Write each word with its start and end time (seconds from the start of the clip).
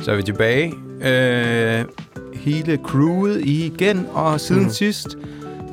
Så 0.00 0.12
er 0.12 0.16
vi 0.16 0.22
tilbage. 0.22 0.74
Øh, 1.02 1.84
hele 2.34 2.78
crewet 2.84 3.40
igen, 3.44 4.06
og 4.12 4.40
siden 4.40 4.62
mm. 4.62 4.70
sidst, 4.70 5.08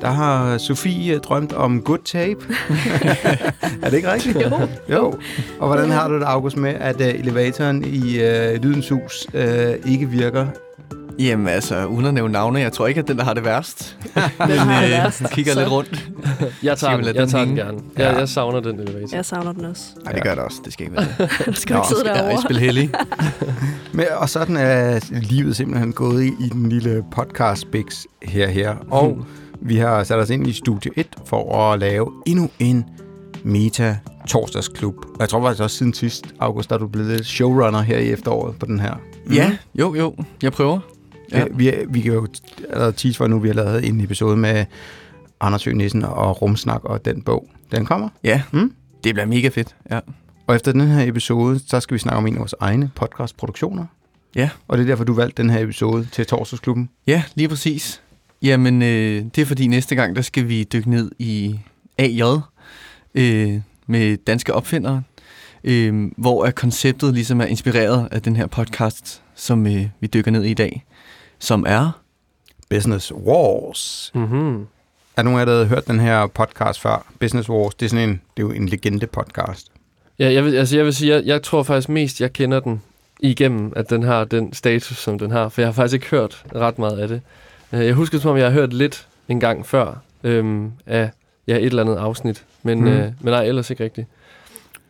der 0.00 0.10
har 0.10 0.58
Sofie 0.58 1.18
drømt 1.18 1.52
om 1.52 1.82
good 1.82 1.98
tape. 2.04 2.40
er 3.82 3.90
det 3.90 3.96
ikke 3.96 4.12
rigtigt? 4.12 4.36
Jo. 4.36 4.50
jo. 4.90 5.14
Og 5.58 5.66
hvordan 5.66 5.90
har 5.90 6.08
du 6.08 6.14
det, 6.14 6.24
August, 6.24 6.56
med, 6.56 6.74
at 6.74 7.00
uh, 7.00 7.06
elevatoren 7.06 7.84
i 7.84 8.16
uh, 8.16 8.62
Lydens 8.62 8.88
Hus 8.88 9.26
uh, 9.34 9.90
ikke 9.92 10.08
virker? 10.08 10.46
Jamen 11.18 11.48
altså, 11.48 11.86
uden 11.86 12.06
at 12.06 12.14
nævne 12.14 12.32
navne, 12.32 12.58
jeg 12.60 12.72
tror 12.72 12.86
ikke, 12.86 13.00
at 13.00 13.08
den, 13.08 13.16
der 13.18 13.24
har 13.24 13.34
det 13.34 13.44
værst. 13.44 13.98
Den 14.14 14.58
har 14.58 14.80
det 14.82 14.90
værst. 14.90 15.22
kigger 15.30 15.52
Så 15.52 15.58
lidt 15.60 15.70
rundt. 15.70 16.08
Jeg 16.62 16.78
tager 16.78 16.96
den, 16.96 17.14
jeg 17.14 17.28
tager 17.28 17.44
den 17.44 17.56
gerne. 17.56 17.78
Jeg, 17.96 18.12
Ja. 18.12 18.18
jeg 18.18 18.28
savner 18.28 18.60
den 18.60 18.80
elevator. 18.80 19.16
Jeg 19.16 19.24
savner 19.24 19.52
den 19.52 19.64
også. 19.64 19.82
Nej, 20.04 20.12
det 20.12 20.22
gør 20.22 20.34
det 20.34 20.44
også. 20.44 20.60
Det 20.64 20.72
skal 20.72 20.86
ikke 20.86 20.96
være 20.96 21.06
det. 21.18 21.28
Skal 21.58 21.76
ikke 21.76 21.88
sidde 21.88 22.00
skal 22.00 22.10
jeg 22.14 22.16
derovre. 22.24 22.42
spille 22.42 22.60
heldig. 22.60 22.90
Men, 23.92 24.04
og 24.16 24.28
sådan 24.28 24.56
er 24.56 25.00
livet 25.12 25.56
simpelthen 25.56 25.92
gået 25.92 26.24
i, 26.24 26.26
i 26.28 26.48
den 26.52 26.68
lille 26.68 27.04
podcast 27.12 27.70
Bix 27.70 28.04
her 28.22 28.48
her. 28.48 28.74
Og 28.90 29.18
vi 29.60 29.76
har 29.76 30.04
sat 30.04 30.18
os 30.18 30.30
ind 30.30 30.46
i 30.46 30.52
Studie 30.52 30.90
1 30.96 31.06
for 31.26 31.72
at 31.72 31.78
lave 31.80 32.12
endnu 32.26 32.50
en 32.58 32.84
Meta 33.44 33.96
torsdagsklub. 34.28 34.94
Og 34.96 35.16
jeg 35.20 35.28
tror 35.28 35.42
faktisk 35.42 35.62
også 35.62 35.76
siden 35.76 35.94
sidst, 35.94 36.26
August, 36.40 36.68
der 36.70 36.74
er 36.76 36.80
du 36.80 36.86
blevet 36.86 37.26
showrunner 37.26 37.80
her 37.82 37.98
i 37.98 38.10
efteråret 38.10 38.58
på 38.58 38.66
den 38.66 38.80
her. 38.80 38.94
Ja, 39.34 39.56
jo, 39.74 39.94
jo. 39.94 40.14
Jeg 40.42 40.52
prøver. 40.52 40.78
Ja. 41.32 41.44
Vi, 41.50 41.72
vi 41.88 42.00
kan 42.00 42.12
jo 42.12 42.26
allerede 42.70 42.92
tease 42.92 43.16
for 43.16 43.26
nu, 43.26 43.38
vi 43.38 43.48
har 43.48 43.54
lavet 43.54 43.88
en 43.88 44.00
episode 44.00 44.36
med 44.36 44.64
Anders 45.40 45.64
Høgh 45.64 45.76
Nissen 45.76 46.04
og 46.04 46.42
Rumsnak 46.42 46.84
og 46.84 47.04
den 47.04 47.22
bog. 47.22 47.48
Den 47.72 47.84
kommer. 47.86 48.08
Ja, 48.24 48.42
Mm. 48.52 48.72
det 49.04 49.14
bliver 49.14 49.26
mega 49.26 49.48
fedt. 49.48 49.76
Ja. 49.90 50.00
Og 50.46 50.54
efter 50.56 50.72
den 50.72 50.80
her 50.80 51.08
episode, 51.08 51.60
så 51.66 51.80
skal 51.80 51.94
vi 51.94 51.98
snakke 51.98 52.18
om 52.18 52.26
en 52.26 52.34
af 52.34 52.38
vores 52.38 52.54
egne 52.60 52.90
podcastproduktioner. 52.94 53.86
Ja. 54.36 54.50
Og 54.68 54.78
det 54.78 54.84
er 54.84 54.86
derfor, 54.88 55.04
du 55.04 55.12
valgte 55.14 55.42
den 55.42 55.50
her 55.50 55.60
episode 55.60 56.08
til 56.12 56.26
torsdagsklubben. 56.26 56.88
Ja, 57.06 57.22
lige 57.34 57.48
præcis. 57.48 58.02
Jamen, 58.42 58.82
øh, 58.82 59.24
det 59.34 59.38
er 59.38 59.44
fordi 59.46 59.66
næste 59.66 59.94
gang, 59.94 60.16
der 60.16 60.22
skal 60.22 60.48
vi 60.48 60.64
dykke 60.64 60.90
ned 60.90 61.10
i 61.18 61.58
AJ 61.98 62.22
øh, 63.14 63.60
med 63.86 64.16
danske 64.16 64.54
opfindere, 64.54 65.02
øh, 65.64 66.10
hvor 66.16 66.44
er 66.44 66.50
konceptet 66.50 67.14
ligesom 67.14 67.40
er 67.40 67.44
inspireret 67.44 68.08
af 68.10 68.22
den 68.22 68.36
her 68.36 68.46
podcast, 68.46 69.22
som 69.34 69.66
øh, 69.66 69.86
vi 70.00 70.06
dykker 70.06 70.30
ned 70.30 70.44
i 70.44 70.50
i 70.50 70.54
dag, 70.54 70.84
som 71.38 71.64
er... 71.68 71.90
Business 72.70 73.12
Wars. 73.14 74.10
Mm-hmm. 74.14 74.66
Er 75.16 75.22
nogen 75.22 75.40
af 75.40 75.46
jer, 75.46 75.52
der 75.52 75.58
har 75.58 75.64
hørt 75.64 75.86
den 75.86 76.00
her 76.00 76.26
podcast 76.26 76.80
før? 76.80 77.06
Business 77.20 77.48
Wars, 77.48 77.74
det 77.74 77.86
er 77.86 77.90
sådan 77.90 78.08
en, 78.08 78.20
det 78.36 78.42
er 78.42 78.46
jo 78.46 78.50
en 78.50 78.68
legende 78.68 79.06
podcast. 79.06 79.66
Ja, 80.18 80.32
jeg 80.32 80.44
vil, 80.44 80.54
altså 80.54 80.76
jeg 80.76 80.84
vil 80.84 80.94
sige, 80.94 81.14
jeg, 81.14 81.22
jeg 81.24 81.42
tror 81.42 81.62
faktisk 81.62 81.88
mest, 81.88 82.20
jeg 82.20 82.32
kender 82.32 82.60
den 82.60 82.82
igennem, 83.20 83.72
at 83.76 83.90
den 83.90 84.02
har 84.02 84.24
den 84.24 84.52
status, 84.52 84.96
som 84.98 85.18
den 85.18 85.30
har. 85.30 85.48
For 85.48 85.60
jeg 85.60 85.68
har 85.68 85.72
faktisk 85.72 85.94
ikke 85.94 86.06
hørt 86.06 86.44
ret 86.54 86.78
meget 86.78 86.98
af 86.98 87.08
det. 87.08 87.20
Øh, 87.72 87.86
Jeg 87.86 87.94
husker, 87.94 88.18
som 88.18 88.30
om 88.30 88.36
jeg 88.36 88.46
har 88.46 88.52
hørt 88.52 88.72
lidt 88.72 89.06
en 89.28 89.40
gang 89.40 89.66
før 89.66 89.94
øhm, 90.24 90.72
af 90.86 91.10
ja, 91.46 91.56
et 91.56 91.64
eller 91.66 91.82
andet 91.82 91.96
afsnit. 91.96 92.44
Men, 92.62 92.78
Mm. 92.78 92.84
mm. 92.84 92.90
øh, 92.90 93.02
men 93.20 93.32
nej, 93.32 93.44
ellers 93.44 93.70
ikke 93.70 93.84
rigtigt. 93.84 94.06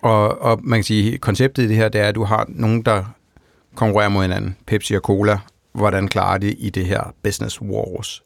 Og, 0.03 0.43
og 0.43 0.61
man 0.63 0.79
kan 0.79 0.85
sige, 0.85 1.19
konceptet 1.19 1.63
i 1.63 1.69
det 1.69 1.77
her, 1.77 1.89
det 1.89 2.01
er, 2.01 2.05
at 2.09 2.15
du 2.15 2.25
har 2.25 2.45
nogen, 2.49 2.83
der 2.83 3.05
konkurrerer 3.75 4.09
mod 4.09 4.23
hinanden. 4.23 4.57
Pepsi 4.67 4.95
og 4.95 5.01
Cola. 5.01 5.39
Hvordan 5.77 6.09
klarer 6.09 6.39
de 6.39 6.53
i 6.53 6.71
det 6.71 6.87
her 6.87 7.15
Business 7.23 7.63
Wars? 7.63 8.23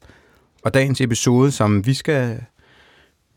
Og 0.65 0.75
dagens 0.75 1.01
episode, 1.01 1.51
som 1.51 1.87
vi 1.87 1.95
skal 1.95 2.41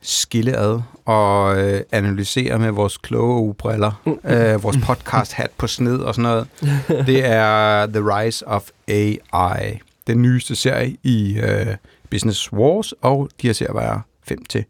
skille 0.02 0.58
ad 0.58 0.82
og 1.06 1.58
øh, 1.62 1.82
analysere 1.92 2.60
med 2.60 2.72
vores 2.72 2.98
kloge 2.98 3.42
ugebriller, 3.42 4.02
øh, 4.06 4.64
vores 4.64 4.78
podcast 4.84 5.34
hat 5.34 5.52
på 5.58 5.68
sned 5.68 5.98
og 6.00 6.16
sådan 6.16 6.32
noget, 6.32 6.48
det 7.08 7.26
er 7.26 7.86
The 7.86 8.18
Rise 8.18 8.48
of 8.48 8.70
AI. 8.88 9.80
Den 10.08 10.22
nyeste 10.22 10.56
serie 10.56 10.98
i 11.04 11.40
øh, 11.40 11.76
Business 12.10 12.54
Wars, 12.54 12.94
og 13.02 13.30
de 13.42 13.48
her 13.48 13.54
serier 13.54 13.74
var 13.74 14.06
5 14.28 14.46
til 14.46 14.66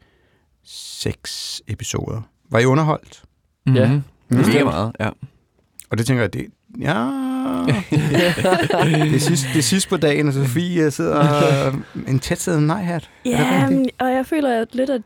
6 0.65 1.61
episoder. 1.67 2.21
Var 2.49 2.59
I 2.59 2.65
underholdt? 2.65 3.23
Mm-hmm. 3.65 3.81
Ja. 3.81 4.01
Det 4.43 4.59
er 4.59 4.63
meget, 4.63 4.91
ja. 4.99 5.09
Og 5.89 5.97
det 5.97 6.05
tænker 6.05 6.23
jeg, 6.23 6.33
det, 6.33 6.47
ja, 6.79 7.32
det, 9.09 9.15
er 9.15 9.19
sidst, 9.19 9.45
det 9.53 9.59
er 9.59 9.63
sidst 9.63 9.89
på 9.89 9.97
dagen, 9.97 10.27
og 10.27 10.33
Sofie 10.33 10.91
sidder 10.91 11.67
øh, 11.67 11.73
en 12.07 12.19
tætsiddende 12.19 12.67
nej-hat. 12.67 13.09
Er 13.25 13.67
det 13.67 13.85
Ja, 13.99 14.05
og 14.05 14.11
jeg 14.11 14.25
føler 14.25 14.61
at 14.61 14.75
lidt, 14.75 14.89
at 14.89 15.01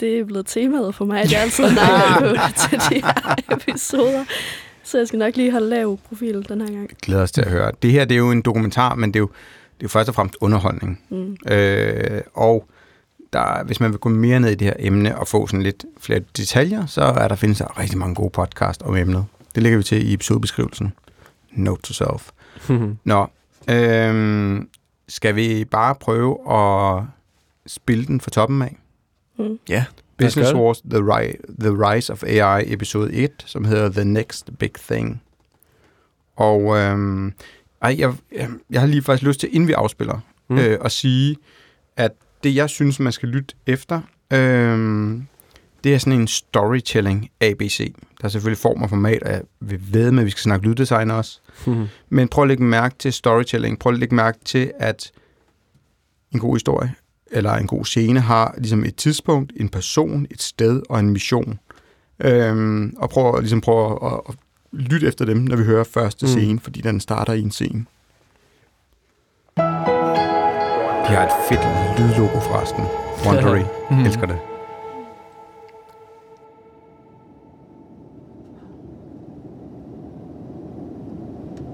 det 0.00 0.18
er 0.18 0.24
blevet 0.24 0.46
temaet 0.46 0.94
for 0.94 1.04
mig, 1.04 1.20
at 1.20 1.32
jeg 1.32 1.40
altid 1.40 1.64
nej 1.74 2.18
på 2.18 2.26
til 2.56 2.78
de 2.90 2.94
her 2.94 3.34
episoder. 3.52 4.24
Så 4.82 4.98
jeg 4.98 5.08
skal 5.08 5.18
nok 5.18 5.36
lige 5.36 5.52
holde 5.52 5.68
lav 5.68 5.98
profil 6.08 6.46
den 6.48 6.60
her 6.60 6.68
gang. 6.68 6.90
Glæder 7.02 7.22
os 7.22 7.32
til 7.32 7.40
at 7.40 7.50
høre. 7.50 7.72
Det 7.82 7.92
her 7.92 8.04
det 8.04 8.14
er 8.14 8.18
jo 8.18 8.30
en 8.30 8.42
dokumentar, 8.42 8.94
men 8.94 9.10
det 9.14 9.16
er 9.16 9.20
jo, 9.20 9.26
det 9.26 9.80
er 9.80 9.82
jo 9.82 9.88
først 9.88 10.08
og 10.08 10.14
fremmest 10.14 10.36
underholdning. 10.40 11.00
Mm. 11.08 11.36
Øh, 11.52 12.20
og 12.34 12.66
der, 13.32 13.64
hvis 13.64 13.80
man 13.80 13.90
vil 13.90 13.98
gå 13.98 14.08
mere 14.08 14.40
ned 14.40 14.50
i 14.50 14.54
det 14.54 14.66
her 14.66 14.74
emne 14.78 15.18
og 15.18 15.28
få 15.28 15.46
sådan 15.46 15.62
lidt 15.62 15.84
flere 16.00 16.20
detaljer, 16.36 16.86
så 16.86 17.02
er 17.02 17.28
der 17.28 17.34
findes 17.36 17.58
der 17.58 17.78
rigtig 17.80 17.98
mange 17.98 18.14
gode 18.14 18.30
podcast 18.30 18.82
om 18.82 18.96
emnet. 18.96 19.24
Det 19.54 19.62
lægger 19.62 19.76
vi 19.76 19.82
til 19.82 20.10
i 20.10 20.14
episodebeskrivelsen. 20.14 20.92
Note 21.52 21.82
to 21.82 21.92
self. 21.92 22.30
Nå, 23.04 23.26
øhm, 23.70 24.68
skal 25.08 25.34
vi 25.36 25.64
bare 25.64 25.94
prøve 25.94 26.52
at 26.52 27.04
spille 27.66 28.06
den 28.06 28.20
fra 28.20 28.30
toppen 28.30 28.62
af? 28.62 28.76
Mm. 29.38 29.58
Ja, 29.68 29.84
os 29.90 30.02
Business. 30.18 30.52
Wars, 30.54 30.80
The, 30.80 30.98
Ri- 30.98 31.54
The 31.60 31.70
Rise 31.70 32.12
of 32.12 32.22
AI, 32.24 32.72
episode 32.72 33.12
1, 33.12 33.30
som 33.46 33.64
hedder 33.64 33.88
The 33.88 34.04
Next 34.04 34.50
Big 34.58 34.72
Thing. 34.90 35.22
Og 36.36 36.76
øhm, 36.78 37.32
ej, 37.82 37.96
jeg, 37.98 38.14
jeg, 38.32 38.48
jeg 38.70 38.80
har 38.80 38.88
lige 38.88 39.02
faktisk 39.02 39.26
lyst 39.26 39.40
til, 39.40 39.48
inden 39.54 39.68
vi 39.68 39.72
afspiller, 39.72 40.20
mm. 40.48 40.56
Mm. 40.56 40.62
øh, 40.62 40.78
at 40.84 40.92
sige, 40.92 41.36
at 41.96 42.12
det, 42.42 42.54
jeg 42.54 42.70
synes, 42.70 43.00
man 43.00 43.12
skal 43.12 43.28
lytte 43.28 43.54
efter, 43.66 44.00
øhm, 44.32 45.26
det 45.84 45.94
er 45.94 45.98
sådan 45.98 46.20
en 46.20 46.26
storytelling 46.28 47.30
ABC. 47.40 47.94
Der 48.20 48.24
er 48.24 48.28
selvfølgelig 48.28 48.58
form 48.58 48.82
og 48.82 48.88
format, 48.88 49.22
og 49.22 49.30
jeg 49.32 49.42
vil 49.60 49.80
ved 49.92 50.10
med, 50.10 50.20
at 50.22 50.26
vi 50.26 50.30
skal 50.30 50.40
snakke 50.42 50.66
lyddesign 50.66 51.10
også. 51.10 51.38
Mhm. 51.66 51.86
Men 52.08 52.28
prøv 52.28 52.42
at 52.44 52.48
lægge 52.48 52.64
mærke 52.64 52.94
til 52.98 53.12
storytelling. 53.12 53.78
Prøv 53.78 53.92
at 53.92 53.98
lægge 53.98 54.14
mærke 54.14 54.38
til, 54.44 54.72
at 54.78 55.10
en 56.32 56.40
god 56.40 56.54
historie 56.54 56.94
eller 57.32 57.52
en 57.52 57.66
god 57.66 57.84
scene 57.84 58.20
har 58.20 58.54
ligesom 58.58 58.84
et 58.84 58.96
tidspunkt, 58.96 59.52
en 59.56 59.68
person, 59.68 60.26
et 60.30 60.42
sted 60.42 60.82
og 60.88 61.00
en 61.00 61.10
mission. 61.10 61.58
Øhm, 62.24 62.94
og 62.98 63.10
prøv 63.10 63.34
at, 63.34 63.40
ligesom 63.42 63.60
prøv 63.60 63.92
at, 63.92 64.12
at, 64.12 64.20
at 64.28 64.34
lytte 64.72 65.06
efter 65.06 65.24
dem, 65.24 65.36
når 65.36 65.56
vi 65.56 65.64
hører 65.64 65.84
første 65.84 66.26
Mm. 66.26 66.28
scene, 66.28 66.60
fordi 66.60 66.80
den 66.80 67.00
starter 67.00 67.32
i 67.32 67.40
en 67.40 67.50
scene. 67.50 67.84
De 69.56 71.16
har 71.16 71.24
et 71.26 71.32
fedt 71.48 71.60
lydlogo 71.98 72.40
forresten. 72.40 72.84
Wondery. 73.26 73.62
Mhm. 73.90 74.04
Elsker 74.06 74.26
det. 74.26 74.38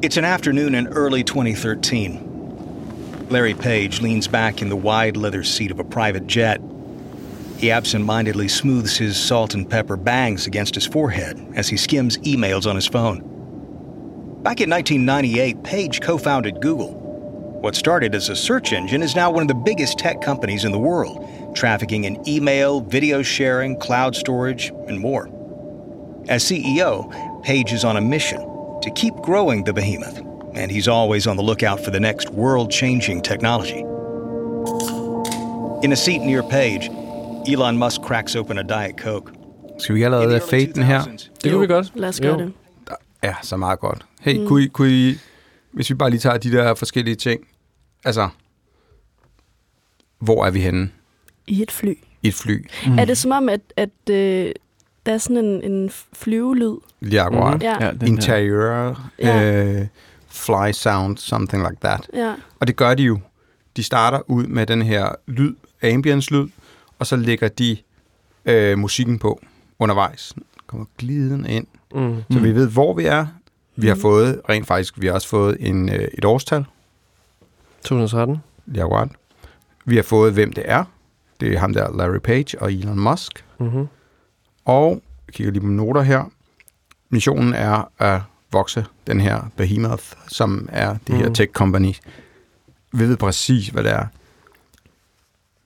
It's 0.03 0.19
an 0.19 0.27
afternoon 0.27 0.75
in 0.75 0.89
early 0.89 1.25
2013. 1.25 3.29
Larry 3.31 3.55
Page 3.55 4.03
leans 4.03 4.29
back 4.29 4.61
in 4.61 4.69
the 4.69 4.77
wide 4.77 5.17
leather 5.17 5.43
seat 5.43 5.71
of 5.71 5.81
a 5.81 5.85
private 5.85 6.27
jet. 6.27 6.61
He 7.57 7.71
absent 7.71 8.05
mindedly 8.05 8.49
smooths 8.49 8.99
his 8.99 9.17
salt 9.17 9.55
and 9.55 9.67
pepper 9.69 9.97
bangs 9.97 10.47
against 10.47 10.75
his 10.75 10.87
forehead 10.87 11.43
as 11.55 11.69
he 11.69 11.79
skims 11.79 12.19
emails 12.19 12.69
on 12.69 12.77
his 12.77 12.87
phone. 12.87 13.21
Back 14.43 14.61
in 14.61 14.69
1998, 14.69 15.63
Page 15.63 16.03
co 16.03 16.19
founded 16.19 16.61
Google. 16.61 16.93
What 17.63 17.75
started 17.75 18.15
as 18.15 18.29
a 18.29 18.37
search 18.37 18.75
engine 18.75 19.03
is 19.03 19.17
now 19.17 19.31
one 19.31 19.45
of 19.45 19.49
the 19.49 19.55
biggest 19.55 19.99
tech 19.99 20.21
companies 20.21 20.67
in 20.67 20.73
the 20.73 20.79
world, 20.79 21.57
trafficking 21.57 22.05
in 22.05 22.23
email, 22.29 22.83
video 22.83 23.23
sharing, 23.23 23.79
cloud 23.79 24.15
storage, 24.15 24.69
and 24.89 25.01
more. 25.01 25.31
As 26.29 26.45
CEO, 26.45 27.43
Page 27.43 27.73
is 27.73 27.83
on 27.83 27.97
a 27.97 28.03
mission 28.03 28.53
to 28.83 28.91
keep 28.91 29.15
growing 29.23 29.65
the 29.65 29.73
behemoth, 29.73 30.19
and 30.55 30.71
he's 30.71 30.89
always 30.89 31.27
on 31.27 31.37
the 31.37 31.45
lookout 31.45 31.81
for 31.85 31.91
the 31.91 32.01
next 32.01 32.31
world 32.31 32.71
changing 32.71 33.23
technology. 33.25 33.83
In 35.85 35.93
a 35.93 35.97
seat 35.97 36.21
near 36.21 36.43
Page, 36.43 36.91
Elon 37.49 37.79
Musk 37.79 38.01
cracks 38.03 38.37
open 38.37 38.59
a 38.59 38.63
Diet 38.63 38.97
Coke. 38.99 39.33
Skal 39.79 39.95
vi 39.95 40.03
allerede 40.03 40.41
fade 40.51 40.73
den 40.73 40.83
her? 40.83 41.01
2000s, 41.01 41.31
Det 41.45 41.53
kunne 41.53 41.61
vi 41.61 41.67
godt. 41.67 41.93
Lad 41.95 42.09
os 42.09 42.21
gøre 42.21 42.33
Jo. 42.33 42.39
det. 42.39 42.53
Ja, 43.23 43.35
så 43.43 43.57
meget 43.57 43.81
godt. 43.81 44.07
Hey, 44.21 44.39
mm. 44.39 44.47
kunne, 44.47 44.63
I, 44.65 44.67
kunne 44.69 44.91
I, 44.91 45.15
hvis 45.73 45.91
vi 45.91 45.95
bare 45.95 46.11
lige 46.11 46.21
tager 46.21 46.37
de 46.37 46.53
der 46.53 46.75
forskellige 46.75 47.15
ting, 47.15 47.41
altså, 48.05 48.29
hvor 50.19 50.45
er 50.47 50.51
vi 50.51 50.61
henne 50.61 50.91
I 51.47 51.63
et 51.63 51.71
fly. 51.71 51.95
i 52.23 52.29
et 52.29 52.35
fly? 52.35 52.67
Mm. 52.87 52.99
Er 52.99 53.05
det 53.05 53.19
som 53.19 53.31
om, 53.31 53.49
at, 53.49 53.61
at 53.77 54.11
øh, 54.11 54.53
der 55.07 55.13
er 55.13 55.19
sådan 55.19 55.37
en, 55.45 55.73
en 55.73 55.91
flyvelyd? 56.13 56.77
Akkurat. 57.21 57.53
Mhm. 57.55 57.63
Ja. 57.63 57.85
ja. 57.85 57.93
Interior, 58.07 59.09
Ja. 59.19 59.65
øh, 59.67 59.87
fly 60.29 60.73
sound, 60.73 61.17
something 61.17 61.63
like 61.63 61.77
that. 61.81 62.09
ja. 62.15 62.35
Og 62.61 62.67
det 62.67 62.77
gør 62.77 62.95
de 62.95 63.03
jo. 63.03 63.19
De 63.77 63.83
starter 63.83 64.21
ud 64.31 64.47
med 64.47 64.67
den 64.67 64.83
her 64.83 65.09
lyd, 65.27 65.55
ambience-lyd, 65.83 66.49
og 66.99 67.07
så 67.07 67.17
lægger 67.17 67.49
de 67.49 67.77
øh, 68.45 68.79
musikken 68.79 69.19
på 69.19 69.41
undervejs. 69.79 70.35
Kommer 70.67 70.87
gliden 70.99 71.47
ind, 71.47 71.67
Mm. 71.95 72.23
så 72.31 72.39
vi 72.39 72.55
ved, 72.55 72.69
hvor 72.69 72.95
vi 72.95 73.05
er, 73.05 73.27
Vi 73.77 73.89
har 73.89 73.95
fået, 73.95 74.41
rent 74.49 74.67
faktisk, 74.67 75.01
vi 75.01 75.07
har 75.07 75.15
også 75.15 75.29
fået 75.29 75.57
en, 75.61 75.89
øh, 75.89 76.09
et 76.19 76.25
årstal, 76.25 76.65
2013. 77.85 78.37
lige 78.67 78.83
akkurat. 78.83 79.09
Vi 79.85 79.97
har 79.97 80.03
fået, 80.03 80.33
hvem 80.33 80.53
det 80.53 80.65
er. 80.67 80.85
Det 81.41 81.55
er 81.55 81.59
ham 81.59 81.73
der, 81.75 81.97
Larry 81.97 82.19
Page 82.19 82.63
og 82.63 82.73
Elon 82.73 82.99
Musk. 83.01 83.45
Mm-hmm. 83.59 83.87
Og 84.67 85.03
jeg 85.27 85.35
kigger 85.35 85.53
lige 85.53 85.61
på 85.61 85.67
noter 85.67 86.03
her. 86.03 86.31
Missionen 87.11 87.55
er 87.55 87.91
at 87.99 88.21
vokse 88.53 88.85
den 89.07 89.21
her 89.21 89.43
behemoth, 89.57 90.05
som 90.29 90.69
er 90.73 90.97
det 91.07 91.15
her 91.17 91.25
Mhm. 91.25 91.35
tech 91.35 91.53
company. 91.53 91.93
Vi 92.93 93.09
ved 93.09 93.17
præcis, 93.17 93.69
hvad 93.69 93.85
det 93.85 93.93
er. 93.93 94.07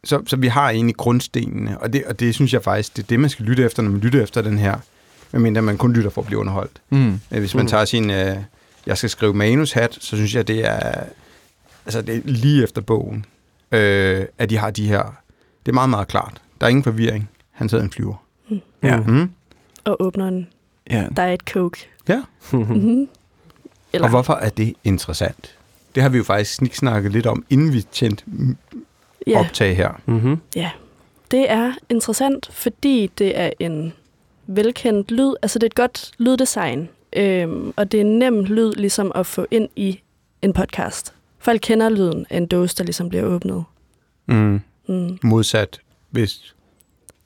Så, 0.04 0.22
så 0.26 0.36
vi 0.36 0.46
har 0.46 0.70
egentlig 0.70 0.96
grundstenene, 0.96 1.78
og 1.78 1.92
det, 1.92 2.04
og 2.04 2.20
det 2.20 2.34
synes 2.34 2.52
jeg 2.52 2.62
faktisk, 2.64 2.96
det 2.96 3.02
er 3.02 3.06
det, 3.06 3.20
man 3.20 3.30
skal 3.30 3.44
lytte 3.44 3.64
efter, 3.64 3.82
når 3.82 3.90
man 3.90 4.00
lytter 4.00 4.22
efter 4.22 4.42
den 4.42 4.58
her, 4.58 4.78
medmindre 5.32 5.62
man 5.62 5.78
kun 5.78 5.92
lytter 5.92 6.10
for 6.10 6.20
at 6.22 6.26
blive 6.26 6.38
underholdt. 6.40 6.82
Mm. 6.90 7.20
Øh, 7.30 7.38
Hvis 7.38 7.54
man 7.54 7.64
Mm. 7.64 7.68
tager 7.68 7.84
sin, 7.84 8.10
øh, 8.10 8.36
jeg 8.86 8.98
skal 8.98 9.10
skrive 9.10 9.34
manushat, 9.34 9.94
så 10.00 10.16
synes 10.16 10.34
jeg, 10.34 10.48
det 10.48 10.66
er, 10.66 11.02
altså 11.86 12.02
det 12.02 12.16
er 12.16 12.20
lige 12.24 12.62
efter 12.62 12.80
bogen, 12.82 13.24
øh, 13.72 14.24
at 14.38 14.50
de 14.50 14.56
har 14.58 14.70
de 14.70 14.88
her, 14.88 15.02
det 15.66 15.72
er 15.72 15.74
meget, 15.74 15.90
meget 15.90 16.08
klart. 16.08 16.42
Der 16.60 16.66
er 16.66 16.70
ingen 16.70 16.84
forvirring. 16.84 17.30
Han 17.50 17.68
sidder 17.68 17.84
en 17.84 17.90
flyver. 17.90 18.24
Ja. 18.82 19.00
Mm. 19.00 19.30
Og 19.84 19.96
åbner 20.02 20.28
en 20.28 20.48
ja. 20.90 21.06
Diet 21.16 21.40
Coke. 21.40 21.88
Ja. 22.08 22.22
Mm-hmm. 22.52 23.08
Eller, 23.92 24.04
Og 24.04 24.10
hvorfor 24.10 24.34
er 24.34 24.48
det 24.48 24.74
interessant? 24.84 25.56
Det 25.94 26.02
har 26.02 26.10
vi 26.10 26.18
jo 26.18 26.24
faktisk 26.24 26.54
sniksnakket 26.54 27.12
lidt 27.12 27.26
om, 27.26 27.44
inden 27.50 27.72
vi 27.72 27.82
tændte 27.82 28.24
ja, 29.26 29.40
optag 29.40 29.76
her. 29.76 30.00
mm-hmm. 30.06 30.40
det 31.30 31.50
er 31.50 31.72
interessant, 31.88 32.48
fordi 32.52 33.10
det 33.18 33.38
er 33.38 33.50
en 33.58 33.92
velkendt 34.46 35.10
lyd. 35.10 35.34
Altså, 35.42 35.58
det 35.58 35.62
er 35.62 35.66
et 35.66 35.74
godt 35.74 36.12
lyddesign. 36.18 36.88
Øhm, 37.16 37.72
og 37.76 37.92
det 37.92 38.00
er 38.00 38.04
en 38.04 38.18
nem 38.18 38.44
lyd 38.44 38.72
ligesom 38.72 39.12
at 39.14 39.26
få 39.26 39.46
ind 39.50 39.68
i 39.76 40.00
en 40.42 40.52
podcast. 40.52 41.14
Folk 41.38 41.60
kender 41.60 41.88
lyden 41.88 42.26
af 42.30 42.36
en 42.36 42.46
dåse, 42.46 42.76
der 42.76 42.84
ligesom 42.84 43.08
bliver 43.08 43.24
åbnet. 43.24 43.64
Mm. 44.26 44.60
Mm. 44.88 45.18
Modsat, 45.22 45.80
hvis 46.10 46.54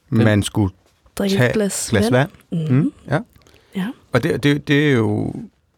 man 0.09 0.43
skulle 0.43 0.75
Drikke 1.16 1.37
Tag 1.37 1.46
et 1.46 1.52
glas, 1.52 1.87
glas 1.90 2.11
vand. 2.12 2.31
Mm. 2.52 2.58
Mm. 2.70 2.93
Ja. 3.11 3.19
Ja. 3.76 3.88
Og 4.12 4.22
det, 4.22 4.43
det, 4.43 4.69
det 4.69 4.88
er 4.88 4.93
jo 4.93 5.32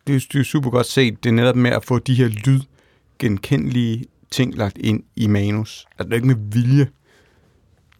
det 0.06 0.14
er, 0.16 0.26
det 0.32 0.40
er 0.40 0.44
super 0.44 0.70
godt 0.70 0.86
set. 0.86 1.24
Det 1.24 1.28
er 1.30 1.34
netop 1.34 1.56
med 1.56 1.70
at 1.70 1.84
få 1.84 1.98
de 1.98 2.14
her 2.14 2.28
lydgenkendelige 2.28 4.04
ting 4.30 4.54
lagt 4.56 4.78
ind 4.78 5.02
i 5.16 5.26
manus. 5.26 5.86
Altså, 5.98 6.04
det 6.04 6.10
er 6.12 6.14
ikke 6.16 6.26
med 6.26 6.36
vilje, 6.52 6.88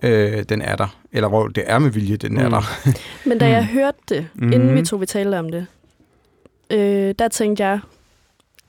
øh, 0.03 0.43
den 0.49 0.63
er 0.63 0.77
der. 0.77 0.99
Eller 1.13 1.29
hvor 1.29 1.49
det 1.49 1.65
er 1.67 1.79
med 1.79 1.91
vilje, 1.91 2.17
den 2.17 2.37
er 2.37 2.45
Mm. 2.45 2.51
der. 2.51 2.63
Men 3.29 3.39
da 3.39 3.49
jeg 3.49 3.61
Mm. 3.63 3.69
hørte 3.69 3.99
det, 4.09 4.29
Mhm. 4.35 4.53
inden 4.53 4.75
vi 4.75 4.83
tog 4.83 5.01
vi 5.01 5.07
talte 5.07 5.39
om 5.39 5.51
det, 5.51 5.67
øh, 6.71 7.15
der 7.19 7.29
tænkte 7.29 7.65
jeg, 7.65 7.81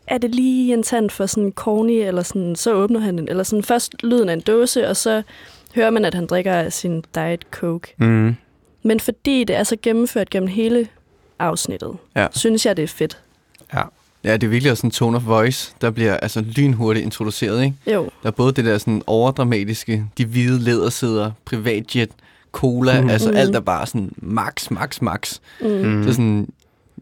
er 0.07 0.17
det 0.17 0.35
lige 0.35 0.73
en 0.73 0.83
tand 0.83 1.09
for 1.09 1.25
sådan 1.25 1.51
corny, 1.55 1.91
eller 2.07 2.23
sådan, 2.23 2.55
så 2.55 2.73
åbner 2.73 2.99
han 2.99 3.17
den, 3.17 3.27
eller 3.29 3.43
sådan 3.43 3.63
først 3.63 4.03
lyden 4.03 4.29
af 4.29 4.33
en 4.33 4.41
dåse, 4.41 4.87
og 4.87 4.95
så 4.97 5.21
hører 5.75 5.89
man, 5.89 6.05
at 6.05 6.13
han 6.13 6.25
drikker 6.25 6.69
sin 6.69 7.03
Diet 7.15 7.45
Coke. 7.51 7.93
Mm. 7.97 8.35
Men 8.87 8.99
fordi 8.99 9.43
det 9.43 9.55
er 9.55 9.63
så 9.63 9.75
gennemført 9.81 10.29
gennem 10.29 10.47
hele 10.49 10.87
afsnittet, 11.39 11.91
Ja. 12.15 12.27
synes 12.31 12.65
jeg, 12.65 12.77
det 12.77 12.83
er 12.83 12.87
fedt. 12.87 13.17
Ja. 13.73 13.81
ja, 14.23 14.33
det 14.33 14.43
er 14.43 14.47
virkelig 14.47 14.71
også 14.71 14.81
sådan 14.81 14.91
tone 14.91 15.17
of 15.17 15.25
voice, 15.25 15.73
der 15.81 15.91
bliver 15.91 16.17
altså 16.17 16.41
lynhurtigt 16.41 17.03
introduceret, 17.05 17.63
ikke? 17.63 17.75
Jo, 17.93 18.03
Der 18.23 18.27
er 18.27 18.31
både 18.31 18.51
det 18.53 18.65
der 18.65 18.77
sådan 18.77 19.01
overdramatiske, 19.07 20.05
de 20.17 20.25
hvide 20.25 20.59
lædersæder, 20.59 21.31
privatjet, 21.45 22.09
cola, 22.51 22.93
Mhm. 22.93 23.03
mm. 23.03 23.09
altså 23.09 23.27
Mhm. 23.29 23.37
alt 23.37 23.55
er 23.55 23.59
bare 23.59 23.85
sådan 23.87 24.11
max, 24.17 24.71
max, 24.71 25.01
max. 25.01 25.39
mm. 25.61 25.67
Mm. 25.67 25.73
Mm. 25.89 26.03
Så 26.03 26.11
sådan, 26.11 26.49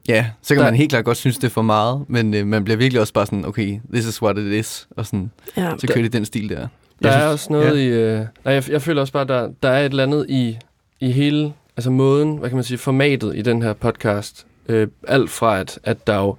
ja, 0.08 0.26
så 0.42 0.54
kan 0.56 0.64
Der- 0.64 0.70
man 0.72 0.76
helt 0.78 0.90
klart 0.90 1.06
godt 1.06 1.18
synes, 1.18 1.36
det 1.38 1.44
er 1.44 1.50
for 1.52 1.62
meget, 1.62 2.06
men 2.08 2.34
øh, 2.34 2.48
man 2.48 2.64
bliver 2.64 2.78
virkelig 2.78 3.02
også 3.02 3.14
bare 3.14 3.26
sådan, 3.26 3.46
okay, 3.46 3.80
this 3.94 4.06
is 4.06 4.22
what 4.22 4.38
it 4.38 4.54
is, 4.54 4.88
og 4.98 5.06
sådan, 5.06 5.32
ja. 5.58 5.74
så 5.80 5.88
kører 5.88 6.02
det 6.04 6.16
i 6.16 6.18
den 6.18 6.26
stil 6.26 6.50
der. 6.50 6.56
Der 6.56 7.10
Jeg 7.10 7.16
er 7.18 7.20
synes- 7.20 7.32
også 7.34 7.54
noget 7.54 7.80
i... 7.80 7.86
Øh, 7.88 8.20
nej, 8.46 8.54
jeg, 8.54 8.70
jeg 8.70 8.82
føler 8.82 9.02
også 9.02 9.14
bare, 9.14 9.26
der, 9.28 9.50
der 9.64 9.70
er 9.70 9.80
et 9.80 9.90
eller 9.90 10.04
andet 10.04 10.26
i, 10.30 10.58
i 11.00 11.12
hele... 11.12 11.54
Altså 11.78 11.90
måden, 11.92 12.38
hvad 12.38 12.50
kan 12.50 12.56
man 12.58 12.64
sige, 12.64 12.78
formatet 12.78 13.36
i 13.36 13.42
den 13.42 13.62
her 13.62 13.74
podcast. 13.74 14.46
Øh, 14.70 14.88
alt 15.08 15.30
fra, 15.30 15.60
at, 15.60 15.80
at 15.84 16.08
der 16.08 16.16
jo 16.16 16.36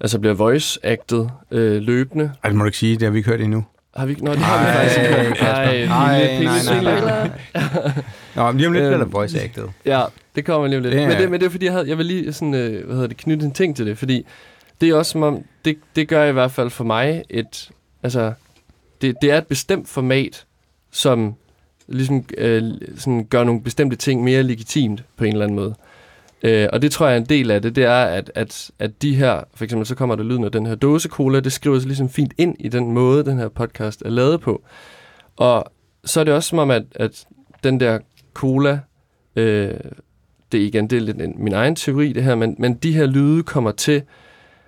altså 0.00 0.18
bliver 0.18 0.34
voice-acted 0.34 1.28
øh, 1.50 1.82
løbende. 1.82 2.32
Ej, 2.44 2.48
det 2.50 2.56
må 2.58 2.64
du 2.64 2.66
ikke 2.68 2.78
sige, 2.78 2.92
det 2.94 3.02
har 3.02 3.10
vi 3.10 3.18
ikke 3.18 3.30
hørt 3.30 3.40
endnu. 3.40 3.64
Har 3.96 4.06
vi 4.06 4.12
ikke... 4.12 4.24
Nå, 4.24 4.30
det 4.30 4.38
har 4.40 4.58
vi 4.62 4.66
Ej, 4.66 4.74
faktisk 4.74 4.98
ikke 4.98 5.42
nej, 5.42 5.86
nej, 5.86 6.26
pinligt. 6.38 6.64
Spoiler. 6.64 7.28
Nå, 8.36 8.46
men 8.46 8.56
lige 8.56 8.66
om 8.66 8.72
lidt 8.72 8.82
bliver 8.82 8.90
der 8.90 9.00
Øhm, 9.00 9.12
voice 9.12 9.40
acted. 9.42 9.64
Ja, 9.86 10.02
det 10.36 10.44
kommer 10.44 10.66
lige 10.68 10.76
om 10.78 10.82
lidt. 10.82 10.94
Er- 10.94 11.08
men, 11.08 11.16
det, 11.18 11.30
men 11.30 11.40
det 11.40 11.46
er 11.46 11.50
fordi, 11.50 11.64
jeg, 11.64 11.72
havde, 11.72 11.88
jeg 11.88 11.98
vil 11.98 12.06
lige 12.06 12.32
sådan, 12.32 12.54
øh, 12.54 12.84
hvad 12.84 12.94
hedder 12.94 13.08
det, 13.08 13.16
knytte 13.16 13.46
en 13.46 13.52
ting 13.52 13.76
til 13.76 13.86
det, 13.86 13.98
fordi 13.98 14.26
det 14.80 14.88
er 14.88 14.94
også 14.94 15.10
som 15.12 15.22
om, 15.22 15.42
det, 15.64 15.78
det 15.96 16.08
gør 16.08 16.24
i 16.24 16.32
hvert 16.32 16.50
fald 16.52 16.70
for 16.70 16.84
mig 16.84 17.22
et, 17.30 17.70
altså, 18.02 18.32
det, 19.02 19.14
det 19.22 19.30
er 19.30 19.38
et 19.38 19.46
bestemt 19.46 19.88
format, 19.88 20.44
som 20.90 21.34
ligesom 21.88 22.24
øh, 22.38 22.62
sådan 22.96 23.26
gør 23.30 23.44
nogle 23.44 23.62
bestemte 23.62 23.96
ting 23.96 24.24
mere 24.24 24.42
legitimt 24.42 25.04
på 25.16 25.24
en 25.24 25.32
eller 25.32 25.44
anden 25.44 25.56
måde. 25.56 25.74
Øh, 26.42 26.68
og 26.72 26.82
det 26.82 26.92
tror 26.92 27.06
jeg 27.06 27.14
er 27.14 27.20
en 27.20 27.26
del 27.26 27.50
af 27.50 27.62
det, 27.62 27.76
det 27.76 27.84
er, 27.84 28.04
at, 28.04 28.32
at, 28.34 28.70
at 28.78 29.02
de 29.02 29.14
her, 29.14 29.40
for 29.54 29.64
eksempel 29.64 29.86
så 29.86 29.94
kommer 29.94 30.16
der 30.16 30.24
lyden 30.24 30.44
af 30.44 30.52
den 30.52 30.66
her 30.66 30.74
dåse 30.74 31.08
cola, 31.08 31.40
det 31.40 31.52
skriver 31.52 31.78
sig 31.78 31.86
ligesom 31.86 32.08
fint 32.08 32.32
ind 32.38 32.56
i 32.58 32.68
den 32.68 32.92
måde, 32.92 33.24
den 33.24 33.38
her 33.38 33.48
podcast 33.48 34.02
er 34.02 34.10
lavet 34.10 34.40
på. 34.40 34.62
Og 35.36 35.72
så 36.04 36.20
er 36.20 36.24
det 36.24 36.34
også 36.34 36.48
som 36.48 36.58
om, 36.58 36.70
at, 36.70 36.82
at 36.94 37.24
den 37.64 37.80
der 37.80 37.98
cola, 38.34 38.80
øh, 39.36 39.74
det 40.52 40.62
er 40.62 40.66
igen, 40.66 40.86
det 40.90 40.96
er 40.96 41.00
lidt 41.00 41.20
en, 41.20 41.34
min 41.36 41.52
egen 41.52 41.76
teori 41.76 42.12
det 42.12 42.22
her, 42.22 42.34
men, 42.34 42.56
men 42.58 42.74
de 42.74 42.92
her 42.92 43.06
lyde 43.06 43.42
kommer 43.42 43.70
til, 43.70 44.02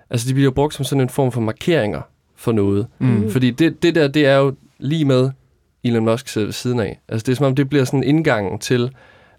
altså 0.09 0.29
de 0.29 0.33
bliver 0.33 0.51
brugt 0.51 0.73
som 0.73 0.85
sådan 0.85 1.01
en 1.01 1.09
form 1.09 1.31
for 1.31 1.41
markeringer 1.41 2.01
for 2.35 2.51
noget. 2.51 2.87
Mm. 2.99 3.31
Fordi 3.31 3.51
det, 3.51 3.83
det 3.83 3.95
der, 3.95 4.07
det 4.07 4.25
er 4.25 4.35
jo 4.37 4.55
lige 4.79 5.05
med 5.05 5.29
Elon 5.87 6.05
Musk 6.05 6.27
sidder 6.27 6.47
ved 6.47 6.53
siden 6.53 6.79
af. 6.79 6.99
Altså 7.07 7.25
det 7.25 7.31
er 7.31 7.35
som 7.35 7.45
om, 7.45 7.55
det 7.55 7.69
bliver 7.69 7.85
sådan 7.85 8.03
indgangen 8.03 8.59
til 8.59 8.91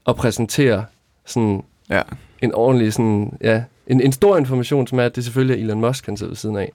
at 0.09 0.17
præsentere 0.17 0.85
sådan 1.27 1.63
Ja. 1.91 2.03
en 2.43 2.55
ordentlig 2.55 2.93
sådan, 2.93 3.39
ja, 3.41 3.63
en, 3.87 4.01
en 4.01 4.13
stor 4.13 4.37
information, 4.37 4.87
som 4.87 4.99
er, 4.99 5.03
at 5.05 5.17
det 5.17 5.25
selvfølgelig 5.25 5.61
er 5.61 5.65
Elon 5.65 5.81
Musk, 5.81 6.07
han 6.07 6.17
sidder 6.17 6.31
ved 6.31 6.37
siden 6.37 6.57
af. 6.57 6.73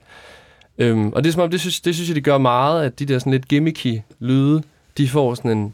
Øhm, 0.77 1.13
og 1.13 1.23
det 1.23 1.29
er 1.29 1.33
som 1.33 1.41
om, 1.41 1.49
det 1.49 1.59
synes, 1.59 1.81
det 1.81 1.95
synes 1.95 2.09
jeg, 2.09 2.15
det 2.15 2.23
gør 2.23 2.37
meget, 2.37 2.83
at 2.85 2.99
de 2.99 3.05
der 3.05 3.19
sådan 3.19 3.31
lidt 3.31 3.47
gimmicky 3.47 4.01
lyde, 4.19 4.63
de 4.97 5.09
får 5.09 5.35
sådan 5.35 5.51
en, 5.51 5.73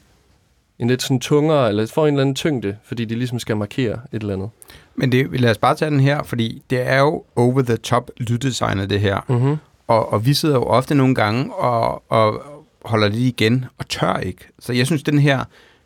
en 0.79 0.87
lidt 0.87 1.01
sådan 1.01 1.19
tungere, 1.19 1.69
eller 1.69 1.85
får 1.87 2.07
en 2.07 2.13
eller 2.13 2.21
anden 2.21 2.35
tyngde, 2.35 2.77
fordi 2.83 3.05
de 3.05 3.15
ligesom 3.15 3.39
skal 3.39 3.57
markere 3.57 3.99
et 4.11 4.21
eller 4.21 4.33
andet. 4.33 4.49
Men 4.95 5.11
det, 5.11 5.41
lad 5.41 5.51
os 5.51 5.57
bare 5.57 5.75
tage 5.75 5.91
den 5.91 5.99
her, 5.99 6.23
fordi 6.23 6.61
det 6.69 6.87
er 6.87 6.99
jo 6.99 7.23
over 7.35 7.61
the 7.61 7.77
top 7.77 8.11
lyddesignet, 8.17 8.89
det 8.89 8.99
her. 8.99 9.19
Mm-hmm. 9.27 9.55
Og, 9.87 10.13
og 10.13 10.25
vi 10.25 10.33
sidder 10.33 10.55
jo 10.55 10.63
ofte 10.63 10.95
nogle 10.95 11.15
gange 11.15 11.53
og, 11.53 12.03
og 12.11 12.41
holder 12.85 13.07
lidt 13.07 13.21
igen 13.23 13.65
og 13.77 13.87
tør 13.89 14.17
ikke. 14.17 14.47
Så 14.59 14.73
jeg 14.73 14.85
synes, 14.85 15.03
den 15.03 15.19
her, 15.19 15.43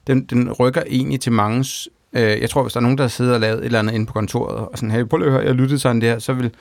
den, 0.07 0.23
den 0.25 0.51
rykker 0.51 0.81
egentlig 0.87 1.19
til 1.21 1.31
mange... 1.31 1.65
Øh, 2.13 2.41
jeg 2.41 2.49
tror, 2.49 2.61
hvis 2.61 2.73
der 2.73 2.79
er 2.79 2.81
nogen, 2.81 2.97
der 2.97 3.07
sidder 3.07 3.33
og 3.33 3.39
lavet 3.39 3.59
et 3.59 3.65
eller 3.65 3.79
andet 3.79 3.93
inde 3.93 4.05
på 4.05 4.13
kontoret, 4.13 4.55
og 4.55 4.71
sådan, 4.75 4.91
hey, 4.91 5.03
prøv 5.03 5.21
at 5.23 5.31
høre, 5.31 5.41
jeg 5.45 5.53
lyttede 5.55 5.79
sådan 5.79 6.01
det 6.01 6.09
her, 6.09 6.19
så 6.19 6.33
vil 6.33 6.51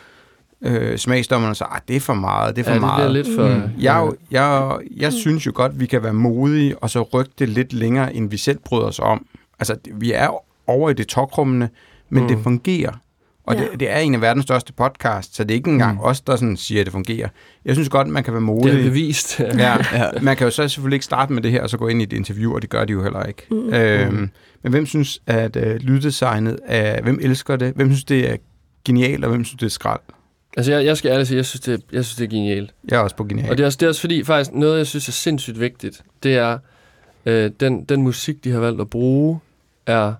øh, 0.63 0.99
smagsdommerne 0.99 1.55
sige, 1.55 1.69
ah, 1.71 1.81
det 1.89 1.97
er 1.97 2.01
for 2.01 2.15
meget, 2.15 2.57
det 2.57 2.61
er 2.63 2.65
for 2.65 2.71
Ja, 2.71 2.75
det 2.75 2.81
meget. 2.81 2.97
bliver 3.11 3.13
lidt 3.25 3.37
for... 3.37 3.49
Mm. 3.67 3.83
Jeg, 3.83 4.11
jeg, 4.31 4.79
jeg 4.97 5.13
synes 5.13 5.47
jo 5.47 5.53
godt, 5.55 5.81
vi 5.81 5.87
kan 5.87 6.03
være 6.03 6.13
modige, 6.13 6.79
og 6.79 6.91
så 6.91 7.03
rykke 7.03 7.31
det 7.39 7.49
lidt 7.49 7.73
længere, 7.73 8.15
end 8.15 8.31
vi 8.31 8.37
selv 8.37 8.59
bryder 8.65 8.85
os 8.87 8.99
om. 8.99 9.27
Altså, 9.59 9.75
det- 9.85 9.93
vi 10.01 10.13
er 10.13 10.29
over 10.67 10.91
i 10.91 10.95
det 10.95 11.07
tokrummende, 11.07 11.69
men 12.11 12.23
mm. 12.23 12.29
det 12.29 12.39
fungerer. 12.43 12.93
Og 13.47 13.55
Ja. 13.55 13.61
det, 13.61 13.81
det 13.81 13.91
er 13.91 13.99
en 13.99 14.15
af 14.15 14.21
verdens 14.21 14.43
største 14.45 14.73
podcasts, 14.73 15.37
så 15.37 15.45
det 15.45 15.51
er 15.51 15.55
ikke 15.55 15.71
engang 15.71 15.93
Mm. 15.95 15.99
mm. 16.01 16.05
os, 16.05 16.21
der 16.21 16.37
sådan 16.37 16.57
siger, 16.57 16.81
at 16.81 16.87
det 16.87 16.93
fungerer. 16.93 17.29
Jeg 17.65 17.75
synes 17.75 17.89
godt, 17.89 18.09
man 18.09 18.25
kan 18.25 18.33
være 18.33 18.41
Det 18.41 18.47
modig. 18.47 18.81
er 18.81 18.83
bevist. 18.83 19.41
Ja, 19.41 19.77
Ja. 19.93 20.11
man 20.23 20.37
kan 20.37 20.47
jo 20.47 20.51
så 20.51 20.69
selvfølgelig 20.69 20.97
ikke 20.97 21.05
starte 21.05 21.33
med 21.33 21.43
det 21.43 21.51
her, 21.51 21.63
og 21.63 21.71
så 21.71 21.77
gå 21.77 21.89
ind 21.89 22.01
i 22.01 22.05
et 22.05 22.13
interview, 22.13 22.55
og 22.55 22.63
det 22.63 22.71
gør 22.71 22.85
de 22.85 22.93
jo 22.93 23.03
heller 23.03 23.23
ikke. 23.25 23.43
Mm. 23.51 23.75
Øhm, 23.75 24.31
men 24.63 24.73
hvem 24.73 24.87
synes, 24.87 25.21
at 25.27 25.57
øh, 25.57 25.77
lyddesignet 25.77 26.59
er... 26.67 27.03
Hvem 27.03 27.19
elsker 27.23 27.57
det? 27.57 27.73
Hvem 27.77 27.89
synes, 27.91 28.05
det 28.05 28.31
er 28.31 28.37
genialt, 28.85 29.25
og 29.25 29.31
hvem 29.31 29.45
synes, 29.45 29.59
det 29.61 29.67
er 29.67 29.71
skrald? 29.71 30.01
altså, 30.57 30.73
jeg, 30.73 30.85
jeg 30.85 30.97
skal 30.97 31.11
ærligt 31.11 31.29
sige, 31.29 31.37
jeg 31.37 31.47
synes, 31.47 31.61
det, 31.61 31.83
jeg 31.93 32.05
synes, 32.05 32.17
det 32.17 32.25
er 32.25 32.29
genialt. 32.29 32.71
Jeg 32.91 32.97
er 32.97 33.01
også 33.01 33.17
på 33.17 33.25
genialt. 33.25 33.51
Og 33.51 33.57
det 33.59 33.63
er, 33.63 33.67
også, 33.67 33.77
det 33.81 33.87
er 33.87 33.89
også 33.89 34.01
fordi, 34.01 34.25
faktisk, 34.25 34.53
noget, 34.55 34.79
jeg 34.79 34.87
synes 34.87 35.09
er 35.09 35.13
sindssygt 35.13 35.61
vigtigt, 35.61 36.03
det 36.23 36.35
er, 36.37 36.59
øh, 37.27 37.51
den, 37.61 37.85
den 37.85 38.03
musik, 38.03 38.45
de 38.45 38.51
har 38.53 38.61
valgt 38.61 38.81
at 38.81 38.91
bruge, 38.91 39.39
er, 39.87 40.13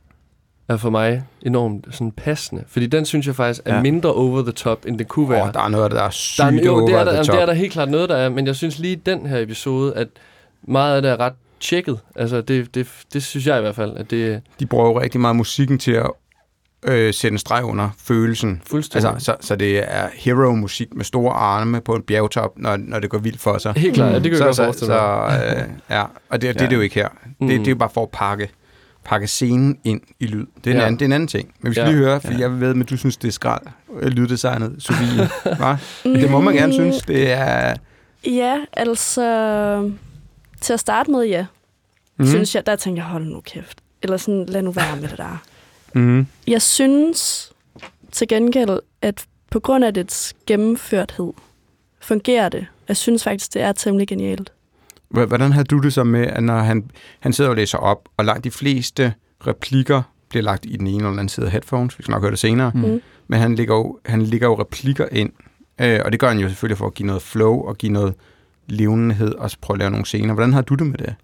er 0.73 0.77
for 0.77 0.91
mig 0.91 1.23
enormt 1.43 1.87
sådan 1.91 2.13
passende. 2.13 2.65
Fordi 2.69 2.87
den 2.87 3.05
synes 3.05 3.27
jeg 3.27 3.35
faktisk 3.37 3.61
er 3.65 3.75
Ja. 3.77 3.83
mindre 3.83 4.13
over 4.15 4.43
the 4.43 4.53
top, 4.53 4.87
end 4.87 4.99
det 4.99 5.09
kunne 5.09 5.31
være. 5.31 5.43
Åh, 5.43 5.53
der 5.53 5.61
er 5.61 5.69
noget 5.69 5.91
der 5.91 6.03
er 6.03 6.11
sygt 6.11 6.39
der 6.39 6.45
er, 6.47 6.53
jo, 6.65 6.73
over 6.73 6.87
det, 6.87 6.95
er 6.95 6.99
der, 6.99 7.05
the 7.05 7.13
jamen, 7.13 7.27
top. 7.27 7.35
det 7.35 7.43
er 7.43 7.47
der 7.47 7.53
helt 7.53 7.73
klart 7.73 7.89
noget, 7.91 8.09
der 8.09 8.17
er, 8.17 8.29
men 8.29 8.47
jeg 8.47 8.57
synes 8.57 8.79
lige 8.79 8.97
den 8.97 9.27
her 9.27 9.39
episode, 9.39 9.95
at 9.97 10.09
meget 10.63 10.97
af 10.97 11.03
det 11.03 11.11
er 11.11 11.21
ret 11.21 11.33
tjekket. 11.61 11.99
Altså, 12.17 12.41
det, 12.41 12.75
det, 12.75 12.87
det 13.13 13.23
synes 13.23 13.47
jeg 13.47 13.59
i 13.59 13.61
hvert 13.61 13.75
fald, 13.75 13.97
at 13.97 14.11
det 14.11 14.43
de 14.61 14.67
bruger 14.67 14.87
jo 14.87 15.01
rigtig 15.01 15.21
meget 15.21 15.37
musikken 15.37 15.79
til 15.79 15.93
at 15.93 16.11
øh, 16.85 17.15
sætte 17.15 17.33
en 17.35 17.39
streg 17.39 17.65
under 17.65 17.89
følelsen. 17.99 18.63
fuldstændig... 18.67 19.11
Altså, 19.11 19.25
så, 19.41 19.47
så 19.47 19.57
det 19.57 19.79
er 19.79 20.09
hero-musik 20.15 20.95
med 20.95 21.05
store 21.05 21.33
arme 21.33 21.81
på 21.81 21.95
en 21.95 22.03
bjergtop, 22.03 22.59
når, 22.59 22.77
når 22.77 22.99
det 22.99 23.11
går 23.11 23.19
vildt 23.19 23.41
for 23.41 23.59
sig. 23.59 23.73
helt 23.77 23.95
klart, 23.95 24.13
ja, 24.13 24.15
det 24.19 24.23
kan 24.23 24.33
jeg 24.33 24.39
så, 24.39 24.45
godt 24.45 24.57
forestille 24.57 24.95
mig. 24.95 25.41
så, 25.51 25.57
øh, 25.57 25.63
ja. 25.91 26.03
Og 26.31 26.41
det, 26.43 26.43
det, 26.43 26.55
det 26.59 26.65
er 26.65 26.69
det 26.69 26.77
jo 26.77 26.81
ikke 26.81 26.95
her. 26.95 27.09
Det, 27.09 27.31
Mm. 27.41 27.49
det 27.49 27.67
er 27.67 27.71
jo 27.71 27.77
bare 27.77 27.91
for 27.95 28.03
at 28.03 28.09
pakke. 28.11 28.49
Pakke 29.05 29.27
scenen 29.27 29.79
ind 29.85 30.01
i 30.21 30.27
lyd. 30.27 30.47
Det 30.65 30.67
er, 30.67 30.71
en, 30.75 30.77
Ja. 30.81 30.87
anden, 30.87 30.99
det 30.99 31.03
er 31.05 31.07
en 31.07 31.13
anden 31.13 31.27
ting. 31.29 31.55
Men 31.61 31.71
vi 31.71 31.75
skal 31.75 31.83
Ja. 31.85 31.91
lige 31.91 31.99
høre, 31.99 32.21
for 32.21 32.33
jeg 32.39 32.61
ved, 32.61 32.81
at 32.83 32.91
du 32.91 32.97
synes, 32.97 33.17
det 33.17 33.29
er 33.29 33.33
skrald, 33.33 33.67
øh, 34.01 34.09
lyddesignet, 34.09 34.77
Sofie. 34.79 35.29
Det 36.21 36.31
må 36.31 36.41
man 36.41 36.55
gerne 36.55 36.73
synes. 36.73 37.03
Det 37.03 37.31
er... 37.33 37.75
Ja, 38.27 38.59
altså... 38.73 39.91
Til 40.61 40.73
at 40.73 40.81
starte 40.81 41.11
med, 41.11 41.23
ja. 41.25 41.47
Mm. 42.17 42.27
Synes 42.27 42.55
jeg, 42.55 42.67
der 42.67 42.77
tænker 42.77 43.03
jeg, 43.03 43.11
hold 43.11 43.25
nu 43.25 43.41
kæft. 43.41 43.81
Eller 44.03 44.17
sådan, 44.17 44.47
lad 44.47 44.63
nu 44.63 44.71
være 44.71 44.97
med 44.97 45.09
det 45.09 45.19
der. 45.19 45.43
mm, 45.95 46.27
Jeg 46.47 46.63
synes 46.63 47.53
til 48.13 48.29
gengæld, 48.29 48.79
at 49.03 49.25
på 49.51 49.61
grund 49.61 49.85
af 49.85 49.95
dets 49.95 50.35
gennemførthed, 50.47 51.33
fungerer 52.01 52.49
det. 52.49 52.67
Jeg 52.89 52.97
synes 52.97 53.25
faktisk, 53.25 53.55
det 53.55 53.63
er 53.63 53.73
temmelig 53.73 54.09
genialt. 54.09 54.53
Hvordan 55.11 55.53
har 55.53 55.63
du 55.63 55.79
det 55.79 55.93
så 55.93 56.05
med, 56.05 56.27
at 56.27 56.43
når 56.43 56.59
han, 56.59 56.91
han 57.21 57.33
sidder 57.33 57.51
og 57.51 57.57
læser 57.57 57.79
op, 57.79 58.09
og 58.17 58.25
langt 58.25 58.45
de 58.45 58.51
fleste 58.51 59.13
replikker 59.47 60.03
bliver 60.29 60.43
lagt 60.43 60.67
i 60.69 60.77
den 60.77 60.87
ene 60.87 60.97
eller 60.97 61.09
anden 61.11 61.29
side 61.29 61.47
af 61.47 61.53
headphones, 61.53 61.99
vi 61.99 62.03
skal 62.03 62.13
nok 62.13 62.23
høre 62.23 62.31
det 62.31 62.39
senere, 62.39 62.71
Mm. 62.75 62.81
Mm. 62.81 63.01
men 63.29 63.41
han 63.41 63.55
lægger 63.55 63.75
jo, 63.77 63.99
han 64.07 64.23
lægger 64.23 64.47
jo 64.49 64.61
replikker 64.61 65.07
ind, 65.13 65.33
øh, 65.81 66.01
og 66.05 66.13
det 66.13 66.21
gør 66.21 66.29
han 66.29 66.39
jo 66.39 66.49
selvfølgelig 66.49 66.79
for 66.79 66.87
at 66.87 66.95
give 66.95 67.07
noget 67.07 67.23
flow 67.23 67.61
og 67.63 67.79
give 67.79 67.93
noget 67.93 68.15
levendighed, 68.69 69.35
og 69.35 69.51
så 69.51 69.57
prøve 69.61 69.75
at 69.75 69.79
lave 69.79 69.91
nogle 69.91 70.07
scener. 70.07 70.35
Hvordan 70.35 70.53
har 70.53 70.63
du 70.63 70.75
det 70.75 70.87
med 70.87 70.99
det? 70.99 71.15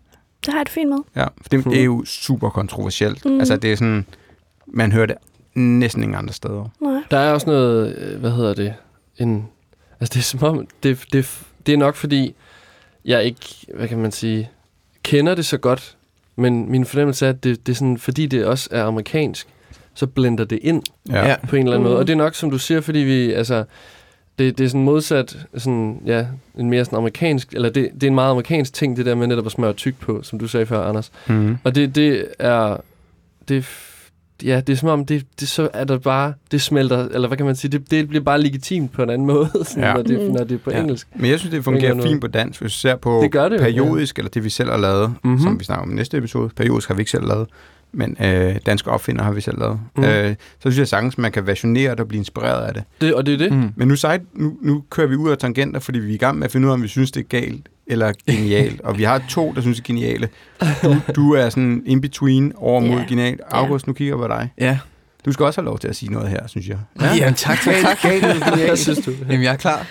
Det 0.46 0.52
har 0.52 0.58
jeg 0.60 0.66
det 0.66 0.72
fint 0.72 0.88
med. 0.90 0.98
Ja, 1.16 1.24
for 1.24 1.48
det, 1.50 1.64
det 1.64 1.80
er 1.80 1.84
jo 1.84 2.04
super 2.04 2.50
kontroversielt. 2.50 3.24
Mm. 3.24 3.30
Mm. 3.30 3.38
Altså, 3.38 3.56
det 3.56 3.72
er 3.72 3.76
sådan, 3.76 4.06
man 4.66 4.92
hører 4.92 5.06
det 5.06 5.16
næsten 5.54 6.02
ingen 6.02 6.18
andre 6.18 6.32
steder. 6.34 6.68
Nej. 6.82 7.02
Der 7.10 7.18
er 7.18 7.32
også 7.32 7.46
noget, 7.46 7.96
øh, 7.98 8.20
hvad 8.20 8.30
hedder 8.30 8.54
det, 8.54 8.74
en, 9.18 9.48
altså 10.00 10.12
det 10.14 10.20
er 10.20 10.24
som 10.24 10.42
om, 10.42 10.66
det, 10.82 11.04
det, 11.12 11.40
det 11.66 11.72
er 11.74 11.78
nok 11.78 11.94
fordi, 11.94 12.34
jeg 13.06 13.24
ikke, 13.24 13.66
hvad 13.74 13.88
kan 13.88 13.98
man 13.98 14.12
sige, 14.12 14.50
kender 15.02 15.34
det 15.34 15.46
så 15.46 15.58
godt, 15.58 15.96
men 16.36 16.70
min 16.70 16.84
fornemmelse 16.84 17.26
er, 17.26 17.30
at 17.30 17.44
det, 17.44 17.66
det 17.66 17.72
er 17.72 17.76
sådan, 17.76 17.98
fordi 17.98 18.26
det 18.26 18.44
også 18.44 18.68
er 18.72 18.84
amerikansk, 18.84 19.46
så 19.94 20.06
blender 20.06 20.44
det 20.44 20.58
ind 20.62 20.82
Ja. 21.10 21.36
På 21.48 21.56
en 21.56 21.62
eller 21.62 21.72
anden 21.72 21.82
Mm. 21.86 21.88
måde. 21.90 21.98
Og 21.98 22.06
det 22.06 22.12
er 22.12 22.16
nok, 22.16 22.34
som 22.34 22.50
du 22.50 22.58
siger, 22.58 22.80
fordi 22.80 22.98
vi, 22.98 23.32
altså, 23.32 23.64
det, 24.38 24.58
det 24.58 24.64
er 24.64 24.68
sådan 24.68 24.84
modsat, 24.84 25.36
sådan, 25.56 26.02
ja, 26.06 26.26
en 26.58 26.70
mere 26.70 26.84
sådan 26.84 26.96
amerikansk, 26.98 27.52
eller 27.52 27.68
det, 27.70 27.90
det 27.94 28.02
er 28.02 28.06
en 28.06 28.14
meget 28.14 28.30
amerikansk 28.30 28.72
ting, 28.72 28.96
det 28.96 29.06
der 29.06 29.14
med 29.14 29.26
netop 29.26 29.46
at 29.46 29.52
smøre 29.52 29.72
tyk 29.72 29.94
på, 30.00 30.22
som 30.22 30.38
du 30.38 30.48
sagde 30.48 30.66
før, 30.66 30.82
Anders. 30.82 31.12
Mm. 31.28 31.58
Og 31.64 31.74
det, 31.74 31.94
det 31.94 32.26
er, 32.38 32.76
det, 33.48 33.56
er 33.56 33.62
ja, 34.44 34.60
det 34.60 34.72
er 34.72 34.76
som 34.76 34.88
om, 34.88 35.06
det, 35.06 35.26
det 35.40 35.48
så 35.48 35.68
er 35.72 35.84
der 35.84 35.98
bare, 35.98 36.32
det 36.50 36.60
smelter, 36.62 37.08
eller 37.08 37.28
hvad 37.28 37.36
kan 37.36 37.46
man 37.46 37.56
sige, 37.56 37.70
det, 37.78 37.90
det 37.90 38.08
bliver 38.08 38.24
bare 38.24 38.40
legitimt 38.42 38.92
på 38.92 39.02
en 39.02 39.10
anden 39.10 39.26
måde, 39.34 39.48
sådan, 39.64 39.82
Ja. 39.82 39.88
ja. 39.88 39.94
når, 39.94 40.02
det, 40.02 40.20
Mm. 40.28 40.32
når 40.34 40.44
det 40.44 40.54
er 40.54 40.58
på 40.58 40.70
Ja. 40.70 40.76
ja. 40.76 40.82
engelsk. 40.82 41.08
Men 41.16 41.30
jeg 41.30 41.38
synes, 41.38 41.54
det 41.54 41.64
fungerer 41.64 41.90
anden 41.90 42.06
fint 42.08 42.20
på 42.20 42.26
dansk, 42.26 42.60
hvis 42.60 42.72
du 42.72 42.78
ser 42.78 42.96
på 42.96 43.20
Det 43.22 43.32
gør 43.32 43.48
det 43.48 43.60
periodisk, 43.60 44.18
eller 44.18 44.30
det 44.30 44.44
vi 44.44 44.50
selv 44.50 44.70
har 44.70 44.76
lavet, 44.78 45.08
Mhm. 45.10 45.18
mm-hmm. 45.24 45.40
som 45.42 45.58
vi 45.60 45.64
snakker 45.64 45.82
om 45.82 45.90
i 45.90 45.94
næste 45.94 46.16
episode. 46.16 46.50
Periodisk 46.56 46.88
har 46.88 46.94
vi 46.94 47.00
ikke 47.00 47.10
selv 47.10 47.26
lavet, 47.26 47.46
men 47.92 48.16
øh, 48.24 48.56
danske 48.66 48.90
opfinder 48.90 49.22
har 49.24 49.32
vi 49.32 49.40
selv 49.40 49.58
lavet. 49.58 49.80
Mm. 49.96 50.04
Øh, 50.04 50.30
så 50.38 50.60
synes 50.60 50.78
jeg 50.78 50.88
sagtens, 50.88 51.18
man 51.18 51.32
kan 51.32 51.46
versionere 51.46 51.90
det 51.90 52.00
og 52.00 52.08
blive 52.08 52.18
inspireret 52.18 52.66
af 52.66 52.74
det. 52.74 52.84
Det, 53.00 53.14
og 53.14 53.26
det 53.26 53.34
er 53.34 53.38
det. 53.38 53.52
Mm. 53.52 53.70
Men 53.76 53.88
nu, 53.88 53.96
side, 53.96 54.18
nu, 54.34 54.56
nu 54.62 54.82
kører 54.90 55.06
vi 55.06 55.16
ud 55.16 55.30
af 55.30 55.38
tangenter, 55.38 55.80
fordi 55.80 55.98
vi 55.98 56.10
er 56.10 56.14
i 56.14 56.18
gang 56.18 56.38
med 56.38 56.44
at 56.44 56.52
finde 56.52 56.66
ud 56.66 56.70
af, 56.70 56.74
om 56.74 56.82
vi 56.82 56.88
synes, 56.88 57.10
det 57.10 57.20
er 57.20 57.24
galt 57.40 57.68
eller 57.86 58.12
genialt. 58.26 58.80
og 58.86 58.98
vi 58.98 59.02
har 59.02 59.22
to, 59.28 59.52
der 59.54 59.60
synes, 59.60 59.76
det 59.76 59.82
er 59.84 59.86
geniale. 59.86 60.28
Du, 60.82 60.96
du 61.16 61.32
er 61.34 61.48
sådan 61.48 61.82
in-between 61.86 62.52
over 62.56 62.80
mod 62.80 62.98
Ja. 62.98 63.04
genialt. 63.08 63.40
August, 63.50 63.86
nu 63.86 63.92
kigger 63.92 64.14
jeg 64.14 64.18
på 64.18 64.28
dig. 64.28 64.50
Ja. 64.60 64.78
Du 65.24 65.32
skal 65.32 65.44
også 65.46 65.60
have 65.60 65.66
lov 65.66 65.78
til 65.78 65.88
at 65.88 65.96
sige 65.96 66.12
noget 66.12 66.28
her, 66.28 66.46
synes 66.46 66.68
jeg. 66.68 66.78
Ja. 67.00 67.14
Jamen, 67.14 67.34
tak, 67.34 67.58
tak, 67.64 67.74
tak. 67.82 68.12
Hvad 68.66 68.76
synes 68.76 68.98
du? 68.98 69.10
Jamen, 69.28 69.42
jeg 69.42 69.52
er 69.52 69.56
klar. 69.56 69.86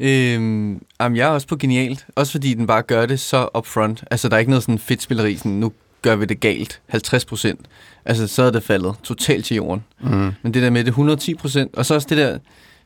Øhm, 0.00 0.82
jamen, 1.00 1.16
jeg 1.16 1.24
er 1.24 1.30
også 1.30 1.46
på 1.46 1.56
genialt. 1.56 2.06
Også 2.16 2.32
fordi 2.32 2.54
den 2.54 2.66
bare 2.66 2.82
gør 2.82 3.06
det 3.06 3.20
så 3.20 3.48
upfront. 3.58 4.04
Altså, 4.10 4.28
der 4.28 4.34
er 4.34 4.38
ikke 4.38 4.50
noget 4.50 4.62
sådan 4.62 4.78
fedt 4.78 5.02
spilleri, 5.02 5.36
sådan, 5.36 5.52
nu 5.52 5.72
gør 6.02 6.16
vi 6.16 6.24
det 6.24 6.40
galt. 6.40 6.80
50 6.88 7.24
procent. 7.24 7.60
Altså, 8.04 8.26
så 8.26 8.42
er 8.42 8.50
det 8.50 8.62
faldet 8.62 8.94
totalt 9.02 9.44
til 9.44 9.54
jorden. 9.56 9.84
Mm. 10.00 10.32
Men 10.42 10.54
det 10.54 10.62
der 10.62 10.70
med 10.70 10.80
det 10.84 10.88
110 10.88 11.34
procent, 11.34 11.74
og 11.74 11.86
så 11.86 11.94
også 11.94 12.06
det 12.10 12.18
der, 12.18 12.38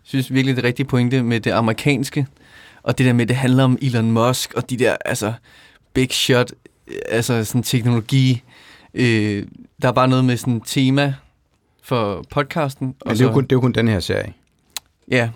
synes 0.02 0.32
virkelig 0.34 0.56
det 0.56 0.64
rigtige 0.64 0.86
pointe 0.86 1.22
med 1.22 1.40
det 1.40 1.50
amerikanske, 1.50 2.26
og 2.82 2.98
det 2.98 3.06
der 3.06 3.12
med, 3.12 3.26
det 3.26 3.36
handler 3.36 3.64
om 3.64 3.78
Elon 3.82 4.10
Musk, 4.10 4.54
og 4.54 4.70
de 4.70 4.76
der, 4.76 4.96
altså, 5.04 5.32
big 5.92 6.12
shot, 6.12 6.52
altså 7.08 7.44
sådan 7.44 7.62
teknologi. 7.62 8.42
Øh, 8.94 9.46
der 9.82 9.88
er 9.88 9.92
bare 9.92 10.08
noget 10.08 10.24
med 10.24 10.36
sådan 10.36 10.60
tema 10.60 11.14
for 11.82 12.24
podcasten. 12.30 12.86
Men 13.06 13.14
det 13.14 13.20
er, 13.20 13.24
jo 13.26 13.32
kun, 13.32 13.42
det 13.44 13.52
er 13.52 13.56
jo 13.56 13.60
kun 13.60 13.72
den 13.72 13.88
her 13.88 14.00
serie. 14.00 14.32
Ja, 15.10 15.30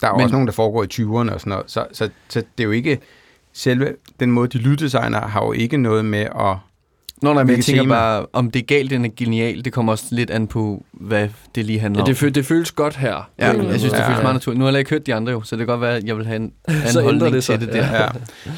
Der 0.00 0.06
er 0.06 0.10
jo 0.10 0.16
Men- 0.16 0.24
også 0.24 0.32
nogen, 0.32 0.46
der 0.46 0.52
foregår 0.52 0.82
i 0.84 0.86
20'erne 0.92 1.32
og 1.34 1.40
sådan 1.40 1.50
noget. 1.50 1.64
Så, 1.70 1.86
så, 1.92 2.08
så 2.28 2.40
det 2.40 2.64
er 2.64 2.64
jo 2.64 2.70
ikke... 2.70 2.98
Selve 3.54 3.94
den 4.20 4.30
måde, 4.30 4.48
de 4.48 4.58
lyddesigner 4.58 5.20
har 5.26 5.44
jo 5.44 5.52
ikke 5.52 5.76
noget 5.76 6.04
med 6.04 6.20
at... 6.20 6.56
Nå, 7.22 7.32
nej, 7.34 7.44
men 7.44 7.56
jeg 7.56 7.64
tænker 7.64 7.82
tema? 7.82 7.94
bare, 7.94 8.26
om 8.32 8.50
det 8.50 8.60
er 8.62 8.66
galt 8.66 8.92
eller 8.92 9.08
genialt, 9.16 9.64
det 9.64 9.72
kommer 9.72 9.92
også 9.92 10.04
lidt 10.10 10.30
an 10.30 10.46
på, 10.46 10.84
hvad 10.92 11.28
det 11.54 11.64
lige 11.64 11.78
handler 11.78 11.98
Ja, 11.98 12.02
om. 12.02 12.06
det, 12.06 12.16
føl, 12.16 12.34
det 12.34 12.46
føles 12.46 12.72
godt 12.72 12.96
her. 12.96 13.30
ja, 13.38 13.52
Mm. 13.52 13.58
jeg 13.62 13.78
synes, 13.78 13.92
det 13.92 13.98
Ja, 13.98 14.06
føles 14.06 14.16
ja. 14.18 14.22
meget 14.22 14.34
naturligt. 14.34 14.58
Nu 14.58 14.64
har 14.64 14.72
jeg 14.72 14.78
ikke 14.78 14.90
hørt 14.90 15.06
de 15.06 15.14
andre 15.14 15.32
jo, 15.32 15.42
så 15.42 15.56
det 15.56 15.60
kan 15.60 15.66
godt 15.66 15.80
være, 15.80 15.96
at 15.96 16.04
jeg 16.04 16.16
vil 16.16 16.26
have 16.26 16.36
en 16.36 16.52
anden 16.68 16.82
Så 16.88 16.98
ændrer 16.98 17.02
holdning 17.02 17.34
det 17.34 17.44
sig, 17.44 17.58
til 17.58 17.66
det 17.68 17.74
der. 17.74 17.96
Ja. 18.02 18.08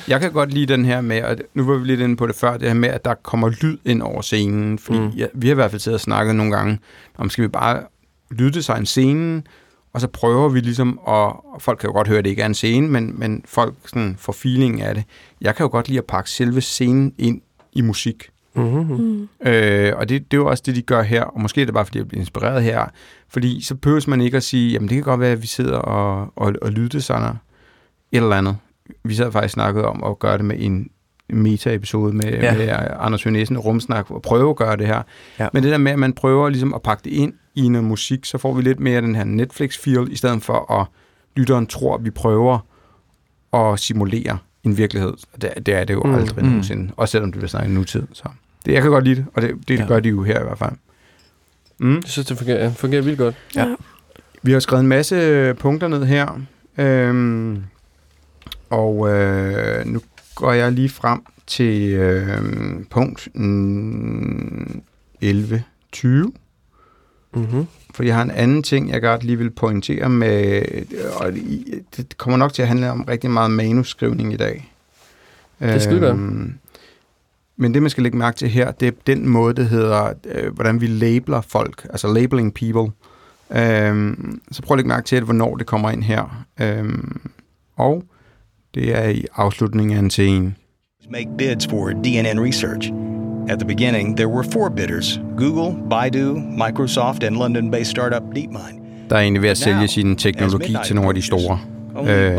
Jeg 0.09 0.21
kan 0.21 0.33
godt 0.33 0.53
lide 0.55 0.67
den 0.67 0.85
her 0.85 1.01
med, 1.01 1.23
og 1.23 1.37
nu 1.55 1.65
var 1.65 1.75
vi 1.79 1.87
lidt 1.87 2.01
inde 2.01 2.17
på 2.17 2.27
det 2.27 2.35
før, 2.37 2.57
det 2.57 2.69
her 2.69 2.75
med, 2.75 2.89
at 2.89 3.05
der 3.05 3.15
kommer 3.15 3.49
lyd 3.63 3.79
ind 3.85 4.03
over 4.03 4.21
scenen. 4.23 4.79
Fordi 4.79 4.99
mm. 4.99 5.09
Ja, 5.09 5.27
vi 5.35 5.47
har 5.47 5.55
i 5.55 5.55
hvert 5.55 5.71
fald 5.71 5.81
siddet 5.81 5.97
og 5.97 6.01
snakket 6.01 6.35
nogle 6.37 6.57
gange, 6.57 6.79
om 7.19 7.31
skal 7.31 7.43
vi 7.43 7.49
bare 7.49 7.83
lyddesign 8.31 8.87
scenen, 8.87 9.47
og 9.93 10.01
så 10.01 10.09
prøver 10.09 10.49
vi 10.49 10.61
ligesom, 10.61 10.99
og 10.99 11.45
folk 11.61 11.79
kan 11.79 11.89
jo 11.89 11.93
godt 11.93 12.09
høre, 12.09 12.19
at 12.19 12.25
det 12.25 12.31
ikke 12.31 12.43
er 12.43 12.47
en 12.47 12.55
scene, 12.55 12.89
men, 12.89 13.15
men 13.19 13.43
folk 13.47 13.75
sådan 13.87 14.17
får 14.19 14.33
feeling 14.33 14.83
af 14.83 14.95
det. 14.95 15.05
Jeg 15.41 15.57
kan 15.57 15.65
jo 15.65 15.71
godt 15.71 15.89
lide 15.89 15.99
at 15.99 16.05
pakke 16.05 16.31
selve 16.31 16.61
scenen 16.61 17.13
ind 17.19 17.41
i 17.73 17.81
musik. 17.81 18.29
Mm-hmm. 18.57 18.97
Mm. 18.97 19.29
Øh, 19.47 19.93
og 19.97 20.09
det, 20.09 20.31
det 20.31 20.37
er 20.37 20.41
jo 20.41 20.47
også 20.47 20.63
det, 20.67 20.77
de 20.77 20.83
gør 20.83 21.03
her, 21.03 21.23
og 21.23 21.41
måske 21.41 21.61
er 21.61 21.65
det 21.65 21.75
bare, 21.75 21.85
fordi 21.85 21.99
jeg 21.99 22.09
bliver 22.09 22.21
inspireret 22.21 22.63
her, 22.63 22.85
fordi 23.29 23.63
så 23.63 23.75
behøver 23.75 24.05
man 24.11 24.21
ikke 24.21 24.37
at 24.37 24.43
sige, 24.43 24.73
jamen 24.73 24.89
det 24.89 24.95
kan 24.95 25.05
godt 25.05 25.21
være, 25.21 25.33
at 25.33 25.43
vi 25.43 25.47
sidder 25.47 25.77
og, 25.79 26.33
og, 26.37 26.53
og 26.63 26.71
lyddesigner 26.73 27.31
et 27.31 27.37
eller 28.23 28.37
andet. 28.37 28.57
Vi 29.05 29.15
sad 29.15 29.33
faktisk 29.33 29.55
snakket 29.55 29.85
om 29.85 30.05
at 30.05 30.19
gøre 30.19 30.37
det 30.39 30.45
med 30.45 30.57
en 30.59 30.91
meta-episode 31.29 32.13
med, 32.17 32.25
ja. 32.33 32.57
Med 32.57 32.69
Anders 33.01 33.23
Høgh 33.23 33.33
Nielsen, 33.33 33.59
rumsnak, 33.59 34.11
og 34.11 34.23
prøve 34.23 34.51
at 34.51 34.57
gøre 34.57 34.77
det 34.77 34.87
her. 34.87 35.03
Ja. 35.39 35.49
Men 35.53 35.63
det 35.63 35.73
der 35.73 35.79
med, 35.79 35.93
at 35.93 35.99
man 35.99 36.13
prøver 36.13 36.49
ligesom 36.49 36.75
at 36.75 36.83
pakke 36.83 37.05
det 37.05 37.11
ind 37.11 37.33
i 37.55 37.69
noget 37.69 37.87
musik, 37.89 38.25
så 38.25 38.39
får 38.39 38.53
vi 38.55 38.63
lidt 38.63 38.81
mere 38.81 39.01
den 39.01 39.15
her 39.15 39.25
Netflix-feel, 39.25 40.13
i 40.13 40.17
stedet 40.17 40.43
for 40.43 40.73
at 40.81 40.87
lytteren 41.37 41.67
tror, 41.67 41.95
at 41.95 42.05
vi 42.05 42.11
prøver 42.11 42.59
at 43.55 43.81
simulere 43.81 44.39
en 44.65 44.79
virkelighed. 44.79 45.13
Og 45.33 45.43
det, 45.43 45.53
det 45.67 45.75
er 45.75 45.85
det 45.85 45.95
jo 45.95 46.03
Mm. 46.05 46.15
aldrig 46.15 46.45
Mm. 46.45 46.49
nogensinde, 46.51 46.93
også 46.97 47.13
selvom 47.13 47.33
det 47.33 47.39
bliver 47.39 47.49
snakket 47.49 47.71
i 47.71 47.75
nutid. 47.75 48.03
Så 48.13 48.25
det, 48.65 48.73
jeg 48.73 48.83
kan 48.83 48.91
godt 48.91 49.05
lide 49.05 49.17
det, 49.17 49.27
og 49.35 49.43
det, 49.43 49.69
det 49.69 49.75
Ja. 49.77 49.83
ja. 49.83 49.89
gør 49.89 50.01
de 50.01 50.09
jo 50.09 50.23
her 50.23 50.41
i 50.41 50.43
hvert 50.43 50.59
fald. 50.59 50.73
Mm. 51.79 51.95
Jeg 51.95 52.03
synes, 52.05 52.27
det 52.27 52.39
fungerer, 52.39 52.73
fungerer 52.73 53.03
vildt 53.03 53.19
godt. 53.19 53.35
Ja. 53.57 53.67
Ja. 53.69 53.75
Vi 54.43 54.53
har 54.53 54.61
skrevet 54.61 54.81
en 54.83 54.89
masse 54.89 55.55
punkter 55.55 55.89
ned 55.89 56.05
her, 56.05 56.41
øhm, 56.79 57.63
og 58.71 59.11
øh, 59.15 59.87
nu 59.87 60.01
går 60.35 60.53
jeg 60.53 60.73
lige 60.73 60.89
frem 60.89 61.23
til 61.47 61.93
øh, 61.93 62.39
punkt 62.91 63.29
mm, 63.35 64.83
11.20, 65.25 66.31
Mm-hmm. 67.37 67.67
for 67.95 68.03
jeg 68.03 68.15
har 68.15 68.23
en 68.23 68.31
anden 68.31 68.63
ting, 68.63 68.91
jeg 68.91 69.01
godt 69.03 69.25
lige 69.25 69.39
vil 69.39 69.51
pointere 69.51 70.09
med, 70.09 70.63
og 71.21 71.37
i- 71.37 71.75
det 71.97 72.19
kommer 72.19 72.37
nok 72.37 72.53
til 72.53 72.63
at 72.63 72.69
handle 72.69 72.91
om 72.91 73.05
rigtig 73.05 73.31
meget 73.31 73.51
manuskrivning 73.51 74.33
i 74.33 74.37
dag. 74.37 74.73
Det 75.61 75.83
skal. 75.83 76.05
Øhm, 76.05 76.55
Men 77.57 77.75
det, 77.75 77.83
man 77.83 77.91
skal 77.91 78.03
lægge 78.03 78.19
mærke 78.19 78.37
til 78.37 78.49
her, 78.49 78.71
det 78.71 78.89
er 78.89 78.93
den 79.07 79.29
måde, 79.29 79.55
det 79.55 79.69
hedder, 79.69 80.13
øh, 80.25 80.55
hvordan 80.55 80.81
vi 80.81 80.87
labeler 80.87 81.41
folk, 81.41 81.87
altså 81.91 82.13
labeling 82.13 82.55
people. 82.55 82.93
Øhm, 83.51 84.41
så 84.53 84.63
prøv 84.63 84.75
at 84.75 84.79
lægge 84.79 84.89
mærke 84.89 85.07
til, 85.07 85.23
hvornår 85.23 85.57
det 85.57 85.67
kommer 85.67 85.91
ind 85.91 86.03
her. 86.03 86.45
Øhm, 86.61 87.21
og 87.77 88.03
det 88.75 88.97
er 88.97 89.09
i 89.09 89.25
afslutningen 89.37 89.97
af 89.97 90.01
en 90.01 90.11
scene. 90.11 90.55
Make 91.11 91.29
bids 91.39 91.67
for 91.67 91.89
DNN 91.89 92.41
research. 92.41 92.93
At 93.49 93.59
the 93.59 93.67
beginning, 93.67 94.17
there 94.17 94.29
were 94.29 94.45
four 94.53 94.69
bidders 94.71 95.21
Google, 95.37 95.89
Baidu, 95.91 96.35
Microsoft, 96.67 97.23
and 97.23 97.37
London 97.37 97.71
based 97.71 97.91
startup 97.91 98.23
DeepMind. 98.35 98.81
Der 99.11 99.17
er 99.17 99.21
egentlig 99.21 99.43
ved 99.43 99.49
at 99.49 99.59
sælge 99.59 99.89
sin 99.89 100.17
teknologi 100.17 100.77
til 100.85 100.95
nogle 100.95 101.09
af 101.09 101.15
de 101.15 101.23
store. 101.23 101.59
Øh, 101.99 102.37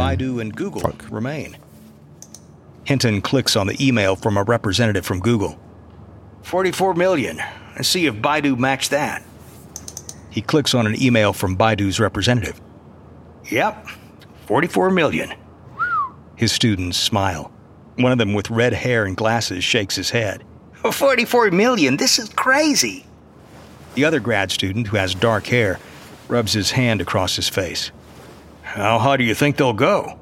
folk. 0.82 1.06
remain. 1.14 1.56
Hinton 2.86 3.22
clicks 3.22 3.56
on 3.56 3.68
the 3.68 3.86
email 3.86 4.16
from 4.16 4.38
a 4.38 4.44
representative 4.44 5.06
from 5.06 5.20
Google. 5.20 5.60
44 6.44 6.94
million. 6.94 7.38
Let's 7.76 7.90
see 7.90 8.06
if 8.06 8.16
Baidu 8.16 8.58
matched 8.58 8.92
that. 8.92 9.24
He 10.30 10.42
clicks 10.42 10.74
on 10.74 10.86
an 10.86 11.02
email 11.02 11.34
from 11.34 11.58
Baidu's 11.58 12.00
representative. 12.00 12.62
Yep, 13.50 13.88
44 14.46 14.92
million. 14.92 15.34
His 16.36 16.52
students 16.52 16.98
smile. 16.98 17.52
One 17.98 18.12
of 18.12 18.18
them 18.18 18.34
with 18.34 18.50
red 18.50 18.74
hair 18.74 19.06
and 19.06 19.16
glasses 19.16 19.64
shakes 19.64 19.96
his 19.96 20.10
head. 20.10 20.44
44 20.92 21.52
million? 21.52 21.98
This 21.98 22.20
is 22.20 22.30
crazy. 22.30 23.06
The 23.96 24.06
other 24.06 24.20
grad 24.20 24.52
student, 24.52 24.88
who 24.88 24.98
has 24.98 25.16
dark 25.16 25.48
hair, 25.48 25.80
rubs 26.28 26.54
his 26.54 26.72
hand 26.72 27.02
across 27.02 27.36
his 27.36 27.50
face. 27.50 27.92
How 28.62 29.00
high 29.00 29.18
do 29.18 29.24
you 29.24 29.34
think 29.34 29.58
they'll 29.58 29.74
go? 29.74 30.20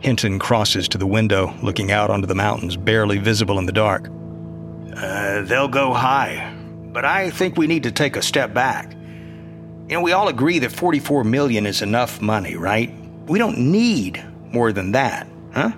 Hinton 0.00 0.38
crosses 0.38 0.88
to 0.88 0.98
the 0.98 1.06
window, 1.06 1.54
looking 1.62 1.90
out 1.90 2.10
onto 2.10 2.26
the 2.26 2.34
mountains 2.34 2.76
barely 2.76 3.18
visible 3.18 3.58
in 3.58 3.66
the 3.66 3.72
dark. 3.72 4.08
Uh, 4.96 5.42
they'll 5.42 5.68
go 5.68 5.92
high, 5.92 6.54
but 6.92 7.04
I 7.04 7.30
think 7.30 7.56
we 7.56 7.66
need 7.66 7.82
to 7.84 7.92
take 7.92 8.16
a 8.16 8.22
step 8.22 8.54
back. 8.54 8.92
You 8.92 9.94
know, 9.94 10.02
we 10.02 10.12
all 10.12 10.28
agree 10.28 10.58
that 10.60 10.72
44 10.72 11.24
million 11.24 11.66
is 11.66 11.82
enough 11.82 12.20
money, 12.20 12.56
right? 12.56 12.92
We 13.26 13.38
don't 13.38 13.58
need 13.58 14.22
more 14.52 14.72
than 14.72 14.92
that, 14.92 15.26
huh? 15.52 15.70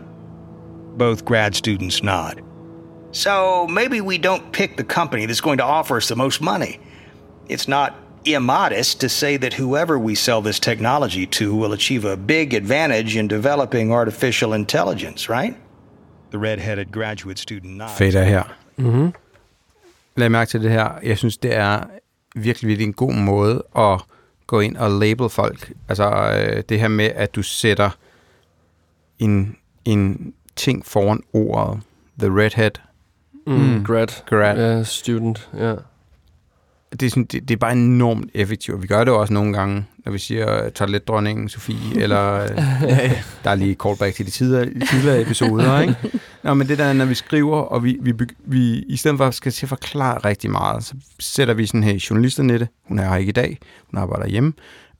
Both 0.97 1.25
grad 1.25 1.55
students 1.55 2.03
nod. 2.03 2.43
So 3.13 3.67
maybe 3.69 4.01
we 4.01 4.19
don't 4.19 4.53
pick 4.53 4.77
the 4.77 4.85
company 4.85 5.27
that's 5.27 5.41
going 5.41 5.59
to 5.59 5.65
offer 5.65 5.97
us 5.97 6.09
the 6.09 6.17
most 6.17 6.41
money. 6.41 6.81
It's 7.49 7.67
not 7.67 7.97
immodest 8.25 9.01
to 9.01 9.09
say 9.09 9.37
that 9.39 9.55
whoever 9.55 9.99
we 9.99 10.15
sell 10.15 10.41
this 10.43 10.61
technology 10.61 11.27
to 11.27 11.55
will 11.55 11.73
achieve 11.73 12.05
a 12.13 12.17
big 12.17 12.55
advantage 12.55 13.17
in 13.19 13.29
developing 13.29 13.93
artificial 13.93 14.53
intelligence, 14.55 15.29
right? 15.31 15.55
The 16.33 16.39
red-headed 16.39 16.93
graduate 16.93 17.39
student 17.39 17.77
nods. 17.77 17.93
Fedt 17.99 18.15
er 18.15 18.25
her. 18.25 18.43
Mm-hmm. 18.77 19.13
Lad 20.17 20.29
mærke 20.29 20.49
til 20.51 20.63
det 20.63 20.71
her. 20.71 20.89
Jeg 21.03 21.19
synes, 21.19 21.37
det 21.37 21.55
er 21.57 21.83
virkelig, 22.35 22.69
virkelig 22.69 22.87
en 22.87 22.93
god 22.93 23.13
måde 23.15 23.63
at 23.79 24.01
gå 24.47 24.61
ind 24.61 24.77
og 24.77 24.91
label 24.91 25.29
folk. 25.29 25.73
Altså 25.89 26.11
øh, 26.11 26.63
det 26.69 26.81
her 26.81 26.89
med, 26.89 27.11
at 27.15 27.35
du 27.35 27.43
sætter 27.43 27.91
en, 29.19 29.57
en 29.85 30.35
ting 30.57 30.87
foran 30.87 31.23
ordet. 31.33 31.81
The 32.19 32.29
redhead 32.41 32.71
Mm. 33.47 33.85
Grad. 33.85 34.07
grad. 34.27 34.57
Ja, 34.77 34.85
student. 34.85 35.49
Ja. 35.59 35.75
Det, 36.91 37.03
er 37.03 37.11
sådan, 37.11 37.25
det, 37.25 37.49
det 37.49 37.55
er 37.55 37.59
bare 37.59 37.73
enormt 37.73 38.31
effektivt. 38.35 38.83
Vi 38.83 38.87
gør 38.87 39.05
det 39.05 39.13
også 39.13 39.33
nogle 39.33 39.53
gange, 39.53 39.85
når 40.05 40.13
vi 40.13 40.19
siger 40.19 40.65
øh, 40.65 40.71
toiletdronningen 40.71 41.49
Sofie, 41.49 42.01
eller 42.03 42.43
øh, 42.43 43.23
der 43.45 43.51
er 43.51 43.55
lige 43.55 43.75
callback 43.75 44.15
til 44.15 44.27
de 44.27 44.31
tidligere, 44.31 44.65
tidligere 44.91 45.21
episoder, 45.21 45.81
ikke? 45.81 45.95
Nå, 46.45 46.55
men 46.55 46.69
det 46.69 46.79
der, 46.79 46.93
når 46.93 47.05
vi 47.05 47.15
skriver, 47.15 47.57
og 47.57 47.85
vi, 47.85 47.99
vi, 48.01 48.13
vi 48.45 48.79
i 48.79 48.97
stedet 48.97 49.19
for 49.19 49.31
skal 49.31 49.53
til 49.53 49.67
at 49.67 49.69
forklare 49.69 50.19
rigtig 50.19 50.51
meget, 50.51 50.85
så 50.85 50.95
sætter 51.19 51.55
vi 51.55 51.67
sådan 51.67 51.83
her 51.83 51.93
i 51.93 52.03
journalisternette, 52.11 52.69
hun 52.85 52.99
er 52.99 53.09
her 53.09 53.17
ikke 53.17 53.31
i 53.31 53.33
dag, 53.33 53.59
hun 53.91 54.01
arbejder 54.01 54.27
hjemme, 54.27 54.53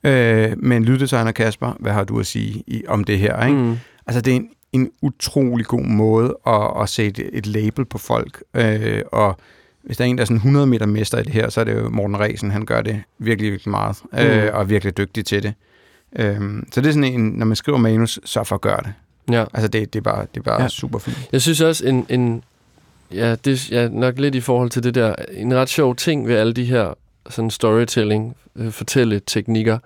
øh, 0.03 0.53
men 0.57 0.85
lyddesigner 0.85 1.31
Kasper, 1.31 1.77
hvad 1.79 1.91
har 1.91 2.03
du 2.03 2.19
at 2.19 2.25
sige 2.25 2.63
i, 2.67 2.83
om 2.87 3.03
det 3.03 3.19
her, 3.19 3.45
ikke? 3.45 3.59
Mm. 3.59 3.77
Altså, 4.07 4.21
det 4.21 4.31
er 4.31 4.35
en, 4.35 4.49
en 4.73 4.89
utrolig 5.01 5.65
god 5.65 5.83
måde 5.83 6.37
at, 6.47 6.81
at 6.81 6.89
sætte 6.89 7.33
et 7.33 7.47
label 7.47 7.85
på 7.85 7.97
folk. 7.97 8.43
Øh, 8.53 9.01
og 9.11 9.37
hvis 9.83 9.97
der 9.97 10.03
er 10.05 10.07
en, 10.09 10.17
der 10.17 10.21
er 10.21 10.25
sådan 10.25 10.37
100 10.37 10.67
meter 10.67 10.85
mester 10.85 11.17
i 11.17 11.23
det 11.23 11.31
her, 11.33 11.49
så 11.49 11.59
er 11.59 11.63
det 11.63 11.73
jo 11.75 11.89
Morten 11.89 12.19
Resen. 12.19 12.51
Han 12.51 12.65
gør 12.65 12.81
det 12.81 13.03
virkelig, 13.17 13.51
virkelig 13.51 13.71
meget. 13.71 13.97
Øh, 14.13 14.25
Mm. 14.43 14.49
og 14.53 14.61
er 14.61 14.63
virkelig 14.63 14.97
dygtig 14.97 15.25
til 15.25 15.43
det. 15.43 15.53
Øh, 16.15 16.41
så 16.71 16.81
det 16.81 16.87
er 16.87 16.91
sådan 16.93 17.03
en, 17.03 17.21
når 17.29 17.45
man 17.45 17.55
skriver 17.55 17.77
manus, 17.77 18.19
så 18.25 18.43
for 18.43 18.55
at 18.55 18.61
gøre 18.61 18.79
det. 18.83 18.93
Ja. 19.31 19.45
Altså, 19.53 19.67
det, 19.67 19.93
det 19.93 19.99
er 19.99 20.03
bare, 20.03 20.21
det 20.33 20.39
er 20.39 20.43
bare 20.43 20.55
Ja. 20.55 20.61
ja. 20.61 20.67
super 20.67 20.99
fint. 20.99 21.29
Jeg 21.31 21.41
synes 21.41 21.61
også, 21.61 21.87
en, 21.87 22.05
en 22.09 22.43
ja, 23.13 23.35
det 23.35 23.69
er 23.71 23.81
ja, 23.81 23.87
nok 23.89 24.19
lidt 24.19 24.35
i 24.35 24.41
forhold 24.41 24.69
til 24.69 24.83
det 24.83 24.95
der, 24.95 25.15
en 25.33 25.53
ret 25.55 25.69
sjov 25.69 25.95
ting 25.95 26.27
ved 26.27 26.35
alle 26.35 26.53
de 26.53 26.65
her 26.65 26.93
sådan 27.29 27.49
storytelling, 27.51 28.35
øh, 28.55 28.71
fortælle 28.71 29.21
teknikker 29.25 29.77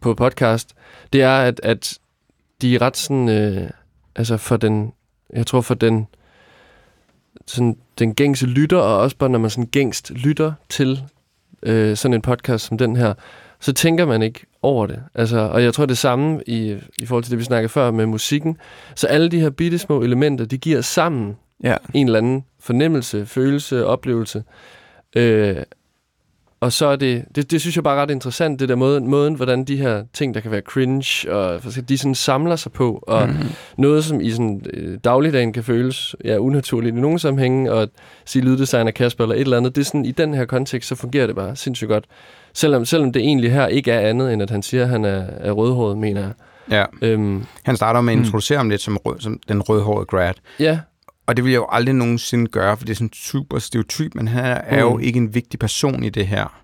på 0.00 0.14
podcast, 0.14 0.74
det 1.12 1.22
er, 1.22 1.36
at, 1.38 1.60
at 1.64 1.98
de 2.62 2.74
er 2.74 2.82
ret 2.82 2.96
sådan, 2.96 3.28
øh, 3.28 3.70
altså 4.16 4.36
for 4.36 4.56
den, 4.56 4.92
jeg 5.32 5.46
tror 5.46 5.60
for 5.60 5.74
den, 5.74 6.06
sådan 7.46 7.76
den 7.98 8.14
gængse 8.14 8.46
lytter, 8.46 8.78
og 8.78 8.98
også 8.98 9.16
bare 9.16 9.30
når 9.30 9.38
man 9.38 9.50
sådan 9.50 9.66
gængst 9.66 10.10
lytter 10.10 10.52
til 10.68 11.02
øh, 11.62 11.96
sådan 11.96 12.14
en 12.14 12.22
podcast 12.22 12.66
som 12.66 12.78
den 12.78 12.96
her, 12.96 13.14
så 13.60 13.72
tænker 13.72 14.06
man 14.06 14.22
ikke 14.22 14.40
over 14.62 14.86
det. 14.86 15.02
Altså, 15.14 15.38
og 15.38 15.62
jeg 15.62 15.74
tror 15.74 15.86
det 15.86 15.98
samme 15.98 16.40
i, 16.46 16.76
i 16.98 17.06
forhold 17.06 17.24
til 17.24 17.30
det, 17.30 17.38
vi 17.38 17.44
snakkede 17.44 17.68
før 17.68 17.90
med 17.90 18.06
musikken. 18.06 18.56
Så 18.94 19.06
alle 19.06 19.28
de 19.28 19.40
her 19.40 19.50
bitte 19.50 19.78
små 19.78 20.02
elementer, 20.02 20.44
de 20.44 20.58
giver 20.58 20.80
sammen 20.80 21.36
Ja. 21.64 21.76
en 21.94 22.06
eller 22.06 22.18
anden 22.18 22.44
fornemmelse, 22.60 23.26
følelse, 23.26 23.86
oplevelse. 23.86 24.44
Øh, 25.16 25.56
og 26.60 26.72
så 26.72 26.86
er 26.86 26.96
det, 26.96 27.24
det, 27.34 27.50
det 27.50 27.60
synes 27.60 27.76
jeg 27.76 27.84
bare 27.84 27.96
er 27.98 28.02
ret 28.02 28.10
interessant, 28.10 28.60
det 28.60 28.68
der 28.68 28.74
måde, 28.74 29.00
måden, 29.00 29.34
hvordan 29.34 29.64
de 29.64 29.76
her 29.76 30.02
ting, 30.12 30.34
der 30.34 30.40
kan 30.40 30.50
være 30.50 30.60
cringe, 30.60 31.32
og 31.32 31.60
de 31.88 31.98
sådan 31.98 32.14
samler 32.14 32.56
sig 32.56 32.72
på, 32.72 33.04
og 33.06 33.28
mm. 33.28 33.34
noget, 33.78 34.04
som 34.04 34.20
i 34.20 34.30
sådan 34.30 34.62
øh, 34.72 34.98
dagligdagen 35.04 35.52
kan 35.52 35.64
føles 35.64 36.16
ja, 36.24 36.36
unaturligt 36.36 36.96
i 36.96 37.00
nogle 37.00 37.18
sammenhænge, 37.18 37.72
og 37.72 37.82
at 37.82 37.88
sige 38.24 38.44
lyddesigner 38.44 38.90
Kasper 38.90 39.24
eller 39.24 39.34
et 39.36 39.40
eller 39.40 39.56
andet, 39.56 39.74
det 39.76 39.80
er 39.80 39.84
sådan, 39.84 40.04
i 40.04 40.10
den 40.12 40.34
her 40.34 40.44
kontekst, 40.44 40.88
så 40.88 40.94
fungerer 40.94 41.26
det 41.26 41.36
bare 41.36 41.56
sindssygt 41.56 41.88
godt. 41.88 42.04
Selvom, 42.54 42.84
selvom 42.84 43.12
det 43.12 43.22
egentlig 43.22 43.52
her 43.52 43.66
ikke 43.66 43.92
er 43.92 44.08
andet, 44.08 44.32
end 44.32 44.42
at 44.42 44.50
han 44.50 44.62
siger, 44.62 44.82
at 44.82 44.88
han 44.88 45.04
er, 45.04 45.24
er 45.40 45.50
rødhåret, 45.52 45.98
mener 45.98 46.20
jeg. 46.20 46.32
Ja. 46.70 46.84
Øhm, 47.08 47.44
Han 47.64 47.76
starter 47.76 48.00
med 48.00 48.12
at 48.12 48.18
Mm. 48.18 48.24
introducere 48.24 48.58
ham 48.58 48.70
lidt 48.70 48.80
som, 48.80 48.96
rød, 48.96 49.20
som 49.20 49.40
den 49.48 49.62
rødhårede 49.62 50.06
grad. 50.06 50.32
ja, 50.60 50.78
Og 51.30 51.36
det 51.36 51.44
vil 51.44 51.50
jeg 51.50 51.58
jo 51.58 51.66
aldrig 51.70 51.94
nogensinde 51.94 52.46
gøre, 52.46 52.76
for 52.76 52.84
det 52.84 52.92
er 52.92 52.96
sådan 52.96 53.12
super 53.12 53.58
stereotyp, 53.58 54.14
men 54.14 54.28
han 54.28 54.60
er 54.66 54.80
jo 54.80 54.96
Mm. 54.96 55.00
ikke 55.02 55.16
en 55.16 55.34
vigtig 55.34 55.58
person 55.60 56.04
i 56.04 56.08
det 56.08 56.26
her. 56.26 56.60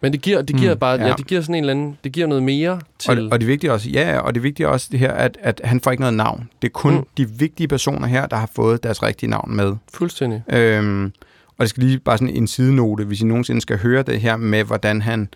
men 0.00 0.12
det 0.12 0.22
giver, 0.22 0.42
det 0.42 0.56
giver 0.56 0.74
Mm, 0.74 0.78
bare, 0.80 1.00
ja. 1.00 1.06
ja. 1.06 1.12
det 1.18 1.26
giver 1.26 1.40
sådan 1.40 1.54
en 1.54 1.60
eller 1.64 1.70
anden, 1.74 1.98
det 2.04 2.12
giver 2.12 2.26
noget 2.26 2.42
mere 2.42 2.70
Og, 2.70 2.80
til... 2.98 3.32
og 3.32 3.40
det 3.40 3.48
vigtige 3.48 3.72
også, 3.72 3.90
ja, 3.90 4.18
og 4.18 4.34
det 4.34 4.42
vigtige 4.42 4.68
også 4.68 4.88
det 4.92 4.98
her, 4.98 5.12
at, 5.12 5.38
at 5.40 5.60
han 5.64 5.80
får 5.80 5.90
ikke 5.90 6.00
noget 6.00 6.14
navn. 6.16 6.48
Det 6.62 6.68
er 6.68 6.72
kun 6.72 6.94
mm. 6.94 7.04
de 7.16 7.28
vigtige 7.30 7.68
personer 7.68 8.06
her, 8.06 8.26
der 8.26 8.36
har 8.36 8.50
fået 8.56 8.82
deres 8.82 9.02
rigtige 9.02 9.30
navn 9.30 9.56
med. 9.56 9.72
Fuldstændig. 9.94 10.42
Øhm, 10.52 11.04
og 11.48 11.60
det 11.60 11.68
skal 11.70 11.82
lige 11.82 11.98
bare 11.98 12.18
sådan 12.18 12.34
en 12.36 12.46
sidenote, 12.46 13.04
hvis 13.04 13.20
I 13.20 13.24
nogensinde 13.24 13.60
skal 13.60 13.78
høre 13.78 14.02
det 14.02 14.20
her 14.20 14.36
med, 14.36 14.64
hvordan 14.64 15.02
han, 15.02 15.28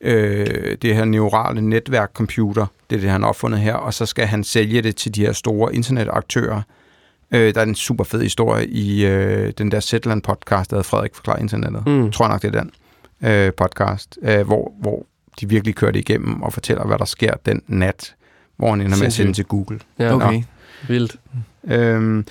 øh, 0.00 0.76
det 0.82 0.94
her 0.94 1.04
neurale 1.04 1.60
netværk 1.60 2.10
computer, 2.14 2.66
det 2.90 2.96
er 2.96 3.00
det, 3.00 3.10
han 3.10 3.22
har 3.22 3.28
opfundet 3.28 3.60
her, 3.60 3.74
og 3.74 3.94
så 3.94 4.06
skal 4.06 4.26
han 4.26 4.44
sælge 4.44 4.82
det 4.82 4.96
til 4.96 5.14
de 5.14 5.20
her 5.26 5.32
store 5.32 5.74
internetaktører. 5.74 6.62
Øh, 7.34 7.54
der 7.54 7.60
er 7.60 7.64
en 7.66 7.74
super 7.74 8.04
fed 8.04 8.22
historie 8.22 8.66
i 8.66 9.06
øh, 9.06 9.52
den 9.58 9.70
der 9.70 9.80
Zetland 9.80 10.22
podcast, 10.22 10.70
der 10.70 10.76
hedder 10.76 10.88
Frederik 10.88 11.14
forklarer 11.14 11.38
internettet. 11.38 11.86
Mm. 11.86 12.04
Jeg 12.04 12.12
tror 12.12 12.28
nok, 12.28 12.42
det 12.42 12.54
er 12.54 12.60
den 12.62 12.70
øh, 13.30 13.52
podcast, 13.52 14.18
øh, 14.22 14.46
hvor, 14.46 14.72
hvor 14.80 15.06
de 15.40 15.48
virkelig 15.48 15.74
kører 15.74 15.90
det 15.90 15.98
igennem 16.00 16.42
og 16.42 16.52
fortæller, 16.52 16.84
hvad 16.86 16.98
der 16.98 17.04
sker 17.04 17.34
den 17.46 17.62
nat, 17.66 18.14
hvor 18.56 18.70
han 18.70 18.80
ender 18.80 18.98
med 18.98 19.06
at 19.06 19.12
sende 19.12 19.32
til 19.32 19.44
Google. 19.44 19.80
Ja, 19.98 20.14
Okay. 20.14 20.42
vildt. 20.88 21.16
Øhm, 21.64 22.26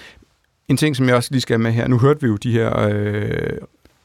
en 0.67 0.77
ting, 0.77 0.95
som 0.95 1.07
jeg 1.07 1.15
også 1.15 1.29
lige 1.31 1.41
skal 1.41 1.59
med 1.59 1.71
her, 1.71 1.87
nu 1.87 1.97
hørte 1.99 2.21
vi 2.21 2.27
jo 2.27 2.35
de 2.35 2.51
her 2.51 2.79
øh, 2.91 3.57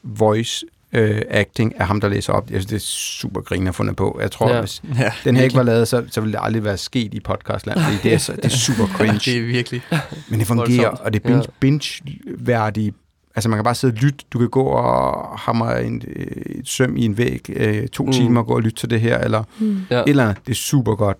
voice 0.03 0.65
øh, 0.93 1.21
acting 1.29 1.79
af 1.79 1.87
ham, 1.87 2.01
der 2.01 2.07
læser 2.09 2.33
op. 2.33 2.43
Jeg 2.51 2.55
synes, 2.61 2.65
det 2.65 2.75
er 2.75 2.79
super 3.19 3.41
griner 3.41 3.71
fundet 3.71 3.95
på. 3.95 4.17
Jeg 4.21 4.31
tror, 4.31 4.47
Ja. 4.49 4.55
ja. 4.55 4.59
hvis 4.61 4.81
Ja, 4.99 5.11
den 5.23 5.35
her 5.35 5.43
ikke 5.43 5.55
var 5.55 5.63
lavet, 5.63 5.87
så, 5.87 6.05
så 6.11 6.21
ville 6.21 6.33
det 6.33 6.39
aldrig 6.43 6.63
være 6.63 6.77
sket 6.77 7.13
i 7.13 7.19
podcastland, 7.19 7.79
fordi 7.79 7.95
det 8.03 8.13
er, 8.13 8.17
så, 8.17 8.31
det 8.35 8.45
er 8.45 8.49
super 8.49 8.83
det 8.87 8.95
cringe. 8.95 9.37
er 9.37 9.45
virkelig. 9.45 9.81
Men 10.29 10.39
det 10.39 10.47
fungerer, 10.47 10.67
voldsomt. 10.67 10.99
og 10.99 11.13
det 11.13 11.23
er 11.23 11.27
binge, 11.27 11.43
binge-værdige. 11.59 12.93
Altså, 13.35 13.49
man 13.49 13.57
kan 13.57 13.63
bare 13.63 13.75
sidde 13.75 13.93
og 13.93 13.97
lytte. 13.97 14.25
Du 14.33 14.39
kan 14.39 14.49
gå 14.49 14.63
og 14.63 15.39
hamre 15.39 15.85
en, 15.85 16.01
øh, 16.15 16.25
et 16.45 16.67
søm 16.67 16.97
i 16.97 17.05
en 17.05 17.17
væg 17.17 17.49
øh, 17.49 17.87
to 17.87 18.05
Mm. 18.05 18.11
timer 18.11 18.41
og 18.41 18.47
gå 18.47 18.53
og 18.55 18.61
lytte 18.61 18.77
til 18.77 18.89
det 18.89 19.01
her, 19.01 19.17
eller 19.17 19.43
Mm. 19.59 19.77
Ja. 19.91 19.99
et 20.01 20.09
eller 20.09 20.23
andet. 20.23 20.37
Det 20.45 20.51
er 20.51 20.55
super 20.55 20.95
godt 20.95 21.17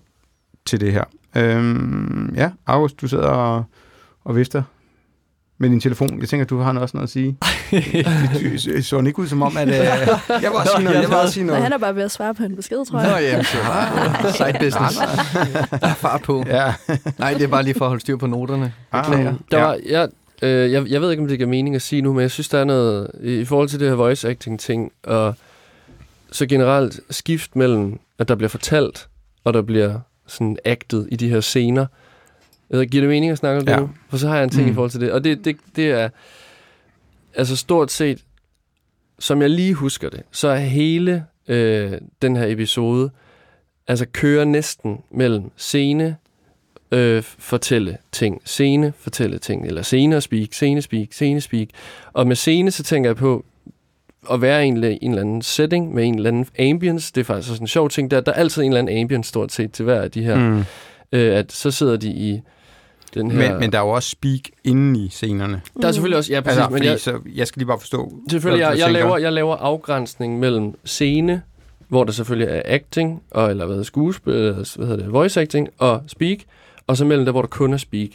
til 0.66 0.80
det 0.80 0.92
her. 0.92 1.04
Øhm, 1.36 2.34
ja, 2.36 2.50
August, 2.66 3.00
du 3.00 3.08
sidder 3.08 3.24
og, 3.28 3.64
og 4.24 4.36
vifter 4.36 4.62
med 5.58 5.70
din 5.70 5.80
telefon. 5.80 6.20
Jeg 6.20 6.28
tænker, 6.28 6.46
du 6.46 6.58
har 6.58 6.72
noget 6.72 6.82
også 6.82 6.96
noget 6.96 7.06
at 7.06 7.10
sige. 7.12 7.36
Det 7.70 8.64
det 8.74 8.84
så 8.86 8.98
ikke 9.06 9.18
ud 9.18 9.26
som 9.26 9.42
om, 9.42 9.56
at... 9.56 9.68
Øh, 9.68 9.74
jeg 9.74 10.16
vil 10.28 10.48
også 10.54 10.72
sige 10.76 10.84
noget. 10.84 11.00
Jeg 11.00 11.08
vil 11.08 11.16
også 11.16 11.34
sige 11.34 11.44
Nej, 11.44 11.50
noget. 11.50 11.62
han 11.62 11.72
er 11.72 11.78
bare 11.78 11.96
ved 11.96 12.02
at 12.02 12.10
svare 12.10 12.34
på 12.34 12.42
en 12.42 12.56
besked, 12.56 12.86
tror 12.90 13.02
Nå, 13.02 13.08
jeg. 13.08 13.22
jamen, 13.22 13.44
så 13.44 13.56
bare 13.66 14.32
side 14.32 14.58
business. 14.60 14.98
Der 15.80 15.86
er 15.88 15.94
fart 15.94 16.22
på. 16.22 16.44
Ja. 16.46 16.74
Nej, 17.18 17.32
det 17.34 17.42
er 17.42 17.46
bare 17.48 17.62
lige 17.62 17.74
for 17.74 17.84
at 17.84 17.88
holde 17.88 18.00
styr 18.00 18.16
på 18.16 18.26
noterne. 18.26 18.72
Beklager. 18.92 19.34
Der 19.50 19.58
Ja. 19.58 19.64
var, 19.64 19.78
jeg, 19.88 20.08
øh, 20.42 20.72
jeg, 20.72 20.86
jeg 20.88 21.00
ved 21.00 21.10
ikke, 21.10 21.22
om 21.22 21.28
det 21.28 21.38
giver 21.38 21.48
mening 21.50 21.74
at 21.74 21.82
sige 21.82 22.02
nu, 22.02 22.12
men 22.12 22.22
jeg 22.22 22.30
synes, 22.30 22.48
der 22.48 22.58
er 22.58 22.64
noget 22.64 23.10
i, 23.22 23.44
forhold 23.44 23.68
til 23.68 23.80
det 23.80 23.88
her 23.88 23.94
voice 23.94 24.28
acting 24.28 24.60
ting, 24.60 24.92
og 25.04 25.34
så 26.32 26.46
generelt 26.46 27.00
skift 27.10 27.56
mellem, 27.56 27.98
at 28.18 28.28
der 28.28 28.34
bliver 28.34 28.48
fortalt, 28.48 29.08
og 29.44 29.54
der 29.54 29.62
bliver 29.62 29.98
sådan 30.26 30.56
acted 30.64 31.06
i 31.10 31.16
de 31.16 31.28
her 31.28 31.40
scener. 31.40 31.86
Jeg 32.70 32.78
ved, 32.78 32.86
giver 32.86 33.02
det 33.02 33.08
mening 33.10 33.32
at 33.32 33.38
snakke 33.38 33.60
om 33.60 33.66
det 33.66 33.72
Ja. 33.72 33.78
nu? 33.80 33.90
For 34.10 34.16
så 34.16 34.28
har 34.28 34.34
jeg 34.34 34.44
en 34.44 34.50
ting 34.50 34.64
mm. 34.64 34.70
i 34.70 34.74
forhold 34.74 34.90
til 34.90 35.00
det. 35.00 35.12
Og 35.12 35.24
det, 35.24 35.44
det, 35.44 35.56
det 35.76 35.90
er, 35.90 36.08
altså 37.34 37.56
stort 37.56 37.90
set, 37.90 38.24
som 39.18 39.42
jeg 39.42 39.50
lige 39.50 39.74
husker 39.74 40.08
det, 40.08 40.22
så 40.30 40.48
er 40.48 40.58
hele 40.58 41.24
øh, 41.48 41.92
den 42.22 42.36
her 42.36 42.46
episode, 42.46 43.10
altså 43.86 44.06
kører 44.12 44.44
næsten 44.44 44.98
mellem 45.10 45.50
scene, 45.56 46.16
øh, 46.92 47.22
fortælle 47.22 47.98
ting, 48.12 48.42
scene, 48.44 48.92
fortælle 48.98 49.38
ting, 49.38 49.66
eller 49.66 49.82
scene 49.82 50.16
og 50.16 50.22
speak, 50.22 50.52
scene, 50.52 50.82
speak, 50.82 51.08
scene, 51.12 51.40
speak. 51.40 51.68
Og 52.12 52.26
med 52.26 52.36
scene, 52.36 52.70
så 52.70 52.82
tænker 52.82 53.10
jeg 53.10 53.16
på 53.16 53.44
at 54.30 54.40
være 54.40 54.64
i 54.64 54.68
en, 54.68 54.84
en 54.84 55.10
eller 55.10 55.22
anden 55.22 55.42
setting 55.42 55.94
med 55.94 56.04
en 56.04 56.14
eller 56.14 56.28
anden 56.28 56.46
ambience. 56.58 57.12
Det 57.14 57.20
er 57.20 57.24
faktisk 57.24 57.48
sådan 57.48 57.62
en 57.62 57.68
sjov 57.68 57.88
ting. 57.88 58.10
Der, 58.10 58.20
der 58.20 58.32
er 58.32 58.36
altid 58.36 58.62
en 58.62 58.68
eller 58.68 58.78
anden 58.78 59.00
ambience 59.00 59.28
stort 59.28 59.52
set 59.52 59.72
til 59.72 59.84
hver 59.84 60.00
af 60.00 60.10
de 60.10 60.22
her. 60.24 60.36
Mm. 60.36 60.64
Øh, 61.12 61.36
at 61.36 61.52
så 61.52 61.70
sidder 61.70 61.96
de 61.96 62.08
i 62.08 62.40
den 63.14 63.30
her... 63.30 63.50
Men, 63.50 63.60
men 63.60 63.72
der 63.72 63.78
er 63.78 63.82
jo 63.82 63.88
også 63.88 64.10
speak 64.10 64.40
inde 64.64 65.04
i 65.04 65.08
scenerne. 65.08 65.60
der 65.82 65.88
er 65.88 65.92
selvfølgelig 65.92 66.18
også... 66.18 66.32
Ja, 66.32 66.40
præcis. 66.40 66.58
Altså, 66.58 66.72
men 66.72 66.84
jeg, 66.84 67.00
så 67.00 67.18
jeg 67.34 67.46
skal 67.46 67.60
lige 67.60 67.66
bare 67.66 67.78
forstå, 67.78 68.12
Selvfølgelig, 68.30 68.62
jeg, 68.62 68.70
jeg, 68.70 68.86
tænker. 68.86 69.00
laver, 69.00 69.18
jeg 69.18 69.32
laver 69.32 69.56
afgrænsning 69.56 70.38
mellem 70.38 70.74
scene, 70.84 71.42
hvor 71.88 72.04
der 72.04 72.12
selvfølgelig 72.12 72.54
er 72.54 72.62
acting, 72.64 73.22
og, 73.30 73.50
eller 73.50 73.64
hvad 73.64 73.74
hedder 73.74 73.84
skuespil, 73.84 74.34
eller 74.34 74.76
hvad 74.76 74.86
hedder 74.86 75.04
det, 75.04 75.12
voice 75.12 75.40
acting, 75.40 75.68
og 75.78 76.02
speak, 76.06 76.38
og 76.86 76.96
så 76.96 77.04
mellem 77.04 77.24
der, 77.24 77.32
hvor 77.32 77.42
der 77.42 77.48
kun 77.48 77.72
er 77.72 77.76
speak. 77.76 78.08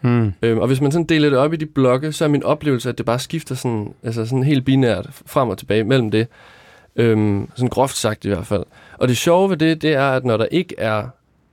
Hmm. 0.00 0.32
Øhm, 0.42 0.58
og 0.58 0.66
hvis 0.66 0.80
man 0.80 0.92
sådan 0.92 1.06
deler 1.06 1.30
det 1.30 1.38
op 1.38 1.52
i 1.52 1.56
de 1.56 1.66
blokke, 1.66 2.12
så 2.12 2.24
er 2.24 2.28
min 2.28 2.42
oplevelse, 2.42 2.88
at 2.88 2.98
det 2.98 3.06
bare 3.06 3.18
skifter 3.18 3.54
sådan, 3.54 3.94
altså 4.02 4.26
sådan 4.26 4.44
helt 4.44 4.64
binært 4.64 5.06
frem 5.26 5.48
og 5.48 5.58
tilbage 5.58 5.84
mellem 5.84 6.10
det. 6.10 6.26
Øhm, 6.96 7.48
sådan 7.54 7.68
groft 7.68 7.96
sagt 7.96 8.24
i 8.24 8.28
hvert 8.28 8.46
fald. 8.46 8.64
Og 8.98 9.08
det 9.08 9.16
sjove 9.16 9.50
ved 9.50 9.56
det, 9.56 9.82
det 9.82 9.92
er, 9.92 10.10
at 10.10 10.24
når 10.24 10.36
der 10.36 10.46
ikke 10.50 10.74
er 10.78 11.06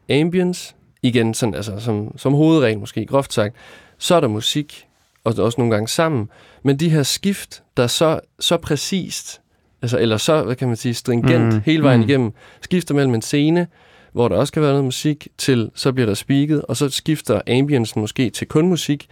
ambience, 0.10 0.76
igen 1.04 1.34
sådan, 1.34 1.56
altså, 1.56 1.80
som, 1.80 2.18
som 2.18 2.34
hovedregel 2.34 2.80
måske, 2.80 3.06
groft 3.06 3.34
sagt, 3.34 3.56
så 3.98 4.16
er 4.16 4.20
der 4.20 4.28
musik, 4.28 4.88
og 5.24 5.34
også 5.38 5.62
nogle 5.62 5.74
gange 5.74 5.88
sammen. 5.88 6.30
Men 6.64 6.78
de 6.78 6.90
her 6.90 7.04
skift, 7.04 7.64
der 7.78 7.84
er 7.84 7.88
så, 7.88 8.20
så 8.40 8.58
præcist, 8.58 9.42
altså, 9.82 9.98
eller 10.00 10.18
så, 10.18 10.44
hvad 10.44 10.56
kan 10.56 10.68
man 10.68 10.78
sige, 10.78 10.94
stringent 10.94 11.54
Mm, 11.54 11.62
hele 11.66 11.84
vejen 11.84 12.02
mm. 12.02 12.10
igennem, 12.10 12.32
skifter 12.62 12.94
mellem 12.96 13.14
en 13.14 13.22
scene, 13.22 13.68
hvor 14.12 14.28
der 14.28 14.36
også 14.36 14.54
kan 14.54 14.62
være 14.62 14.72
noget 14.72 14.86
musik, 14.86 15.28
til 15.38 15.72
så 15.76 15.92
bliver 15.94 16.06
der 16.06 16.14
speaket, 16.14 16.62
og 16.62 16.78
så 16.78 16.90
skifter 16.90 17.42
ambiencen 17.48 18.02
måske 18.02 18.30
til 18.30 18.48
kun 18.48 18.68
musik. 18.68 19.08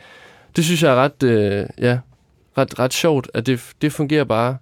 Det 0.56 0.65
synes 0.65 0.84
jeg 0.84 0.91
er 0.91 0.95
ret, 0.95 1.23
øh, 1.23 1.65
ja, 1.78 1.99
ret, 2.58 2.80
ret 2.80 2.93
sjovt, 2.93 3.32
at 3.34 3.45
det, 3.45 3.62
det 3.82 3.93
fungerer 3.93 4.23
bare 4.23 4.58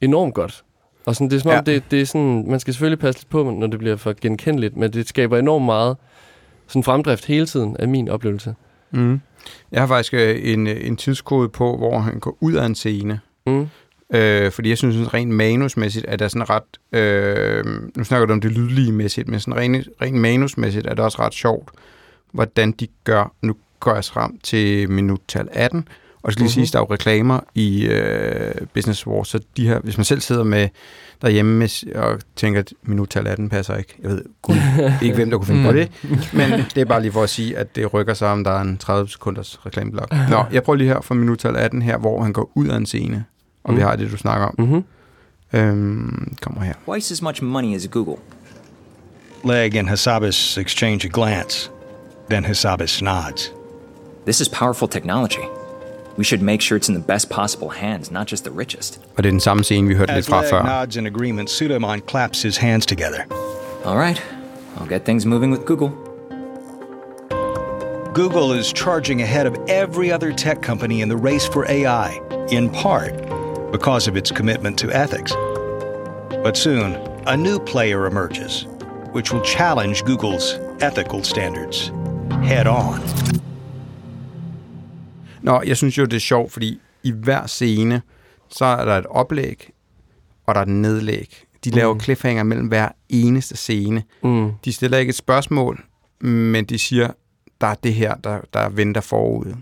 enormt 0.00 0.34
godt. 0.34 0.64
Og 1.06 1.14
sådan, 1.14 1.30
det 1.30 1.36
er 1.36 1.40
som 1.40 1.50
om, 1.50 1.54
Ja. 1.54 1.60
det, 1.60 1.82
det 1.90 2.00
er 2.00 2.06
sådan, 2.06 2.44
man 2.48 2.60
skal 2.60 2.74
selvfølgelig 2.74 2.98
passe 2.98 3.20
lidt 3.20 3.30
på, 3.30 3.50
når 3.50 3.66
det 3.66 3.78
bliver 3.78 3.96
for 3.96 4.14
genkendeligt, 4.20 4.76
men 4.76 4.92
det 4.92 5.08
skaber 5.08 5.38
enormt 5.38 5.64
meget 5.64 5.96
sådan 6.68 6.82
fremdrift 6.82 7.24
hele 7.24 7.46
tiden 7.46 7.76
af 7.76 7.88
min 7.88 8.08
oplevelse. 8.08 8.54
Mm. 8.90 9.20
Jeg 9.72 9.80
har 9.82 9.86
faktisk 9.86 10.14
øh, 10.14 10.52
en, 10.52 10.66
øh, 10.66 10.86
en 10.86 10.96
tidskode 10.96 11.48
på, 11.48 11.76
hvor 11.76 11.98
han 11.98 12.18
går 12.18 12.36
ud 12.40 12.52
af 12.52 12.66
en 12.66 12.74
scene. 12.74 13.20
Mm. 13.46 13.68
Øh, 14.14 14.52
fordi 14.52 14.68
jeg 14.68 14.78
synes, 14.78 14.94
sådan 14.94 15.14
rent 15.14 15.30
manusmæssigt, 15.30 16.06
at 16.06 16.18
der 16.18 16.24
er 16.24 16.28
sådan 16.28 16.50
ret... 16.50 17.00
Øh, 17.00 17.64
nu 17.96 18.04
snakker 18.04 18.26
du 18.26 18.32
om 18.32 18.40
det 18.40 18.52
lydlige 18.52 18.92
mæssigt, 18.92 19.28
men 19.28 19.40
sådan 19.40 19.56
rent, 19.56 19.88
rent 20.02 20.16
manusmæssigt 20.16 20.86
er 20.86 20.94
det 20.94 21.04
også 21.04 21.18
ret 21.18 21.34
sjovt, 21.34 21.68
hvordan 22.32 22.72
de 22.72 22.88
gør... 23.04 23.32
Nu 23.42 23.56
går 23.80 23.94
jeg 23.94 24.04
frem 24.04 24.38
til 24.38 24.90
minuttal 24.90 25.48
18, 25.52 25.88
og 26.24 26.32
skal 26.32 26.40
lige 26.40 26.46
Mhm. 26.60 26.66
sige, 26.66 26.72
der 26.72 26.78
er 26.78 26.82
jo 26.90 26.94
reklamer 26.94 27.40
i 27.54 27.86
øh, 27.86 28.54
Business 28.74 29.06
Wars, 29.06 29.28
så 29.28 29.40
de 29.56 29.66
her, 29.68 29.78
hvis 29.80 29.96
man 29.98 30.04
selv 30.04 30.20
sidder 30.20 30.44
med 30.44 30.68
derhjemme 31.22 31.56
med, 31.58 31.94
og 31.94 32.18
tænker, 32.36 32.60
at 32.60 32.72
minuttal 32.82 33.26
18 33.26 33.48
passer 33.48 33.76
ikke. 33.76 33.94
Jeg 34.02 34.10
ved 34.10 34.24
gud, 34.42 34.56
ikke, 35.02 35.14
hvem 35.14 35.30
der 35.30 35.36
kunne 35.38 35.46
finde 35.46 35.64
på 35.64 35.70
Mm. 35.70 35.76
det. 35.76 35.90
Men 36.32 36.50
det 36.74 36.80
er 36.80 36.84
bare 36.84 37.00
lige 37.02 37.12
for 37.12 37.22
at 37.22 37.30
sige, 37.30 37.58
at 37.58 37.76
det 37.76 37.94
rykker 37.94 38.14
sig, 38.14 38.28
om 38.28 38.44
der 38.44 38.50
er 38.50 38.60
en 38.60 38.78
30 38.78 39.08
sekunders 39.08 39.60
reklameblok. 39.66 40.12
Nå, 40.30 40.44
jeg 40.52 40.62
prøver 40.62 40.76
lige 40.76 40.88
her 40.88 41.00
fra 41.00 41.14
minuttal 41.14 41.56
18 41.56 41.82
her, 41.82 41.98
hvor 41.98 42.22
han 42.22 42.32
går 42.32 42.50
ud 42.54 42.66
af 42.68 42.76
en 42.76 42.86
scene, 42.86 43.24
og 43.64 43.70
mm. 43.72 43.76
vi 43.76 43.82
har 43.82 43.96
det, 43.96 44.10
du 44.10 44.16
snakker 44.16 44.46
om. 44.46 44.54
Mm-hmm. 44.58 44.84
Øhm, 45.52 46.36
kommer 46.40 46.60
her. 46.62 46.74
Twice 46.88 47.12
as 47.12 47.22
much 47.22 47.42
money 47.42 47.74
as 47.76 47.88
Google. 47.92 48.16
Leg 49.44 49.74
and 49.76 49.88
Hassabis 49.88 50.58
exchange 50.58 51.04
a 51.04 51.10
glance. 51.12 51.70
Then 52.30 52.44
Hassabis 52.44 53.02
nods. 53.02 53.52
This 54.26 54.40
is 54.40 54.48
powerful 54.48 54.88
technology. 54.88 55.44
We 56.16 56.24
should 56.24 56.42
make 56.42 56.60
sure 56.60 56.76
it's 56.76 56.88
in 56.88 56.94
the 56.94 57.06
best 57.06 57.28
possible 57.30 57.68
hands, 57.70 58.10
not 58.10 58.26
just 58.30 58.44
the 58.44 58.52
richest. 58.58 59.00
Og 59.16 59.22
det 59.22 59.28
er 59.28 59.30
den 59.32 59.40
samme 59.40 59.64
scene, 59.64 59.88
vi 59.88 59.94
hørte 59.94 60.12
lidt 60.14 60.18
As 60.18 60.26
fra 60.28 60.40
Leg 60.40 60.50
før. 60.50 60.80
nods 60.80 60.96
in 60.96 61.06
agreement, 61.06 61.50
Suleiman 61.50 62.00
claps 62.08 62.42
his 62.42 62.56
hands 62.56 62.86
together. 62.86 63.24
All 63.84 63.96
right, 63.96 64.22
I'll 64.80 64.88
get 64.88 65.04
things 65.04 65.26
moving 65.26 65.52
with 65.52 65.64
Google. 65.66 65.90
Google 68.14 68.52
is 68.60 68.72
charging 68.72 69.22
ahead 69.22 69.46
of 69.46 69.56
every 69.68 70.12
other 70.12 70.32
tech 70.32 70.62
company 70.62 71.00
in 71.02 71.08
the 71.08 71.16
race 71.16 71.48
for 71.52 71.66
AI, 71.68 72.20
in 72.50 72.70
part 72.70 73.12
because 73.72 74.10
of 74.10 74.16
its 74.16 74.30
commitment 74.30 74.78
to 74.78 74.86
ethics. 74.92 75.32
But 76.44 76.56
soon, 76.56 76.94
a 77.26 77.36
new 77.36 77.58
player 77.58 78.06
emerges, 78.06 78.66
which 79.12 79.32
will 79.32 79.42
challenge 79.42 80.04
Google's 80.04 80.58
ethical 80.80 81.24
standards 81.24 81.90
head 82.44 82.66
on. 82.68 83.00
Nå, 85.44 85.62
jeg 85.66 85.76
synes 85.76 85.98
jo, 85.98 86.04
det 86.04 86.14
er 86.16 86.20
sjovt, 86.20 86.52
fordi 86.52 86.80
i 87.02 87.10
hver 87.10 87.46
scene, 87.46 88.02
så 88.50 88.64
er 88.64 88.84
der 88.84 88.92
et 88.98 89.06
oplæg, 89.06 89.70
og 90.46 90.54
der 90.54 90.60
er 90.60 90.64
et 90.64 90.70
nedlæg. 90.70 91.44
De 91.64 91.70
laver 91.70 91.94
Mm. 91.94 92.00
cliffhanger 92.00 92.42
mellem 92.42 92.66
hver 92.66 92.88
eneste 93.08 93.56
scene. 93.56 94.02
Mm. 94.22 94.50
De 94.64 94.72
stiller 94.72 94.98
ikke 94.98 95.10
et 95.10 95.16
spørgsmål, 95.16 95.84
men 96.20 96.64
de 96.64 96.78
siger, 96.78 97.10
der 97.60 97.66
er 97.66 97.74
det 97.74 97.94
her, 97.94 98.14
der, 98.14 98.38
der 98.52 98.68
venter 98.68 99.00
forud. 99.00 99.54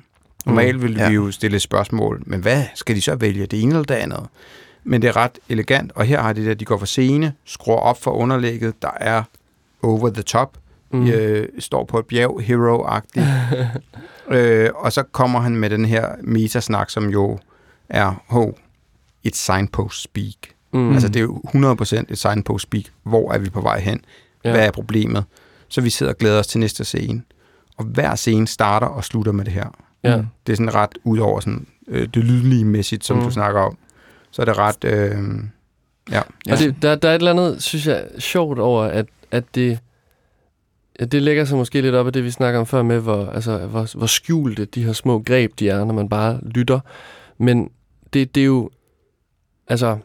Normalt 0.47 0.83
ville 0.83 1.03
Ja. 1.03 1.09
vi 1.09 1.14
jo 1.14 1.31
stille 1.31 1.57
et 1.57 1.62
spørgsmål, 1.62 2.23
men 2.27 2.40
hvad 2.40 2.64
skal 2.75 2.97
de 2.97 3.01
så 3.01 3.14
vælge, 3.14 3.47
det 3.47 3.62
ene 3.62 3.71
eller 3.71 3.85
det 3.85 3.95
andet? 3.95 4.27
Men 4.85 5.03
det 5.03 5.09
er 5.09 5.16
ret 5.16 5.38
elegant, 5.49 5.92
og 5.95 6.05
her 6.05 6.23
har 6.23 6.33
de 6.33 6.45
der, 6.45 6.55
de 6.55 6.64
går 6.64 6.79
for 6.79 6.87
scene, 6.87 7.33
skruer 7.45 7.77
op 7.79 8.03
for 8.03 8.11
underlægget, 8.11 8.83
der 8.83 8.90
er 9.01 9.23
over 9.83 10.11
the 10.11 10.23
top, 10.23 10.59
Mm. 10.92 10.99
mm. 11.01 11.07
øh, 11.11 11.49
står 11.59 11.85
på 11.85 11.99
et 11.99 12.07
bjerg, 12.07 12.40
hero-agtigt. 12.42 13.27
øh, 14.29 14.71
og 14.75 14.93
så 14.93 15.03
kommer 15.03 15.41
han 15.41 15.57
med 15.57 15.71
den 15.71 15.85
her 15.85 16.09
metasnak, 16.23 16.91
som 16.91 17.09
jo 17.11 17.39
er, 17.89 18.23
ho, 18.27 18.53
et 19.25 19.37
signpost 19.37 20.03
speak. 20.03 20.35
Mm. 20.73 20.93
Altså 20.93 21.09
det 21.09 21.17
er 21.17 21.21
jo 21.23 21.43
100% 21.47 22.05
et 22.09 22.19
signpost 22.19 22.63
speak. 22.63 22.85
Hvor 23.03 23.33
er 23.33 23.39
vi 23.39 23.51
på 23.51 23.61
vej 23.61 23.81
hen? 23.81 24.01
Ja. 24.45 24.51
Hvad 24.51 24.67
er 24.67 24.71
problemet? 24.71 25.25
Så 25.69 25.81
vi 25.81 25.91
sidder 25.91 26.13
og 26.13 26.19
glæder 26.19 26.39
os 26.39 26.47
til 26.47 26.61
næste 26.61 26.85
scene. 26.85 27.23
Og 27.77 27.85
hver 27.85 28.15
scene 28.15 28.47
starter 28.47 28.87
og 28.87 29.05
slutter 29.05 29.33
med 29.33 29.45
det 29.45 29.53
her. 29.53 29.67
Ja. 30.05 30.17
Mm. 30.17 30.27
Det 30.47 30.53
er 30.53 30.57
sådan 30.57 30.75
ret 30.75 30.99
ud 31.05 31.19
over 31.19 31.41
sådan, 31.41 31.67
øh, 31.89 32.09
det 32.15 32.25
lydlige 32.25 32.65
mæssigt, 32.65 33.05
som 33.05 33.17
Mm. 33.17 33.23
mm. 33.23 33.29
du 33.29 33.33
snakker 33.33 33.61
om. 33.61 33.79
Så 34.31 34.43
er 34.43 34.47
det 34.47 34.59
ret... 34.59 34.85
Øh, 34.85 35.19
ja. 36.11 36.21
Ja. 36.47 36.53
Og 36.53 36.59
det, 36.59 36.77
der, 36.83 36.95
der 36.95 37.09
er 37.09 37.15
et 37.15 37.19
eller 37.19 37.31
andet, 37.31 37.63
synes 37.63 37.87
jeg, 37.87 38.05
sjovt 38.19 38.59
over, 38.59 38.85
at, 38.85 39.07
at 39.31 39.45
det, 39.55 39.79
det 41.05 41.23
lægger 41.23 41.45
sig 41.45 41.57
måske 41.59 41.81
lidt 41.81 41.95
op 41.95 42.07
af 42.07 42.12
det, 42.12 42.25
vi 42.25 42.31
snakker 42.31 42.61
om 42.61 42.67
før 42.67 42.83
med, 42.83 42.99
hvor, 43.01 43.27
altså, 43.27 43.59
hvor, 43.59 43.97
hvor 43.99 44.07
skjulte 44.07 44.65
de 44.65 44.85
her 44.85 44.93
små 44.93 45.19
greb, 45.27 45.53
de 45.59 45.69
er, 45.69 45.85
når 45.85 45.95
man 45.95 46.09
bare 46.09 46.41
lytter. 46.45 46.81
Men 47.38 47.71
det, 48.12 48.35
det 48.35 48.41
er 48.41 48.45
jo, 48.45 48.71
altså, 49.69 49.99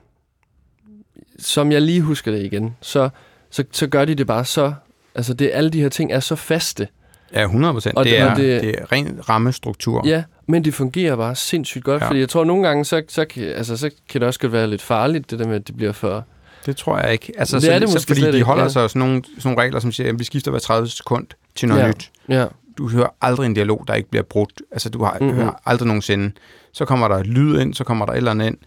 som 1.39 1.71
jeg 1.71 1.81
lige 1.81 2.01
husker 2.01 2.31
det 2.31 2.43
igen, 2.45 2.75
så, 2.81 3.09
så, 3.49 3.63
så 3.71 3.87
gør 3.87 4.05
de 4.05 4.15
det 4.15 4.27
bare 4.27 4.45
så, 4.45 4.73
altså 5.15 5.33
det, 5.33 5.49
alle 5.53 5.69
de 5.69 5.81
her 5.81 5.89
ting 5.89 6.11
er 6.11 6.19
så 6.19 6.35
faste. 6.35 6.87
Ja, 7.33 7.43
100 7.43 7.73
procent. 7.73 7.97
Det, 7.97 8.05
det- 8.05 8.19
er, 8.19 8.35
det- 8.35 8.61
det 8.61 8.75
er 8.79 8.91
ren 8.91 9.29
rammestruktur. 9.29 10.07
Ja, 10.07 10.23
men 10.47 10.65
det 10.65 10.73
fungerer 10.73 11.15
bare 11.15 11.35
sindssygt 11.35 11.83
godt, 11.83 12.01
ja. 12.01 12.07
Fordi 12.07 12.19
jeg 12.19 12.29
tror, 12.29 12.43
nogle 12.43 12.67
gange, 12.67 12.85
så, 12.85 13.01
så, 13.07 13.25
altså, 13.37 13.77
så 13.77 13.89
kan 14.09 14.21
det 14.21 14.27
også 14.27 14.39
godt 14.39 14.51
være 14.51 14.67
lidt 14.67 14.81
farligt, 14.81 15.31
det 15.31 15.39
der 15.39 15.47
med, 15.47 15.55
at 15.55 15.67
det 15.67 15.77
bliver 15.77 15.91
for... 15.91 16.25
Det 16.67 16.77
tror 16.77 16.99
jeg 16.99 17.11
ikke. 17.11 17.33
Altså, 17.37 17.55
Det 17.55 17.63
så, 17.63 17.71
er 17.71 17.79
det 17.79 17.89
så, 17.89 17.95
måske 17.95 18.07
fordi 18.07 18.19
slet 18.19 18.33
de 18.33 18.37
ikke, 18.37 18.45
holder 18.45 18.63
ja. 18.63 18.69
sig 18.69 18.83
af 18.83 18.89
sådan 18.89 18.99
nogle, 18.99 19.23
sådan 19.25 19.41
nogle 19.45 19.61
regler, 19.61 19.79
som 19.79 19.91
siger, 19.91 20.09
at 20.09 20.19
vi 20.19 20.23
skifter 20.23 20.51
hver 20.51 20.59
30 20.59 20.87
sekund 20.87 21.27
til 21.55 21.67
noget 21.67 21.81
Ja. 21.81 21.87
nyt. 21.87 22.11
Ja, 22.29 22.45
Du 22.77 22.89
hører 22.89 23.07
aldrig 23.21 23.45
en 23.45 23.53
dialog, 23.53 23.83
der 23.87 23.93
ikke 23.93 24.09
bliver 24.09 24.23
brudt. 24.23 24.61
Altså, 24.71 24.89
du 24.89 25.03
har, 25.03 25.13
Mhm. 25.19 25.23
mm-hmm. 25.23 25.41
hører 25.41 25.61
aldrig 25.65 25.87
nogensinde. 25.87 26.31
Så 26.73 26.85
kommer 26.85 27.07
der 27.07 27.23
lyd 27.23 27.59
ind, 27.59 27.73
så 27.73 27.83
kommer 27.83 28.05
der 28.05 28.13
et 28.13 28.17
eller 28.17 28.31
andet 28.31 28.47
ind. 28.47 28.57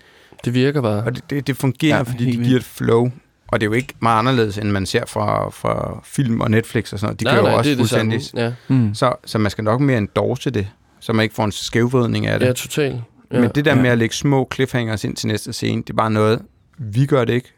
det 0.45 0.55
virker 0.55 0.81
bare. 0.83 1.03
Og 1.03 1.15
det, 1.15 1.31
det, 1.31 1.47
det 1.47 1.57
fungerer, 1.57 1.91
Ja, 1.91 1.97
ja, 1.97 2.03
fordi 2.03 2.25
det 2.37 2.45
giver 2.45 2.57
et 2.59 2.65
flow. 2.65 3.11
Og 3.49 3.61
det 3.61 3.67
er 3.67 3.71
jo 3.71 3.73
ikke 3.73 3.95
meget 4.01 4.19
anderledes, 4.19 4.59
end 4.59 4.71
man 4.71 4.87
ser 4.87 5.07
fra, 5.07 5.51
fra 5.51 6.01
film 6.05 6.41
og 6.41 6.51
Netflix 6.51 6.93
og 6.93 6.99
sådan 6.99 7.07
noget. 7.09 7.21
De 7.21 7.25
nej, 7.25 7.35
gør 7.35 7.43
nej, 7.43 7.51
jo 7.51 7.57
også 7.59 7.71
det 7.71 7.79
fuldstændig. 7.79 8.21
Ja, 8.35 8.53
Mm. 8.69 8.95
Så, 8.95 9.13
så 9.25 9.39
man 9.39 9.51
skal 9.51 9.65
nok 9.65 9.81
mere 9.81 9.99
endorse 9.99 10.51
det, 10.51 10.67
så 11.01 11.13
man 11.13 11.23
ikke 11.23 11.35
får 11.35 11.45
en 11.45 11.53
skævvridning 11.53 12.27
af 12.27 12.39
det. 12.41 12.47
ja 12.47 12.53
totalt. 12.53 12.97
Ja. 13.33 13.41
Men 13.41 13.51
det 13.55 13.65
der 13.65 13.75
Ja. 13.77 13.83
med 13.83 13.91
at 13.91 13.99
lægge 13.99 14.15
små 14.15 14.49
cliffhangers 14.55 15.05
ind 15.05 15.17
til 15.17 15.29
næste 15.29 15.53
scene, 15.53 15.83
det 15.83 15.91
er 15.91 15.95
bare 15.95 16.11
noget, 16.11 16.43
vi 16.79 17.07
gør 17.07 17.25
det 17.25 17.33
ikke. 17.33 17.53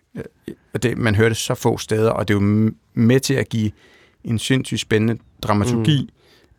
Og 0.74 0.82
det, 0.82 0.98
man 0.98 1.14
hører 1.14 1.28
det 1.28 1.36
så 1.36 1.54
få 1.54 1.78
steder, 1.78 2.10
og 2.10 2.28
det 2.28 2.34
er 2.34 2.40
jo 2.40 2.70
med 2.94 3.20
til 3.20 3.34
at 3.34 3.48
give 3.48 3.70
en 4.24 4.38
sindssygt 4.38 4.80
spændende 4.80 5.22
dramaturgi. 5.42 6.02
Mm. 6.02 6.08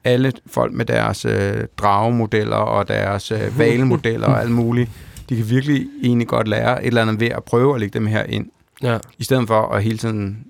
Alle 0.03 0.33
folk 0.47 0.73
med 0.73 0.85
deres 0.85 1.25
øh, 1.25 1.63
dragemodeller 1.77 2.55
og 2.55 2.87
deres 2.87 3.31
øh, 3.31 3.59
valemodeller 3.59 4.27
og 4.27 4.41
alt 4.41 4.51
muligt, 4.51 4.89
de 5.29 5.35
kan 5.35 5.49
virkelig 5.49 5.87
egentlig 6.03 6.27
godt 6.27 6.47
lære 6.47 6.81
et 6.83 6.87
eller 6.87 7.01
andet 7.01 7.19
ved 7.19 7.27
at 7.27 7.43
prøve 7.43 7.73
at 7.75 7.79
lægge 7.79 7.99
dem 7.99 8.07
her 8.07 8.23
ind, 8.23 8.49
ja. 8.83 8.97
i 9.17 9.23
stedet 9.23 9.47
for 9.47 9.67
at 9.67 9.83
hele 9.83 9.97
tiden 9.97 10.47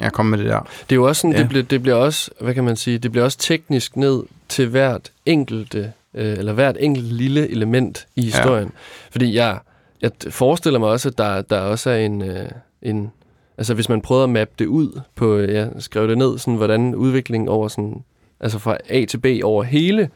ja, 0.00 0.10
komme 0.10 0.30
med 0.30 0.38
det 0.38 0.46
der. 0.46 0.60
Det 0.60 0.92
er 0.92 0.96
jo 0.96 1.08
også 1.08 1.20
sådan, 1.20 1.32
Ja. 1.32 1.38
det, 1.38 1.48
bliver, 1.48 1.64
det 1.64 1.82
bliver 1.82 1.96
også, 1.96 2.30
hvad 2.40 2.54
kan 2.54 2.64
man 2.64 2.76
sige, 2.76 2.98
det 2.98 3.12
bliver 3.12 3.24
også 3.24 3.38
teknisk 3.38 3.96
ned 3.96 4.22
til 4.48 4.68
hvert 4.68 5.12
enkelte, 5.26 5.92
øh, 6.14 6.38
eller 6.38 6.52
hvert 6.52 6.76
enkelt 6.80 7.06
lille 7.12 7.48
element 7.50 8.06
i 8.16 8.22
historien. 8.22 8.64
Ja. 8.74 9.08
Fordi 9.10 9.34
jeg, 9.34 9.58
jeg 10.02 10.10
forestiller 10.30 10.78
mig 10.78 10.88
også, 10.88 11.08
at 11.08 11.18
der, 11.18 11.42
der 11.42 11.60
også 11.60 11.90
er 11.90 11.96
en, 11.96 12.22
øh, 12.22 12.48
en, 12.82 13.12
altså 13.58 13.74
hvis 13.74 13.88
man 13.88 14.00
prøver 14.00 14.24
at 14.24 14.30
mappe 14.30 14.54
det 14.58 14.66
ud 14.66 15.00
på, 15.14 15.36
øh, 15.36 15.54
Ja, 15.54 15.64
skrive 15.64 15.80
skrev 15.80 16.08
det 16.08 16.18
ned, 16.18 16.38
sådan 16.38 16.54
hvordan 16.54 16.94
udviklingen 16.94 17.48
over 17.48 17.68
sådan, 17.68 18.04
altså 18.40 18.58
fra 18.58 18.76
A 18.88 19.04
til 19.04 19.18
B 19.18 19.26
over 19.44 19.62
hele 19.62 20.10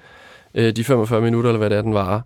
øh, 0.55 0.77
de 0.77 0.85
45 0.85 1.20
minutter, 1.20 1.51
eller 1.51 1.59
hvad 1.59 1.70
det 1.70 1.79
er, 1.79 1.83
den 1.83 1.94
varer, 1.94 2.20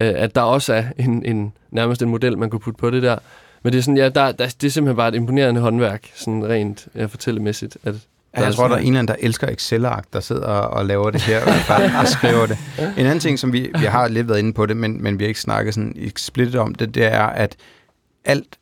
øh, 0.00 0.12
at 0.16 0.34
der 0.34 0.42
også 0.42 0.74
er 0.74 0.84
en, 0.98 1.24
en, 1.24 1.52
nærmest 1.70 2.02
en 2.02 2.08
model, 2.08 2.38
man 2.38 2.50
kunne 2.50 2.60
putte 2.60 2.78
på 2.78 2.90
det 2.90 3.02
der. 3.02 3.18
Men 3.62 3.72
det 3.72 3.78
er 3.78 3.82
sådan, 3.82 3.96
ja, 3.96 4.08
der, 4.08 4.32
der, 4.32 4.46
det 4.60 4.64
er 4.64 4.70
simpelthen 4.70 4.96
bare 4.96 5.08
et 5.08 5.14
imponerende 5.14 5.60
håndværk, 5.60 6.10
sådan 6.14 6.48
rent 6.48 6.88
ja, 6.94 7.04
fortællemæssigt. 7.04 7.78
At, 7.84 7.94
Ja, 8.36 8.44
jeg 8.44 8.54
tror, 8.54 8.68
der 8.68 8.74
er 8.74 8.78
en 8.78 8.86
eller 8.86 8.98
anden, 8.98 9.08
der 9.08 9.26
elsker 9.26 9.48
Excel-ark, 9.48 10.04
der 10.12 10.20
sidder 10.20 10.46
og 10.46 10.86
laver 10.86 11.10
det 11.10 11.22
her, 11.22 11.40
fald, 11.40 11.90
og 12.00 12.08
skriver 12.08 12.46
det. 12.46 12.58
En 12.78 13.06
anden 13.06 13.20
ting, 13.20 13.38
som 13.38 13.52
vi, 13.52 13.70
vi 13.78 13.84
har 13.84 14.08
lidt 14.08 14.28
været 14.28 14.38
inde 14.38 14.52
på 14.52 14.66
det, 14.66 14.76
men, 14.76 15.02
men 15.02 15.18
vi 15.18 15.24
har 15.24 15.28
ikke 15.28 15.40
snakket 15.40 15.74
sådan 15.74 15.92
explicit 15.96 16.56
om 16.56 16.74
det, 16.74 16.94
det 16.94 17.04
er, 17.04 17.26
at 17.26 17.56
alt, 18.24 18.58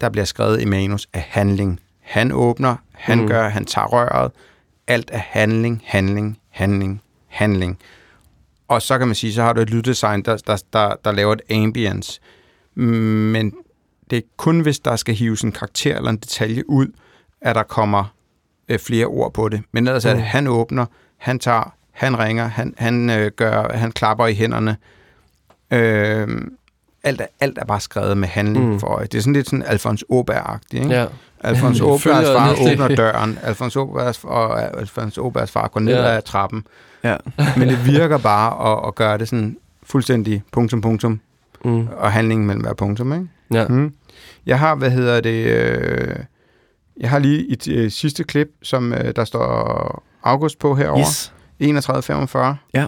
der 0.00 0.08
bliver 0.08 0.24
skrevet 0.24 0.62
i 0.62 0.64
manus, 0.64 1.08
er 1.12 1.22
handling. 1.28 1.80
Han 2.00 2.32
åbner, 2.32 2.76
han 2.92 3.20
mm. 3.20 3.28
gør, 3.28 3.48
han 3.48 3.64
tager 3.64 3.86
røret. 3.86 4.30
Alt 4.86 5.10
er 5.12 5.20
handling, 5.24 5.82
handling, 5.84 6.38
handling, 6.50 7.02
handling. 7.26 7.78
Og 8.68 8.82
så 8.82 8.98
kan 8.98 9.08
man 9.08 9.14
sige, 9.14 9.32
så 9.32 9.42
har 9.42 9.52
du 9.52 9.60
et 9.60 9.70
lyddesign, 9.70 10.22
der, 10.22 10.36
der, 10.36 10.62
der, 10.72 10.94
der 11.04 11.12
laver 11.12 11.32
et 11.32 11.40
ambience. 11.50 12.20
Men 12.74 13.52
det 14.10 14.16
er 14.16 14.22
kun, 14.36 14.60
hvis 14.60 14.78
der 14.78 14.96
skal 14.96 15.14
hives 15.14 15.42
en 15.42 15.52
karakter 15.52 15.96
eller 15.96 16.10
en 16.10 16.16
detalje 16.16 16.70
ud, 16.70 16.86
at 17.40 17.54
der 17.54 17.62
kommer 17.62 18.14
øh, 18.68 18.78
flere 18.78 19.06
ord 19.06 19.32
på 19.34 19.48
det. 19.48 19.62
Men 19.72 19.86
ellers 19.86 20.04
er 20.04 20.14
Mm. 20.14 20.20
han 20.20 20.46
åbner, 20.46 20.86
han 21.18 21.38
tager, 21.38 21.74
han 21.92 22.18
ringer, 22.18 22.48
han, 22.48 22.74
han, 22.78 23.10
øh, 23.10 23.30
gør, 23.36 23.72
han 23.76 23.92
klapper 23.92 24.26
i 24.26 24.34
hænderne. 24.34 24.76
Øh, 25.70 26.28
alt, 27.04 27.20
er, 27.20 27.26
alt 27.40 27.58
er 27.58 27.64
bare 27.64 27.80
skrevet 27.80 28.16
med 28.18 28.28
handling 28.28 28.68
Mm. 28.72 28.80
for 28.80 28.86
øje. 28.86 29.06
Det 29.06 29.18
er 29.18 29.22
sådan 29.22 29.32
lidt 29.32 29.46
sådan 29.46 29.62
Alfons 29.66 30.04
Åberg-agtigt, 30.08 30.74
ikke? 30.82 30.88
Ja. 30.94 31.06
Alfons 31.40 31.80
Åbergs 31.90 32.04
far 32.04 32.52
åbner 32.72 32.88
døren. 32.96 33.38
Alfons 33.42 33.76
Åbergs, 33.76 34.20
og 34.24 34.62
Alfons 34.80 35.18
Åbergs 35.18 35.50
far 35.50 35.68
går 35.68 35.80
ned 35.80 35.94
Ja. 35.94 36.16
ad 36.16 36.22
trappen. 36.22 36.66
Ja. 37.04 37.16
Men 37.56 37.68
det 37.68 37.86
virker 37.86 38.18
bare 38.18 38.72
at, 38.72 38.86
at 38.88 38.94
gøre 38.94 39.18
det 39.18 39.28
sådan 39.28 39.56
fuldstændig 39.82 40.42
punktum, 40.52 40.80
punktum, 40.80 41.20
Mm. 41.64 41.88
og 41.96 42.12
handlingen 42.12 42.46
mellem 42.46 42.62
hver 42.64 42.72
punktum, 42.74 43.12
ikke? 43.12 43.26
Ja. 43.52 43.68
Mm. 43.68 43.94
Jeg 44.46 44.58
har, 44.58 44.74
hvad 44.74 44.90
hedder 44.90 45.20
det, 45.20 45.46
øh, 45.46 46.16
jeg 47.00 47.10
har 47.10 47.18
lige 47.18 47.52
et 47.52 47.68
øh, 47.68 47.90
sidste 47.90 48.24
klip, 48.24 48.48
som 48.62 48.92
øh, 48.92 49.16
der 49.16 49.24
står 49.24 50.04
august 50.22 50.58
på 50.58 50.74
herovre. 50.74 51.00
Yes. 51.00 51.32
31.45. 51.62 52.56
Ja. 52.74 52.86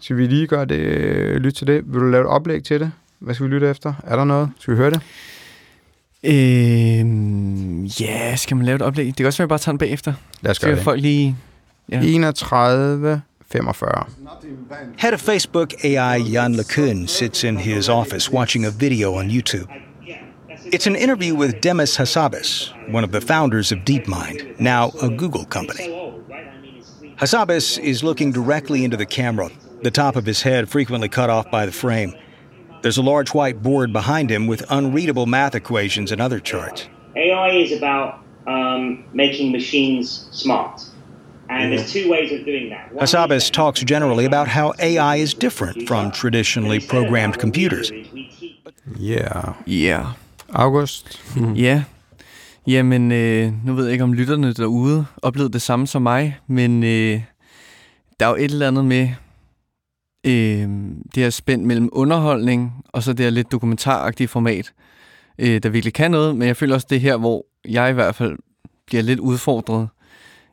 Skal 0.00 0.16
vi 0.16 0.26
lige 0.26 0.46
gøre 0.46 0.64
det, 0.64 0.76
øh, 0.78 1.36
lytte 1.36 1.58
til 1.58 1.66
det? 1.66 1.82
Vil 1.86 2.00
du 2.00 2.06
lave 2.06 2.20
et 2.20 2.28
oplæg 2.28 2.64
til 2.64 2.80
det? 2.80 2.92
Hvad 3.18 3.34
skal 3.34 3.46
vi 3.46 3.50
lytte 3.50 3.70
efter? 3.70 3.94
Er 4.06 4.16
der 4.16 4.24
noget? 4.24 4.50
Skal 4.58 4.74
vi 4.74 4.76
høre 4.76 4.90
det? 4.90 5.00
Øhm, 6.24 7.84
ja, 7.84 8.36
skal 8.36 8.56
man 8.56 8.66
lave 8.66 8.76
et 8.76 8.82
oplæg? 8.82 9.06
Det 9.06 9.16
kan 9.16 9.26
også 9.26 9.38
være, 9.38 9.44
at 9.44 9.46
jeg 9.46 9.48
bare 9.48 9.58
tager 9.58 9.72
den 9.72 9.78
bagefter. 9.78 10.14
Lad 10.40 10.50
os 10.50 10.58
gøre 10.58 10.74
det. 10.76 10.82
folk 10.84 11.00
lige... 11.02 11.36
Ja. 11.88 12.00
31.45. 12.00 12.04
Head 14.98 15.12
of 15.12 15.20
Facebook 15.20 15.72
AI 15.84 16.22
Jan 16.22 16.54
LeCun 16.54 17.06
sits 17.06 17.44
in 17.44 17.56
his 17.56 17.88
office 17.88 18.32
watching 18.32 18.66
a 18.66 18.70
video 18.78 19.14
on 19.14 19.30
YouTube. 19.30 19.66
It's 20.72 20.86
an 20.86 20.96
interview 20.96 21.34
with 21.34 21.60
Demis 21.60 21.98
Hassabis, 21.98 22.72
one 22.90 23.04
of 23.04 23.12
the 23.12 23.20
founders 23.20 23.72
of 23.72 23.80
DeepMind, 23.80 24.58
now 24.58 24.90
a 25.02 25.10
Google 25.10 25.44
company. 25.44 25.86
Hassabis 27.16 27.78
is 27.78 28.02
looking 28.02 28.32
directly 28.32 28.82
into 28.82 28.96
the 28.96 29.04
camera, 29.04 29.50
the 29.82 29.90
top 29.90 30.16
of 30.16 30.24
his 30.24 30.40
head 30.40 30.70
frequently 30.70 31.10
cut 31.10 31.28
off 31.28 31.50
by 31.50 31.66
the 31.66 31.72
frame. 31.72 32.14
There's 32.80 32.96
a 32.96 33.02
large 33.02 33.34
white 33.34 33.62
board 33.62 33.92
behind 33.92 34.30
him 34.30 34.46
with 34.46 34.64
unreadable 34.70 35.26
math 35.26 35.54
equations 35.54 36.10
and 36.10 36.22
other 36.22 36.40
charts. 36.40 36.88
AI 37.16 37.50
is 37.50 37.72
about 37.72 38.20
um, 38.46 39.04
making 39.12 39.52
machines 39.52 40.26
smart. 40.32 40.86
And 41.50 41.70
there's 41.70 41.92
two 41.92 42.08
ways 42.08 42.32
of 42.32 42.46
doing 42.46 42.70
that. 42.70 42.94
One 42.94 43.04
Hassabis 43.04 43.50
talks 43.50 43.82
generally 43.82 44.24
about 44.24 44.48
how 44.48 44.72
AI 44.78 45.16
is 45.16 45.34
different 45.34 45.86
from 45.86 46.12
traditionally 46.12 46.80
programmed 46.80 47.38
computers. 47.38 47.92
Yeah. 48.96 49.54
Yeah. 49.66 50.14
August. 50.52 51.36
Mm. 51.36 51.52
Ja. 51.54 51.84
Jamen, 52.66 53.12
øh, 53.12 53.52
nu 53.66 53.74
ved 53.74 53.84
jeg 53.84 53.92
ikke, 53.92 54.04
om 54.04 54.12
lytterne 54.12 54.52
derude 54.52 55.06
oplevede 55.22 55.52
det 55.52 55.62
samme 55.62 55.86
som 55.86 56.02
mig, 56.02 56.38
men 56.46 56.84
øh, 56.84 57.22
der 58.20 58.26
er 58.26 58.30
jo 58.30 58.36
et 58.36 58.44
eller 58.44 58.68
andet 58.68 58.84
med 58.84 59.08
øh, 60.26 60.68
det 61.14 61.22
her 61.22 61.30
spænd 61.30 61.64
mellem 61.64 61.88
underholdning 61.92 62.72
og 62.88 63.02
så 63.02 63.12
det 63.12 63.26
her 63.26 63.30
lidt 63.30 63.52
dokumentaragtige 63.52 64.28
format, 64.28 64.72
øh, 65.38 65.62
der 65.62 65.68
virkelig 65.68 65.94
kan 65.94 66.10
noget, 66.10 66.36
men 66.36 66.48
jeg 66.48 66.56
føler 66.56 66.74
også, 66.74 66.86
det 66.90 66.96
er 66.96 67.00
her, 67.00 67.16
hvor 67.16 67.46
jeg 67.68 67.90
i 67.90 67.92
hvert 67.92 68.14
fald 68.14 68.38
bliver 68.86 69.02
lidt 69.02 69.20
udfordret 69.20 69.88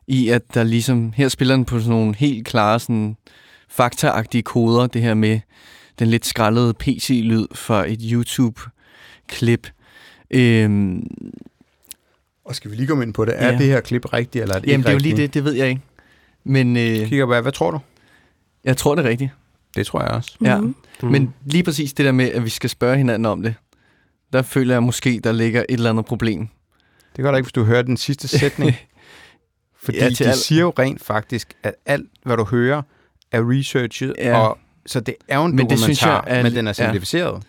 i, 0.06 0.28
at 0.28 0.54
der 0.54 0.62
ligesom, 0.62 1.12
her 1.16 1.28
spiller 1.28 1.56
den 1.56 1.64
på 1.64 1.78
sådan 1.78 1.90
nogle 1.90 2.14
helt 2.14 2.46
klare 2.46 2.80
sådan, 2.80 3.16
faktaagtige 3.68 4.42
koder, 4.42 4.86
det 4.86 5.02
her 5.02 5.14
med 5.14 5.40
den 5.98 6.08
lidt 6.08 6.26
skrællede 6.26 6.74
PC-lyd 6.74 7.46
fra 7.54 7.88
et 7.88 8.00
YouTube-klip. 8.12 9.68
Øhm, 10.30 11.06
Og 12.44 12.54
skal 12.54 12.70
vi 12.70 12.76
lige 12.76 12.86
komme 12.86 13.04
ind 13.04 13.14
på 13.14 13.24
det? 13.24 13.34
Er 13.36 13.46
Ja. 13.52 13.58
det 13.58 13.66
her 13.66 13.80
klip 13.80 14.12
rigtigt, 14.12 14.42
eller 14.42 14.54
er 14.54 14.58
det 14.58 14.66
Jamen, 14.68 14.80
ikke 14.80 14.82
det 14.86 14.88
er 14.88 14.92
jo 14.92 14.96
rigtigt? 14.96 15.16
lige 15.16 15.26
det, 15.26 15.34
det 15.34 15.44
ved 15.44 15.52
jeg 15.52 15.68
ikke. 15.68 15.80
Men 16.44 16.76
øh, 16.76 17.08
Kigger 17.08 17.26
på, 17.26 17.40
hvad 17.40 17.52
tror 17.52 17.70
du? 17.70 17.78
jeg 18.64 18.76
tror, 18.76 18.94
det 18.94 19.04
er 19.06 19.08
rigtigt. 19.08 19.30
Det 19.76 19.86
tror 19.86 20.00
jeg 20.02 20.10
også. 20.10 20.36
Ja. 20.44 20.60
Mm. 20.60 20.74
Men 21.02 21.34
lige 21.44 21.62
præcis 21.64 21.92
det 21.92 22.06
der 22.06 22.12
med, 22.12 22.30
at 22.32 22.44
vi 22.44 22.50
skal 22.50 22.70
spørge 22.70 22.96
hinanden 22.96 23.26
om 23.26 23.42
det, 23.42 23.54
der 24.32 24.42
føler 24.42 24.74
jeg 24.74 24.82
måske, 24.82 25.20
der 25.24 25.32
ligger 25.32 25.60
et 25.60 25.66
eller 25.74 25.90
andet 25.90 26.04
problem. 26.04 26.48
Det 27.16 27.22
gør 27.22 27.30
der 27.30 27.38
ikke, 27.38 27.44
hvis 27.46 27.52
du 27.52 27.64
hører 27.64 27.82
den 27.82 27.96
sidste 27.96 28.28
sætning. 28.38 28.72
Fordi 29.82 29.98
Ja, 29.98 30.08
de 30.08 30.26
al- 30.28 30.34
siger 30.36 30.60
jo 30.60 30.72
rent 30.78 31.02
faktisk, 31.04 31.54
at 31.62 31.74
alt, 31.86 32.10
hvad 32.24 32.36
du 32.36 32.44
hører, 32.44 32.82
er 33.32 33.50
researchet, 33.50 34.14
Ja. 34.18 34.38
og 34.38 34.58
så 34.86 35.00
det 35.00 35.14
er 35.28 35.38
jo 35.38 35.44
en 35.44 35.50
Men 35.50 35.58
det 35.58 35.64
dokumentar, 35.64 35.84
synes 35.84 36.02
jeg 36.02 36.22
er- 36.26 36.42
men 36.42 36.54
den 36.54 36.66
er 36.66 36.70
ja. 36.70 36.72
simplificeret. 36.84 37.42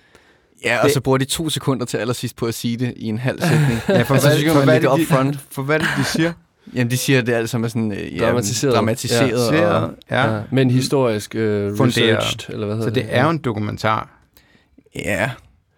Ja, 0.65 0.77
og 0.79 0.85
Det- 0.85 0.93
så 0.93 1.01
bruger 1.01 1.17
de 1.17 1.25
to 1.25 1.49
sekunder 1.49 1.85
til 1.85 1.97
allersidst 1.97 2.35
på 2.35 2.45
at 2.45 2.53
sige 2.53 2.77
det 2.77 2.93
i 2.97 3.05
en 3.07 3.17
halv 3.17 3.41
sætning. 3.49 3.79
Ja, 3.89 4.01
for, 4.01 4.13
Altså, 4.13 4.29
hvad, 4.29 4.39
så 4.39 4.53
for, 4.53 4.65
man 4.65 4.75
er 4.75 4.79
det, 4.79 4.89
up 4.89 4.99
front. 5.09 5.33
de, 5.33 5.39
for 5.51 5.61
hvad 5.61 5.75
er 5.75 5.79
det, 5.79 5.89
de 5.97 6.03
siger? 6.03 6.33
Jamen, 6.75 6.91
de 6.91 6.97
siger, 6.97 7.19
at 7.19 7.25
det 7.27 7.33
er 7.33 7.37
alt 7.37 7.49
sammen 7.49 7.65
er 7.65 7.69
sådan... 7.69 7.91
Øh, 7.91 8.15
ja, 8.17 8.25
Dramatiseret. 8.25 8.75
Dramatiseret. 8.75 9.33
Og, 9.33 9.39
Simplificeret, 9.39 9.93
ja. 10.11 10.33
Ja. 10.35 10.41
Men 10.51 10.71
historisk 10.71 11.35
øh, 11.35 11.77
Funderet. 11.77 12.17
researched, 12.17 12.53
eller 12.55 12.65
hvad 12.67 12.75
hedder 12.75 12.89
Så 12.89 12.93
det 12.95 13.05
er 13.09 13.23
jo 13.23 13.29
en 13.29 13.37
dokumentar. 13.37 14.09
ja. 14.95 15.01
Ej, 15.01 15.29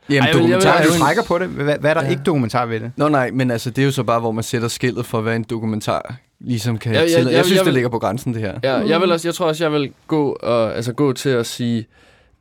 Jamen, 0.10 0.28
jeg 0.28 0.36
vil- 0.36 0.42
jeg 0.50 0.58
vil- 0.58 0.66
dokumentar 0.66 0.84
Så 0.84 0.90
er 0.90 0.94
du 0.94 1.00
trækker 1.00 1.24
på 1.24 1.40
det. 1.40 1.48
Hvad, 1.48 1.78
hvad 1.80 1.90
er 1.90 1.94
der 1.94 2.02
Ja. 2.02 2.06
ja. 2.06 2.12
ikke 2.12 2.24
dokumentar 2.24 2.66
ved 2.66 2.80
det? 2.80 2.92
Nå 2.98 3.10
nej, 3.10 3.32
men 3.32 3.52
altså, 3.52 3.70
det 3.70 3.82
er 3.82 3.86
jo 3.86 3.92
så 3.92 4.04
bare, 4.04 4.20
hvor 4.20 4.32
man 4.32 4.44
sætter 4.44 4.68
skillet 4.68 5.06
for, 5.06 5.22
hvad 5.22 5.36
en 5.36 5.44
dokumentar 5.44 6.16
ligesom 6.40 6.78
kan 6.78 6.92
Ja, 6.94 7.00
ja, 7.00 7.04
ja, 7.06 7.10
ja, 7.10 7.16
tillade. 7.16 7.30
jeg- 7.32 7.38
Jeg 7.38 7.46
synes, 7.46 7.58
jeg 7.58 7.60
det 7.60 7.66
vil- 7.66 7.74
ligger 7.74 7.90
på 7.90 8.00
grænsen, 8.00 8.34
det 8.34 8.42
her. 8.42 8.54
Ja, 8.64 8.74
jeg, 8.76 9.02
vil 9.02 9.12
også, 9.12 9.28
jeg 9.28 9.36
tror 9.36 9.46
også, 9.48 9.64
jeg 9.64 9.72
vil 9.72 9.92
gå, 10.08 10.30
og, 10.32 10.76
altså, 10.76 10.94
gå 10.94 11.14
til 11.14 11.30
at 11.30 11.46
sige, 11.46 11.86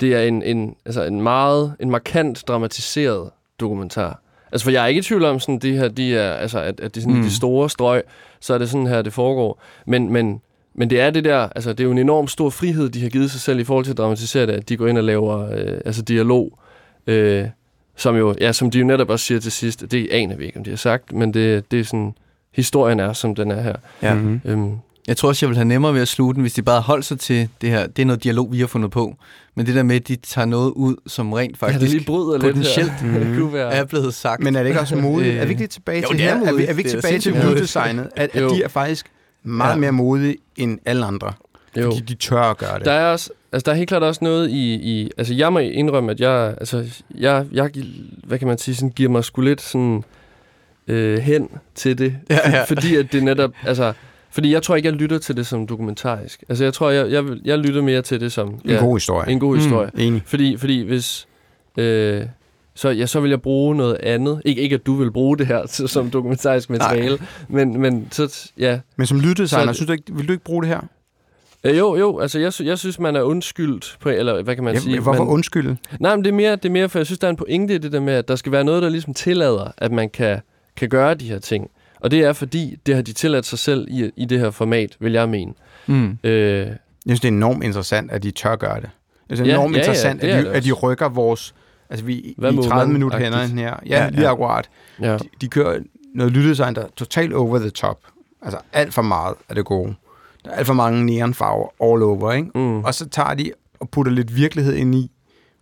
det 0.02 0.14
er 0.14 0.20
en, 0.22 0.42
en, 0.42 0.74
altså 0.86 1.02
en 1.04 1.22
meget 1.22 1.74
en 1.80 1.90
markant 1.90 2.44
dramatiseret 2.48 3.30
dokumentar. 3.60 4.20
Altså, 4.52 4.64
for 4.64 4.70
jeg 4.70 4.82
er 4.82 4.86
ikke 4.86 4.98
i 4.98 5.02
tvivl 5.02 5.24
om, 5.24 5.40
sådan, 5.40 5.58
de 5.58 5.72
her, 5.76 5.88
de 5.88 6.16
er, 6.16 6.32
altså, 6.34 6.58
at, 6.58 6.80
at 6.80 6.94
det 6.94 6.96
er 6.96 7.00
sådan 7.00 7.16
Mm. 7.16 7.22
de 7.22 7.30
store 7.34 7.70
strøg, 7.70 8.02
så 8.40 8.54
er 8.54 8.58
det 8.58 8.70
sådan 8.70 8.86
her, 8.86 9.02
det 9.02 9.12
foregår. 9.12 9.62
Men, 9.86 10.12
men, 10.12 10.40
men 10.74 10.90
det 10.90 11.00
er 11.00 11.10
det 11.10 11.24
der, 11.24 11.48
altså 11.54 11.70
det 11.72 11.80
er 11.80 11.84
jo 11.84 11.90
en 11.90 11.98
enorm 11.98 12.28
stor 12.28 12.50
frihed, 12.50 12.88
de 12.88 13.02
har 13.02 13.08
givet 13.08 13.30
sig 13.30 13.40
selv 13.40 13.58
i 13.60 13.64
forhold 13.64 13.84
til 13.84 13.92
at 13.92 13.98
dramatisere 13.98 14.46
det, 14.46 14.52
at 14.52 14.68
de 14.68 14.76
går 14.76 14.86
ind 14.86 14.98
og 14.98 15.04
laver 15.04 15.50
øh, 15.50 15.80
altså 15.84 16.02
dialog, 16.02 16.58
øh, 17.06 17.44
som 17.96 18.16
jo, 18.16 18.34
ja, 18.40 18.52
som 18.52 18.70
de 18.70 18.78
jo 18.78 18.84
netop 18.84 19.10
også 19.10 19.24
siger 19.26 19.40
til 19.40 19.52
sidst, 19.52 19.90
det 19.90 20.08
aner 20.12 20.36
vi 20.36 20.44
ikke, 20.44 20.58
om 20.58 20.64
de 20.64 20.70
har 20.70 20.76
sagt, 20.76 21.12
men 21.12 21.34
det, 21.34 21.70
det 21.70 21.80
er 21.80 21.84
sådan, 21.84 22.14
historien 22.54 23.00
er, 23.00 23.12
som 23.12 23.34
den 23.34 23.50
er 23.50 23.60
her. 23.62 23.74
Ja. 24.02 24.14
Mhm. 24.14 24.40
Øhm, 24.44 24.72
Jeg 25.08 25.16
tror 25.16 25.28
også, 25.28 25.46
jeg 25.46 25.48
vil 25.50 25.56
have 25.56 25.64
nemmere 25.68 25.94
ved 25.94 26.00
at 26.00 26.08
slutte 26.08 26.34
den, 26.34 26.40
hvis 26.42 26.52
de 26.52 26.62
bare 26.62 26.80
holdt 26.80 27.04
sig 27.04 27.20
til 27.20 27.48
det 27.60 27.70
her. 27.70 27.86
Det 27.86 28.02
er 28.02 28.06
noget 28.06 28.24
dialog, 28.24 28.52
vi 28.52 28.60
har 28.60 28.66
fundet 28.66 28.90
på. 28.90 29.16
Men 29.54 29.66
det 29.66 29.74
der 29.74 29.82
med, 29.82 29.96
at 29.96 30.08
de 30.08 30.16
tager 30.16 30.44
noget 30.46 30.70
ud, 30.70 30.96
som 31.06 31.32
rent 31.32 31.48
ja, 31.62 31.66
det 31.66 31.74
faktisk 31.74 31.92
lige 31.92 32.04
bryder 32.06 32.38
lidt 32.38 32.54
potentielt 32.54 32.92
her. 32.92 33.18
det 33.24 33.38
kunne 33.38 33.52
være... 33.52 33.72
er 33.72 33.84
blevet 33.84 34.14
sagt. 34.14 34.42
Men 34.42 34.56
er 34.56 34.62
det 34.62 34.68
ikke 34.68 34.80
også 34.80 34.96
modigt? 34.96 35.34
Øh, 35.34 35.40
Er 35.40 35.44
vi 35.44 35.48
ikke 35.50 35.60
lige 35.60 35.68
tilbage 35.68 36.02
jo, 36.02 36.08
til 36.08 36.18
det 36.18 36.26
er 36.28 36.38
her? 36.38 36.46
Er 36.46 36.52
vi, 36.52 36.64
er 36.64 36.74
vi 36.74 36.80
ikke 36.80 36.90
Det 36.90 36.96
er 36.96 37.00
tilbage 37.00 37.20
til 37.20 37.32
lyddesignet? 37.32 38.08
At, 38.16 38.30
at 38.34 38.42
Jo. 38.42 38.48
de 38.54 38.62
er 38.62 38.68
faktisk 38.68 39.06
meget 39.42 39.74
Ja. 39.74 39.76
mere 39.80 39.92
modige 39.92 40.36
end 40.56 40.78
alle 40.84 41.04
andre. 41.06 41.32
Jo. 41.76 41.90
Fordi 41.90 42.00
de 42.00 42.14
tør 42.14 42.40
at 42.42 42.58
gøre 42.58 42.78
det. 42.78 42.84
Der 42.84 42.92
er 42.92 43.12
også, 43.12 43.30
altså 43.52 43.64
der 43.66 43.72
er 43.72 43.76
helt 43.76 43.88
klart 43.88 44.02
også 44.02 44.24
noget 44.24 44.50
i, 44.50 44.74
i 44.74 45.10
altså 45.18 45.34
jeg 45.34 45.52
må 45.52 45.58
indrømme, 45.58 46.10
at 46.10 46.20
jeg, 46.20 46.54
altså 46.60 46.84
jeg, 47.14 47.46
jeg, 47.52 47.70
hvad 48.24 48.38
kan 48.38 48.48
man 48.48 48.58
sige, 48.58 48.74
sådan 48.74 48.90
giver 48.90 49.10
mig 49.10 49.24
sgu 49.24 49.40
lidt 49.40 49.60
sådan 49.62 50.04
øh, 50.88 51.18
hen 51.18 51.48
til 51.74 51.98
det, 51.98 52.16
Ja, 52.30 52.50
ja. 52.50 52.64
fordi 52.64 52.96
at 52.96 53.12
det 53.12 53.22
netop, 53.24 53.50
altså, 53.66 53.92
fordi 54.32 54.52
jeg 54.52 54.62
tror 54.62 54.76
ikke, 54.76 54.88
jeg 54.88 54.94
lytter 54.96 55.18
til 55.18 55.36
det 55.36 55.46
som 55.46 55.66
dokumentarisk. 55.66 56.44
Altså 56.48 56.64
jeg 56.64 56.74
tror, 56.74 56.90
jeg, 56.90 57.10
jeg, 57.10 57.24
jeg 57.44 57.58
lytter 57.58 57.82
mere 57.82 58.02
til 58.02 58.20
det 58.20 58.32
som 58.32 58.60
En 58.64 58.76
god 58.78 58.96
historie. 58.96 59.30
en 59.30 59.40
god 59.40 59.54
Mm. 59.54 59.60
historie. 59.62 59.90
Enig. 59.98 60.22
Fordi, 60.26 60.56
fordi 60.56 60.82
hvis, 60.82 61.26
øh, 61.76 62.22
så, 62.74 62.88
ja, 62.90 63.06
så 63.06 63.20
vil 63.20 63.28
jeg 63.30 63.42
bruge 63.42 63.76
noget 63.76 63.94
andet. 63.94 64.42
Ikke, 64.44 64.62
ikke 64.62 64.74
at 64.74 64.86
du 64.86 64.94
vil 64.94 65.10
bruge 65.10 65.38
det 65.38 65.46
her 65.46 65.66
til, 65.74 65.88
som 65.88 66.10
dokumentarisk 66.10 66.70
materiale, 66.70 67.18
men, 67.48 67.80
men 67.80 68.08
så, 68.10 68.50
ja, 68.58 68.78
Men 68.96 69.06
som 69.06 69.20
lyddesigner, 69.20 69.66
Så- 69.72 69.76
synes 69.76 69.86
du 69.86 69.92
ikke, 69.92 70.04
vil 70.16 70.28
du 70.28 70.32
ikke 70.32 70.44
bruge 70.44 70.62
det 70.62 70.68
her? 70.68 70.80
Øh, 71.64 71.78
jo, 71.78 71.96
jo, 71.96 72.18
altså 72.18 72.38
jeg, 72.38 72.52
jeg 72.64 72.78
synes, 72.78 72.98
man 72.98 73.16
er 73.16 73.22
undskyldt 73.22 73.96
på, 74.00 74.08
eller 74.08 74.42
hvad 74.42 74.54
kan 74.54 74.64
man 74.64 74.80
sige? 74.80 74.94
Ja, 74.94 75.00
hvorfor 75.00 75.24
man, 75.24 75.32
undskylde? 75.32 75.76
Nej, 76.00 76.16
men 76.16 76.24
det 76.24 76.30
er, 76.30 76.34
mere, 76.34 76.56
det 76.56 76.64
er 76.64 76.70
mere, 76.70 76.88
for 76.88 76.98
jeg 76.98 77.06
synes, 77.06 77.18
der 77.18 77.26
er 77.26 77.30
en 77.30 77.36
pointe 77.36 77.74
i 77.74 77.78
det 77.78 77.92
der 77.92 78.00
med, 78.00 78.12
at 78.12 78.28
der 78.28 78.36
skal 78.36 78.52
være 78.52 78.64
noget, 78.64 78.82
der 78.82 78.88
ligesom 78.88 79.14
tillader, 79.14 79.72
at 79.78 79.92
man 79.92 80.10
kan, 80.10 80.38
kan 80.76 80.88
gøre 80.88 81.14
de 81.14 81.28
her 81.28 81.38
ting. 81.38 81.70
Og 82.02 82.10
det 82.10 82.20
er 82.20 82.32
fordi, 82.32 82.76
det 82.86 82.94
har 82.94 83.02
de 83.02 83.12
tilladt 83.12 83.46
sig 83.46 83.58
selv 83.58 83.86
i, 83.90 84.10
i 84.16 84.24
det 84.24 84.40
her 84.40 84.50
format, 84.50 84.96
vil 85.00 85.12
jeg 85.12 85.28
mene. 85.28 85.52
Mm. 85.86 86.18
Øh, 86.24 86.32
Jeg 86.66 86.76
synes, 87.06 87.20
det 87.20 87.28
er 87.28 87.32
enormt 87.32 87.64
interessant, 87.64 88.10
at 88.10 88.22
de 88.22 88.30
tør 88.30 88.56
gøre 88.56 88.76
det. 88.80 88.90
Jeg 89.28 89.36
synes, 89.36 89.40
det 89.40 89.46
Ja, 89.46 89.52
er 89.52 89.58
enormt 89.58 89.74
ja, 89.74 89.78
ja, 89.78 89.82
interessant, 89.84 90.22
det 90.22 90.30
er 90.32 90.38
at, 90.38 90.44
de, 90.44 90.50
at 90.50 90.64
de 90.64 90.72
rykker 90.72 91.08
vores... 91.08 91.54
Altså, 91.90 92.04
vi 92.06 92.34
Hvad 92.38 92.52
i 92.52 92.54
må 92.54 92.62
30 92.62 92.86
man- 92.86 92.92
minutter 92.92 93.18
hænder 93.18 93.38
agtigt. 93.38 93.60
her. 93.60 93.68
Ja, 93.86 93.96
Ja, 93.96 94.04
ja, 94.04 94.10
lige 94.10 94.22
ja. 94.22 94.30
akkurat. 94.32 94.68
ja. 95.00 95.12
De, 95.16 95.24
de 95.40 95.48
kører 95.48 95.78
noget 96.14 96.32
lyddesign, 96.32 96.74
der 96.74 96.80
er 96.82 96.88
totalt 96.96 97.32
over 97.32 97.58
the 97.58 97.70
top. 97.70 97.98
Altså, 98.42 98.58
alt 98.72 98.94
for 98.94 99.02
meget 99.02 99.34
er 99.48 99.54
det 99.54 99.64
gode. 99.64 99.94
Der 100.44 100.50
er 100.50 100.54
alt 100.54 100.66
for 100.66 100.74
mange 100.74 101.06
neonfarver 101.06 101.68
all 101.92 102.02
over, 102.02 102.32
ikke? 102.32 102.50
Mm. 102.54 102.84
Og 102.84 102.94
så 102.94 103.08
tager 103.08 103.34
de 103.34 103.52
og 103.80 103.88
putter 103.90 104.12
lidt 104.12 104.36
virkelighed 104.36 104.74
ind 104.74 104.94
i 104.94 105.10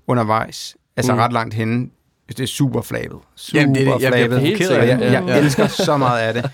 undervejs. 0.07 0.77
Altså 0.97 1.13
Mm. 1.13 1.19
ret 1.19 1.33
langt 1.33 1.55
henne. 1.55 1.89
Det 2.37 2.41
er 2.41 2.47
super 2.47 2.83
flabet. 2.83 3.19
Super 3.37 3.61
Jamen, 3.61 3.75
det 3.75 3.89
er 3.89 3.93
det. 3.95 4.03
Jeg 4.03 4.13
flabet. 4.13 4.41
helt 4.41 4.71
Og 4.71 4.77
jeg, 4.77 4.99
sikkert. 4.99 5.13
jeg 5.13 5.25
Ja. 5.29 5.39
elsker 5.39 5.67
så 5.67 5.97
meget 5.97 6.21
af 6.21 6.35
det. 6.35 6.51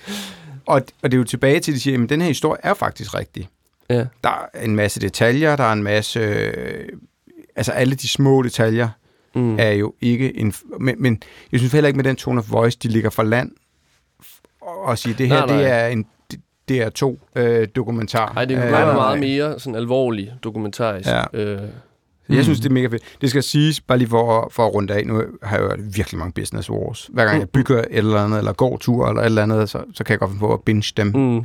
Og, 0.66 0.82
og 1.02 1.10
det 1.10 1.14
er 1.14 1.18
jo 1.18 1.24
tilbage 1.24 1.60
til, 1.60 1.72
at 1.72 1.74
de 1.74 1.80
siger, 1.80 2.02
at 2.02 2.08
den 2.10 2.20
her 2.20 2.28
historie 2.28 2.60
er 2.62 2.74
faktisk 2.74 3.14
rigtig. 3.14 3.48
Ja. 3.90 4.04
Der 4.24 4.46
er 4.54 4.62
en 4.64 4.76
masse 4.76 5.00
detaljer, 5.00 5.56
der 5.56 5.64
er 5.64 5.72
en 5.72 5.82
masse... 5.82 6.20
Øh, 6.20 6.88
altså 7.56 7.72
alle 7.72 7.94
de 7.94 8.08
små 8.08 8.42
detaljer 8.42 8.88
Mm. 9.34 9.58
er 9.58 9.70
jo 9.70 9.94
ikke 10.00 10.36
en... 10.38 10.54
Men, 10.80 10.94
men 11.02 11.22
jeg 11.52 11.60
synes 11.60 11.72
heller 11.72 11.88
ikke 11.88 11.96
med 11.96 12.04
den 12.04 12.16
tone 12.16 12.38
of 12.38 12.50
voice, 12.52 12.78
de 12.82 12.88
ligger 12.88 13.10
for 13.10 13.22
land 13.22 13.50
og 14.60 14.98
sige, 14.98 15.14
det 15.18 15.28
her, 15.28 15.38
Nej, 15.38 15.46
nej. 15.46 15.56
det 15.56 15.66
er 15.70 15.86
en 15.86 16.06
DR2 16.70 17.18
øh, 17.40 17.68
dokumentar. 17.76 18.32
Ej, 18.36 18.44
det 18.44 18.56
kunne 18.56 18.66
Øh, 18.66 18.72
være 18.72 18.84
nej. 18.86 18.94
meget 18.94 19.18
mere 19.20 19.60
sådan 19.60 19.74
alvorlig 19.74 20.32
dokumentarisk. 20.42 21.08
Ja. 21.08 21.24
Øh, 21.32 21.60
Jeg 22.28 22.44
synes, 22.44 22.60
det 22.60 22.68
er 22.68 22.72
mega 22.72 22.86
fedt. 22.86 23.02
Det 23.20 23.30
skal 23.30 23.42
siges, 23.42 23.80
bare 23.80 23.98
lige 23.98 24.08
for, 24.08 24.48
for 24.52 24.66
at 24.66 24.74
runde 24.74 24.94
af, 24.94 25.06
nu 25.06 25.22
har 25.42 25.56
jeg 25.58 25.64
jo 25.64 25.76
virkelig 25.94 26.18
mange 26.18 26.32
business 26.32 26.70
wars. 26.70 27.10
Hver 27.12 27.24
gang 27.24 27.38
jeg 27.40 27.48
bygger 27.48 27.78
et 27.78 27.86
eller 27.90 28.24
andet, 28.24 28.38
eller 28.38 28.52
går 28.52 28.76
tur, 28.76 29.08
eller 29.08 29.22
et 29.22 29.26
eller 29.26 29.42
andet, 29.42 29.70
så, 29.70 29.82
så 29.94 30.04
kan 30.04 30.12
jeg 30.12 30.18
godt 30.18 30.30
finde 30.30 30.40
på 30.40 30.52
at 30.54 30.60
binge 30.62 30.92
dem. 30.96 31.06
mm. 31.06 31.44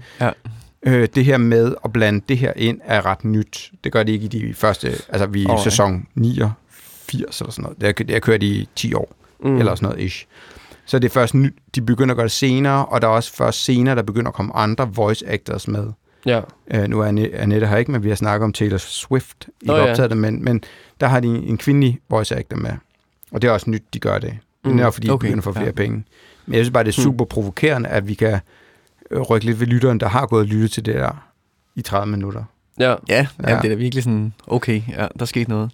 Øh, 0.85 1.07
det 1.15 1.25
her 1.25 1.37
med 1.37 1.75
at 1.85 1.93
blande 1.93 2.21
det 2.29 2.37
her 2.37 2.53
ind 2.55 2.79
er 2.83 3.05
ret 3.05 3.25
nyt. 3.25 3.71
Det 3.83 3.91
gør 3.91 4.03
de 4.03 4.11
ikke 4.11 4.25
i 4.25 4.27
de 4.27 4.53
første, 4.53 4.91
altså 5.09 5.25
vi 5.25 5.41
i 5.41 5.45
Okay. 5.49 5.63
sæson 5.63 6.07
89 6.15 7.41
eller 7.41 7.51
sådan 7.51 7.63
noget. 7.63 7.77
Det 7.81 7.85
har, 7.87 7.93
det 7.93 8.11
har 8.11 8.19
kørt 8.19 8.43
i 8.43 8.69
10 8.75 8.93
år, 8.93 9.15
mm. 9.43 9.57
eller 9.57 9.75
sådan 9.75 9.89
noget 9.89 10.05
ish. 10.05 10.25
Så 10.85 10.99
det 10.99 11.05
er 11.09 11.13
først 11.13 11.33
nyt, 11.33 11.53
de 11.75 11.81
begynder 11.81 12.13
at 12.13 12.17
gøre 12.17 12.23
det 12.23 12.31
senere, 12.31 12.85
og 12.85 13.01
der 13.01 13.07
er 13.07 13.11
også 13.11 13.33
først 13.33 13.63
senere, 13.63 13.95
der 13.95 14.01
begynder 14.03 14.27
at 14.27 14.33
komme 14.33 14.55
andre 14.55 14.89
voice 14.93 15.27
actors 15.27 15.67
med. 15.67 15.87
Ja. 16.25 16.41
Øh, 16.73 16.83
nu 16.87 16.99
er 17.01 17.07
Anne- 17.11 17.35
Annette 17.35 17.67
her 17.67 17.77
ikke, 17.77 17.91
men 17.91 18.03
vi 18.03 18.09
har 18.09 18.15
snakket 18.15 18.43
om 18.45 18.53
Taylor 18.53 18.77
Swift 18.77 19.49
i 19.61 19.69
oh, 19.69 19.77
ja. 19.77 19.89
optaget 19.89 20.09
det, 20.09 20.17
men, 20.17 20.43
men 20.43 20.63
der 21.01 21.07
har 21.07 21.19
de 21.19 21.27
en 21.27 21.57
kvindelig 21.57 21.99
voice 22.09 22.35
actor 22.35 22.57
med. 22.57 22.71
Og 23.31 23.41
det 23.41 23.47
er 23.47 23.51
også 23.51 23.69
nyt, 23.69 23.83
de 23.93 23.99
gør 23.99 24.17
det. 24.19 24.37
Mm. 24.65 24.77
Det 24.77 24.85
er 24.85 24.89
fordi, 24.91 25.07
de 25.07 25.11
Okay, 25.13 25.25
begynder 25.27 25.37
at 25.39 25.43
få 25.43 25.51
flere 25.53 25.63
ja. 25.65 25.69
ja. 25.69 25.75
penge. 25.75 26.03
Men 26.45 26.55
jeg 26.55 26.65
synes 26.65 26.73
bare, 26.73 26.83
det 26.83 26.97
er 26.97 27.01
Mm. 27.01 27.03
super 27.03 27.25
provokerende, 27.25 27.89
at 27.89 28.07
vi 28.07 28.13
kan 28.13 28.39
øh, 29.11 29.19
rykke 29.21 29.45
lidt 29.45 29.59
ved 29.59 29.67
lytteren, 29.67 29.99
der 29.99 30.07
har 30.07 30.25
gået 30.25 30.41
og 30.41 30.47
lyttet 30.47 30.71
til 30.71 30.85
det 30.85 30.95
der 30.95 31.27
i 31.75 31.81
30 31.81 32.11
minutter. 32.11 32.43
Ja. 32.79 32.89
Ja, 32.89 32.95
ja. 33.09 33.27
Ja. 33.49 33.55
det 33.55 33.65
er 33.65 33.69
da 33.69 33.73
virkelig 33.75 34.03
sådan, 34.03 34.33
okay, 34.47 34.81
ja, 34.89 35.07
der 35.19 35.25
skete 35.25 35.49
noget. 35.49 35.71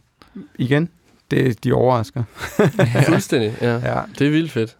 Igen, 0.57 0.89
det, 1.31 1.63
de 1.63 1.73
overrasker. 1.73 2.23
Fuldstændig, 3.07 3.53
ja. 3.61 3.73
Ja. 3.73 4.01
Det 4.19 4.27
er 4.27 4.31
vildt 4.31 4.51
fedt. 4.51 4.77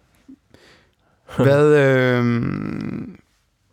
Hvad, 1.36 1.66
øh, 1.84 2.24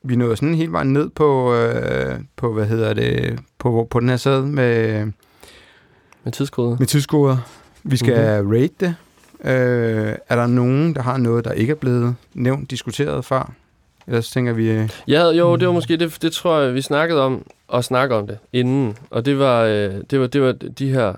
vi 0.05 0.15
nåede 0.15 0.35
sådan 0.37 0.55
helt 0.55 0.71
vejen 0.71 0.93
ned 0.93 1.09
på, 1.09 1.53
øh, 1.55 2.19
på 2.35 2.53
hvad 2.53 2.65
hedder 2.65 2.93
det, 2.93 3.39
på, 3.59 3.87
på 3.91 3.99
den 3.99 4.09
her 4.09 4.17
sæde 4.17 4.45
med, 4.47 5.05
Med 6.23 6.31
tidskode. 6.31 6.75
med 6.79 6.87
tidskoder. 6.87 7.37
Vi 7.83 7.97
skal 7.97 8.13
Mhm. 8.13 8.45
mm-hmm. 8.45 8.61
rate 8.61 8.73
det. 8.79 8.95
Øh, 9.43 10.15
er 10.29 10.35
der 10.35 10.47
nogen, 10.47 10.95
der 10.95 11.01
har 11.01 11.17
noget, 11.17 11.45
der 11.45 11.51
ikke 11.51 11.71
er 11.71 11.75
blevet 11.75 12.15
nævnt, 12.33 12.71
diskuteret 12.71 13.25
før? 13.25 13.51
Ellers 14.07 14.31
tænker 14.31 14.53
vi... 14.53 14.71
Øh, 14.71 14.89
Ja, 15.07 15.31
jo, 15.31 15.55
det 15.55 15.67
var 15.67 15.73
måske 15.73 15.97
det, 15.97 16.17
det 16.21 16.31
tror 16.31 16.59
jeg, 16.59 16.73
vi 16.73 16.81
snakkede 16.81 17.21
om, 17.21 17.45
og 17.67 17.83
snakke 17.83 18.15
om 18.15 18.27
det 18.27 18.37
inden. 18.53 18.97
Og 19.09 19.25
det 19.25 19.39
var, 19.39 19.61
øh, 19.63 19.93
det 20.11 20.19
var, 20.19 20.27
det 20.27 20.41
var 20.41 20.51
de 20.51 20.89
her, 20.89 21.13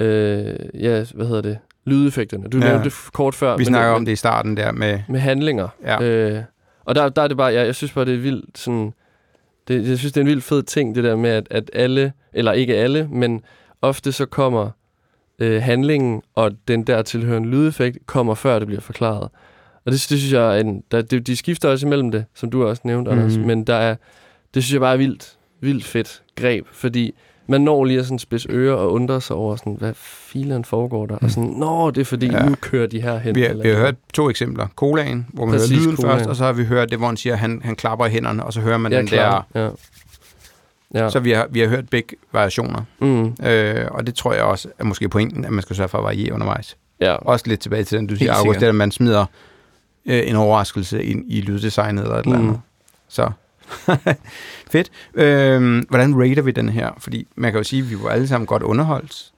øh, 0.00 0.54
ja, 0.82 1.04
hvad 1.14 1.26
hedder 1.26 1.42
det, 1.42 1.58
lydeffekterne. 1.84 2.48
Du 2.48 2.58
Ja. 2.58 2.64
nævnte 2.68 2.84
det 2.84 2.94
kort 3.12 3.34
før. 3.34 3.56
vi 3.56 3.64
snakker 3.64 3.90
om 3.94 4.04
det 4.04 4.12
i 4.12 4.16
starten 4.16 4.56
der 4.56 4.72
med... 4.72 4.98
Med 5.08 5.20
handlinger. 5.20 5.68
Ja. 5.84 6.02
Øh, 6.02 6.42
og 6.84 6.94
der, 6.94 7.08
der 7.08 7.22
er 7.22 7.28
det 7.28 7.36
bare, 7.36 7.52
jeg, 7.52 7.66
jeg 7.66 7.74
synes 7.74 7.92
bare, 7.92 8.04
det 8.04 8.14
er 8.14 8.18
vildt 8.18 8.58
sådan... 8.58 8.92
Det, 9.68 9.88
jeg 9.88 9.98
synes, 9.98 10.12
det 10.12 10.16
er 10.20 10.24
en 10.24 10.26
vild 10.28 10.40
fed 10.40 10.62
ting, 10.62 10.94
det 10.94 11.04
der 11.04 11.16
med, 11.16 11.30
at, 11.30 11.46
at 11.50 11.70
alle, 11.72 12.12
eller 12.32 12.52
ikke 12.52 12.76
alle, 12.76 13.08
men 13.12 13.42
ofte 13.82 14.12
så 14.12 14.26
kommer 14.26 14.70
øh, 15.38 15.62
handlingen 15.62 16.22
og 16.34 16.50
den 16.68 16.84
der 16.84 17.02
tilhørende 17.02 17.48
lydeffekt, 17.48 18.06
kommer 18.06 18.34
før 18.34 18.58
det 18.58 18.66
bliver 18.68 18.80
forklaret. 18.80 19.28
Og 19.84 19.92
det, 19.92 20.06
det 20.10 20.18
synes 20.18 20.32
jeg 20.32 20.60
en... 20.60 20.82
Der, 20.90 21.02
det, 21.02 21.26
de 21.26 21.36
skifter 21.36 21.68
også 21.68 21.86
imellem 21.86 22.10
det, 22.10 22.24
som 22.34 22.50
du 22.50 22.66
også 22.66 22.82
nævnte, 22.84 23.10
mm. 23.10 23.18
Anders, 23.18 23.36
Mhm. 23.36 23.46
men 23.46 23.64
der 23.64 23.74
er... 23.74 23.96
Det 24.54 24.64
synes 24.64 24.72
jeg 24.72 24.80
bare 24.80 24.92
er 24.92 24.96
vildt, 24.96 25.36
vildt 25.60 25.84
fedt 25.84 26.22
greb, 26.36 26.66
fordi 26.72 27.14
man 27.46 27.60
når 27.60 27.84
lige 27.84 27.98
at 27.98 28.04
sådan 28.04 28.18
spids 28.18 28.46
ører 28.50 28.74
og 28.74 28.92
undre 28.92 29.20
sig 29.20 29.36
over 29.36 29.56
sådan, 29.56 29.74
hvad 29.78 29.92
filen 29.96 30.64
foregår 30.64 31.06
der? 31.06 31.16
Og 31.16 31.30
sådan, 31.30 31.50
nå, 31.50 31.90
det 31.90 32.00
er 32.00 32.04
fordi, 32.04 32.26
Ja. 32.26 32.42
ja. 32.42 32.48
nu 32.48 32.54
kører 32.60 32.86
de 32.86 33.00
her 33.00 33.18
hen. 33.18 33.34
Vi 33.34 33.40
har, 33.42 33.48
eller 33.48 33.62
vi 33.62 33.68
har 33.68 33.76
hørt 33.76 33.94
to 34.14 34.30
eksempler. 34.30 34.66
Colaen, 34.76 35.26
hvor 35.32 35.44
man 35.44 35.54
Præcis, 35.54 35.70
hører 35.70 35.80
lyden 35.84 35.96
colaen. 35.96 36.18
først, 36.18 36.28
og 36.30 36.36
så 36.36 36.44
har 36.44 36.52
vi 36.52 36.64
hørt 36.64 36.90
det, 36.90 36.98
hvor 36.98 37.06
han 37.06 37.16
siger, 37.16 37.32
at 37.32 37.38
han, 37.38 37.60
han 37.64 37.76
klapper 37.76 38.06
i 38.06 38.10
hænderne, 38.10 38.44
og 38.44 38.52
så 38.52 38.60
hører 38.60 38.78
man 38.78 38.92
Ja, 38.92 38.98
den 38.98 39.06
klar. 39.06 39.46
Ja. 39.54 39.60
Ja. 39.64 39.70
der... 40.92 41.08
Så 41.08 41.20
vi 41.20 41.30
har, 41.30 41.46
vi 41.50 41.60
har 41.60 41.66
hørt 41.68 41.88
begge 41.88 42.16
variationer. 42.32 42.82
Mm, 43.00 43.34
Øh, 43.46 43.86
og 43.90 44.06
det 44.06 44.14
tror 44.14 44.32
jeg 44.32 44.42
også 44.42 44.68
er 44.78 44.84
måske 44.84 45.08
pointen, 45.08 45.44
at 45.44 45.52
man 45.52 45.62
skal 45.62 45.76
sørge 45.76 45.88
for 45.88 45.98
at 45.98 46.04
variere 46.04 46.32
undervejs. 46.34 46.76
ja. 47.00 47.12
Også 47.14 47.44
lidt 47.48 47.60
tilbage 47.60 47.84
til 47.84 47.98
den, 47.98 48.06
du 48.06 48.16
siger, 48.16 48.34
August, 48.34 48.60
det 48.60 48.66
at 48.66 48.74
man 48.74 48.90
smider 48.90 49.24
øh, 50.06 50.22
en 50.30 50.36
overraskelse 50.36 51.04
ind 51.04 51.24
i 51.28 51.40
lyddesignet 51.40 52.02
eller 52.02 52.16
et 52.16 52.24
eller 52.26 52.38
Mm. 52.38 52.44
andet. 52.44 52.60
Så 53.08 53.30
fedt. 54.72 54.90
Øhm, 55.14 55.78
hvordan 55.88 56.14
rater 56.22 56.42
vi 56.42 56.50
den 56.50 56.68
her? 56.68 56.90
Fordi 56.98 57.26
man 57.36 57.52
kan 57.52 57.58
jo 57.58 57.64
sige, 57.64 57.82
at 57.82 57.90
vi 57.90 57.96
var 58.02 58.08
alle 58.10 58.28
sammen 58.28 58.46
godt 58.46 58.62
underholdt. 58.62 59.32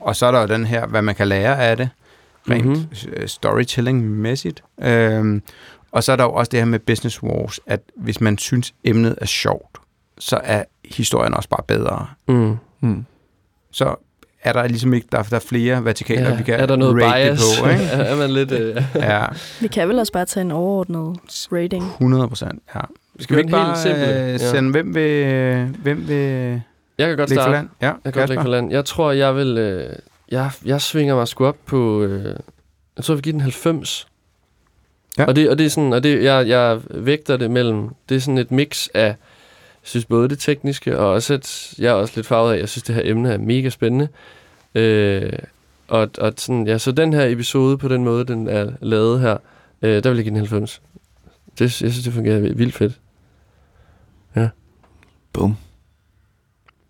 Og 0.00 0.16
så 0.16 0.26
er 0.26 0.30
der 0.30 0.40
jo 0.40 0.46
den 0.46 0.66
her, 0.66 0.86
hvad 0.86 1.02
man 1.02 1.14
kan 1.14 1.28
lære 1.28 1.58
af 1.58 1.76
det, 1.76 1.88
rent 2.50 2.64
Mhm. 2.66 2.74
mm-hmm. 2.74 3.26
storytelling-mæssigt. 3.28 4.62
Øhm, 4.82 5.42
og 5.92 6.04
så 6.04 6.12
er 6.12 6.16
der 6.16 6.24
jo 6.24 6.32
også 6.32 6.50
det 6.50 6.58
her 6.60 6.64
med 6.66 6.78
Business 6.78 7.22
Wars, 7.22 7.60
at 7.66 7.80
hvis 7.96 8.20
man 8.20 8.38
synes, 8.38 8.74
emnet 8.84 9.14
er 9.20 9.26
sjovt, 9.26 9.78
så 10.18 10.40
er 10.44 10.64
historien 10.84 11.34
også 11.34 11.48
bare 11.48 11.62
bedre. 11.68 12.06
Mm. 12.28 12.56
Hmm. 12.80 13.04
Så 13.70 13.94
er 14.42 14.52
der 14.52 14.66
ligesom 14.68 14.94
ikke, 14.94 15.06
der, 15.12 15.22
der 15.22 15.36
er 15.36 15.40
flere 15.40 15.84
vertikaler, 15.84 16.30
Ja, 16.30 16.36
vi 16.36 16.42
kan 16.42 16.54
er 16.60 16.66
der 16.66 16.76
noget 16.76 17.02
rate 17.02 17.28
bias? 17.28 17.40
det 17.40 17.62
på. 17.62 17.68
Ikke? 17.68 17.82
er 17.92 18.02
er 18.04 18.16
man 18.16 18.30
lidt... 18.30 18.52
Øh, 18.52 18.82
Ja, 18.94 19.24
Vi 19.60 19.68
kan 19.68 19.88
vel 19.88 19.98
også 19.98 20.12
bare 20.12 20.24
tage 20.24 20.44
en 20.44 20.50
overordnet 20.50 21.18
rating. 21.52 21.84
100 21.84 22.28
procent. 22.28 22.62
Ja. 22.74 22.80
Skal 23.18 23.36
vi 23.36 23.40
ikke 23.40 23.56
helt 23.56 23.66
bare 23.66 23.78
simple, 23.78 24.22
øh, 24.24 24.28
ja. 24.28 24.38
sende, 24.38 24.70
hvem 24.70 24.94
vil, 24.94 25.66
hvem 25.82 26.08
vil 26.08 26.62
jeg 26.98 27.08
kan 27.08 27.16
godt 27.16 27.30
starte. 27.30 27.52
land? 27.52 27.68
Ja, 27.80 27.86
Jeg 27.86 28.12
kan 28.12 28.12
godt 28.12 28.28
lægge 28.28 28.42
for 28.42 28.50
land. 28.50 28.72
Jeg 28.72 28.84
tror, 28.84 29.12
jeg 29.12 29.36
vil... 29.36 29.58
Øh, 29.58 29.96
jeg, 30.30 30.50
jeg 30.64 30.80
svinger 30.80 31.14
mig 31.14 31.28
sgu 31.28 31.46
op 31.46 31.56
på... 31.66 32.02
Øh, 32.02 32.36
jeg 32.96 33.04
tror, 33.04 33.14
jeg 33.14 33.16
vil 33.16 33.22
give 33.22 33.32
den 33.32 33.40
90. 33.40 34.06
Ja. 35.18 35.24
Og 35.24 35.36
det, 35.36 35.50
og 35.50 35.58
det 35.58 35.66
er 35.66 35.70
sådan... 35.70 35.92
Og 35.92 36.02
det, 36.02 36.24
jeg, 36.24 36.48
jeg 36.48 36.80
vægter 36.90 37.36
det 37.36 37.50
mellem... 37.50 37.88
Det 38.08 38.16
er 38.16 38.20
sådan 38.20 38.38
et 38.38 38.50
mix 38.50 38.88
af... 38.94 39.06
Jeg 39.06 39.88
synes 39.88 40.04
både 40.04 40.28
det 40.28 40.38
tekniske, 40.38 40.98
og 40.98 41.10
også 41.10 41.34
at 41.34 41.74
jeg 41.78 41.88
er 41.88 41.92
også 41.92 42.12
lidt 42.16 42.26
farvet 42.26 42.54
af, 42.54 42.58
jeg 42.58 42.68
synes, 42.68 42.82
det 42.82 42.94
her 42.94 43.02
emne 43.04 43.32
er 43.32 43.38
mega 43.38 43.68
spændende. 43.68 44.08
Øh, 44.74 45.32
og, 45.88 46.10
og 46.18 46.32
sådan, 46.36 46.66
ja, 46.66 46.78
så 46.78 46.92
den 46.92 47.12
her 47.12 47.26
episode, 47.26 47.78
på 47.78 47.88
den 47.88 48.04
måde, 48.04 48.24
den 48.24 48.48
er 48.48 48.70
lavet 48.80 49.20
her, 49.20 49.36
øh, 49.82 50.04
der 50.04 50.10
vil 50.10 50.16
jeg 50.16 50.24
give 50.24 50.30
den 50.30 50.36
90. 50.36 50.82
Det, 51.58 51.60
jeg 51.60 51.70
synes, 51.70 52.02
det 52.04 52.12
fungerer 52.12 52.40
vildt 52.40 52.74
fedt. 52.74 52.92
Boom. 55.34 55.56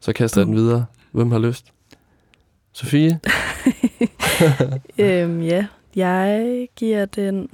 Så 0.00 0.12
kaster 0.12 0.40
jeg 0.40 0.46
den 0.46 0.54
videre. 0.56 0.86
Hvem 1.12 1.32
har 1.32 1.38
lyst? 1.38 1.72
Sofie? 2.72 3.20
Øhm, 4.98 5.42
ja, 5.42 5.66
jeg 5.96 6.68
giver 6.76 7.04
den... 7.04 7.48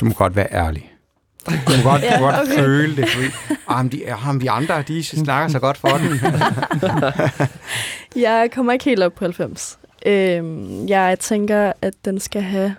Du 0.00 0.04
må 0.04 0.12
godt 0.12 0.36
være 0.36 0.52
ærlig. 0.52 0.92
Du 1.46 1.52
må 1.52 1.90
godt, 1.90 2.02
Ja, 2.02 2.16
du 2.16 2.20
må 2.20 2.30
godt 2.30 2.40
okay. 2.48 2.58
føle 2.58 2.96
det. 2.96 3.08
Fordi, 3.08 3.26
ah, 3.68 3.84
men 3.84 3.92
de, 3.92 4.10
ham, 4.10 4.40
de 4.40 4.50
andre, 4.50 4.82
de 4.82 5.04
snakker 5.04 5.48
så 5.48 5.58
godt 5.58 5.76
for 5.76 5.88
den. 5.88 6.20
Jeg 8.22 8.50
kommer 8.54 8.72
ikke 8.72 8.84
helt 8.84 9.02
op 9.02 9.14
på 9.14 9.24
90. 9.24 9.78
Øhm, 10.06 10.88
jeg 10.88 11.18
tænker, 11.18 11.72
at 11.82 11.94
den 12.04 12.20
skal 12.20 12.42
have 12.42 12.74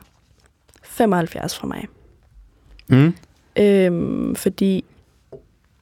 75 0.84 1.56
fra 1.58 1.68
mig. 1.68 1.88
Mm. 2.90 3.16
Øhm, 3.60 4.36
fordi 4.36 4.86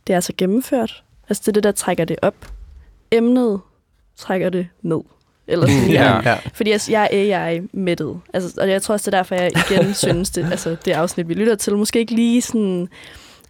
det 0.08 0.16
er 0.16 0.20
så 0.20 0.34
gennemført. 0.38 1.04
Altså 1.30 1.42
det 1.46 1.48
er 1.48 1.52
det, 1.54 1.64
der 1.64 1.72
trækker 1.72 2.06
det 2.06 2.16
op. 2.22 2.36
Emnet 3.12 3.62
trækker 4.18 4.50
det 4.50 4.68
ned. 4.82 5.02
Eller 5.48 5.68
sådan, 5.68 5.90
Ja. 6.00 6.30
ja. 6.30 6.38
Fordi 6.54 6.72
jeg, 6.72 6.80
jeg 6.90 7.10
er 7.12 7.48
AI-mættet. 7.48 8.20
Altså, 8.34 8.62
og 8.62 8.70
jeg 8.70 8.82
tror 8.82 8.94
også, 8.94 9.12
det 9.12 9.18
er 9.18 9.20
derfor, 9.20 9.36
jeg 9.36 9.52
igen 9.72 9.94
synes, 10.06 10.30
det, 10.30 10.46
altså, 10.52 10.76
det 10.86 10.92
afsnit, 10.92 11.30
vi 11.30 11.34
lytter 11.34 11.56
til, 11.56 11.78
måske 11.78 12.00
ikke 12.00 12.16
lige 12.16 12.42
sådan 12.42 12.88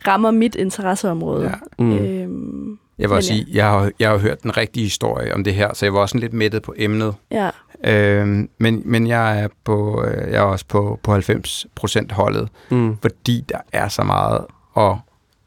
rammer 0.07 0.31
mit 0.31 0.55
interesseområde. 0.55 1.43
Ja. 1.45 1.83
Mm. 1.83 1.97
Øhm, 1.97 2.79
Jeg 2.99 3.09
vil 3.09 3.15
også 3.15 3.33
ja. 3.33 3.37
sige, 3.37 3.47
jeg 3.53 3.65
har, 3.69 3.91
jeg 3.99 4.09
har 4.09 4.17
hørt 4.17 4.43
den 4.43 4.57
rigtige 4.57 4.83
historie 4.83 5.33
om 5.33 5.43
det 5.43 5.53
her, 5.53 5.73
så 5.73 5.85
jeg 5.85 5.93
var 5.93 5.99
også 5.99 6.11
sådan 6.13 6.21
lidt 6.21 6.33
mættet 6.33 6.61
på 6.61 6.73
emnet. 6.77 7.15
ja. 7.31 7.49
Øhm, 7.83 8.49
men, 8.57 8.81
men 8.85 9.07
jeg 9.07 9.39
er, 9.41 9.47
på, 9.63 10.03
øh, 10.03 10.31
jeg 10.31 10.37
er 10.37 10.41
også 10.41 10.65
på, 10.67 10.99
på 11.03 11.11
90 11.11 11.67
procent 11.75 12.11
holdet, 12.11 12.49
Mm. 12.69 12.97
fordi 13.01 13.43
der 13.49 13.57
er 13.73 13.87
så 13.87 14.03
meget 14.03 14.45
at 14.77 14.95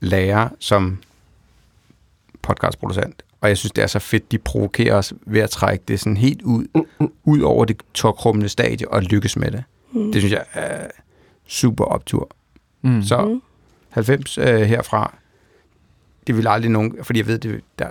lære 0.01 0.51
som 0.59 0.99
podcastproducent. 2.43 3.23
Og 3.41 3.49
jeg 3.49 3.57
synes, 3.59 3.73
det 3.73 3.83
er 3.83 3.87
så 3.87 3.99
fedt, 3.99 4.33
de 4.33 4.39
provokerer 4.39 4.95
os 4.95 5.13
ved 5.27 5.41
at 5.41 5.51
trække 5.51 5.85
det 5.89 6.01
sådan 6.01 6.17
helt 6.17 6.43
ud, 6.43 6.65
ud 7.25 7.41
over 7.41 7.65
det 7.65 7.77
tårkrummende 7.95 8.49
stadie 8.49 8.89
og 8.89 9.03
lykkes 9.03 9.37
med 9.37 9.51
det. 9.51 9.65
Mm. 9.93 10.13
Det 10.13 10.21
synes 10.23 10.33
jeg 10.33 10.45
er 10.53 10.87
super 11.47 11.85
optur. 11.85 12.31
Mm. 12.83 13.03
Så 13.03 13.25
Mm. 13.25 13.43
90 13.89 14.39
øh, 14.39 14.61
herfra, 14.61 15.15
det 16.27 16.37
vil 16.37 16.47
aldrig 16.49 16.71
nogen, 16.71 16.95
fordi 17.03 17.19
jeg 17.19 17.27
ved, 17.27 17.39
det, 17.39 17.61
der, 17.79 17.87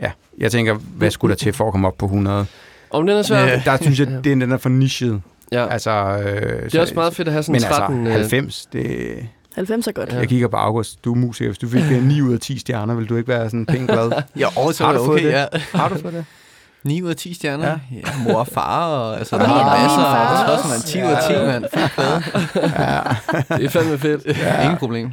ja, 0.00 0.10
jeg 0.38 0.52
tænker, 0.52 0.74
hvad 0.74 1.10
skulle 1.10 1.30
der 1.30 1.36
til 1.36 1.52
for 1.52 1.66
at 1.66 1.72
komme 1.72 1.86
op 1.88 1.98
på 1.98 2.06
100? 2.06 2.46
Om 2.90 3.06
den 3.06 3.16
er 3.16 3.22
svær? 3.22 3.44
Ja. 3.44 3.62
Der 3.64 3.76
synes 3.76 4.00
jeg, 4.00 4.06
det 4.06 4.16
er 4.32 4.36
den 4.36 4.52
er 4.52 4.56
for 4.56 4.68
nichet. 4.68 5.22
Ja. 5.52 5.66
Altså, 5.68 5.90
øh, 5.90 6.64
Det 6.64 6.74
er 6.74 6.80
også 6.80 6.94
meget 6.94 7.14
fedt 7.14 7.28
at 7.28 7.32
have 7.32 7.42
sådan 7.42 7.52
men 7.52 7.60
13... 7.62 8.06
altså, 8.06 8.36
øh, 8.36 8.42
90, 8.42 8.66
det... 8.66 9.28
90 9.54 9.86
er 9.86 9.92
godt. 9.92 10.12
Ja. 10.12 10.18
Jeg 10.18 10.28
kigger 10.28 10.48
på 10.48 10.56
August. 10.56 11.04
Du 11.04 11.12
er 11.12 11.16
musiker. 11.16 11.48
Hvis 11.50 11.58
du 11.58 11.68
fik 11.68 11.82
øh, 11.92 12.04
9 12.06 12.20
ud 12.22 12.32
af 12.32 12.40
10 12.40 12.58
stjerner, 12.58 12.94
vil 12.94 13.08
du 13.08 13.16
ikke 13.16 13.28
være 13.28 13.44
sådan 13.50 13.66
pænt 13.66 13.90
glad? 13.90 14.12
Ja, 14.38 14.46
og 14.58 14.74
så 14.74 14.84
Har 14.84 14.92
er 14.92 14.96
du 14.98 15.12
okay, 15.12 15.24
det? 15.24 15.30
ja. 15.30 15.46
Har 15.74 15.88
du 15.88 15.98
fået 15.98 16.14
det? 16.14 16.24
9 16.84 17.02
ud 17.02 17.10
af 17.10 17.16
10 17.16 17.34
stjerner. 17.34 17.66
Ja. 17.66 17.70
Ja. 17.92 17.96
ja 17.96 18.22
mor 18.24 18.34
og 18.38 18.46
far, 18.46 18.86
og 18.86 19.18
altså, 19.18 19.36
Og 19.36 19.40
der 19.40 19.48
min- 19.48 19.56
er 19.56 19.64
masser 19.64 19.98
far 19.98 20.26
af 20.26 20.52
også. 20.56 20.68
også, 20.68 20.68
man. 20.68 20.80
10 20.80 20.98
ud 20.98 21.12
af 21.12 21.18
10, 21.28 21.46
mand. 21.46 21.64
Fuck 21.74 21.94
hvad. 21.94 23.58
Det 23.58 23.64
er 23.66 23.70
fandme 23.70 23.98
fedt. 23.98 24.26
Ja. 24.38 24.62
Ingen 24.62 24.78
problem. 24.78 25.10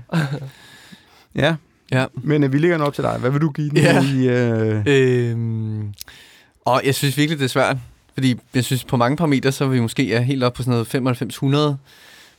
Ja. 1.35 1.55
Ja. 1.91 2.05
Men 2.13 2.43
øh, 2.43 2.53
vi 2.53 2.57
ligger 2.57 2.77
nu 2.77 2.83
op 2.83 2.93
til 2.93 3.03
dig. 3.03 3.17
Hvad 3.19 3.29
vil 3.31 3.41
du 3.41 3.49
give 3.49 3.69
den 3.69 3.77
Ja. 3.77 4.03
i... 4.03 4.27
Øh... 4.27 4.83
Øhm, 5.31 5.93
og 6.65 6.81
jeg 6.85 6.95
synes 6.95 7.17
virkelig, 7.17 7.39
det 7.39 7.45
er 7.45 7.49
svært. 7.49 7.77
Fordi 8.13 8.39
jeg 8.55 8.63
synes, 8.63 8.83
på 8.83 8.97
mange 8.97 9.17
parametre, 9.17 9.51
så 9.51 9.63
er 9.63 9.67
vi 9.67 9.79
måske 9.79 10.13
er 10.13 10.19
helt 10.19 10.43
op 10.43 10.53
på 10.53 10.63
sådan 10.63 10.85
noget 11.01 11.73
95-100. 11.73 11.75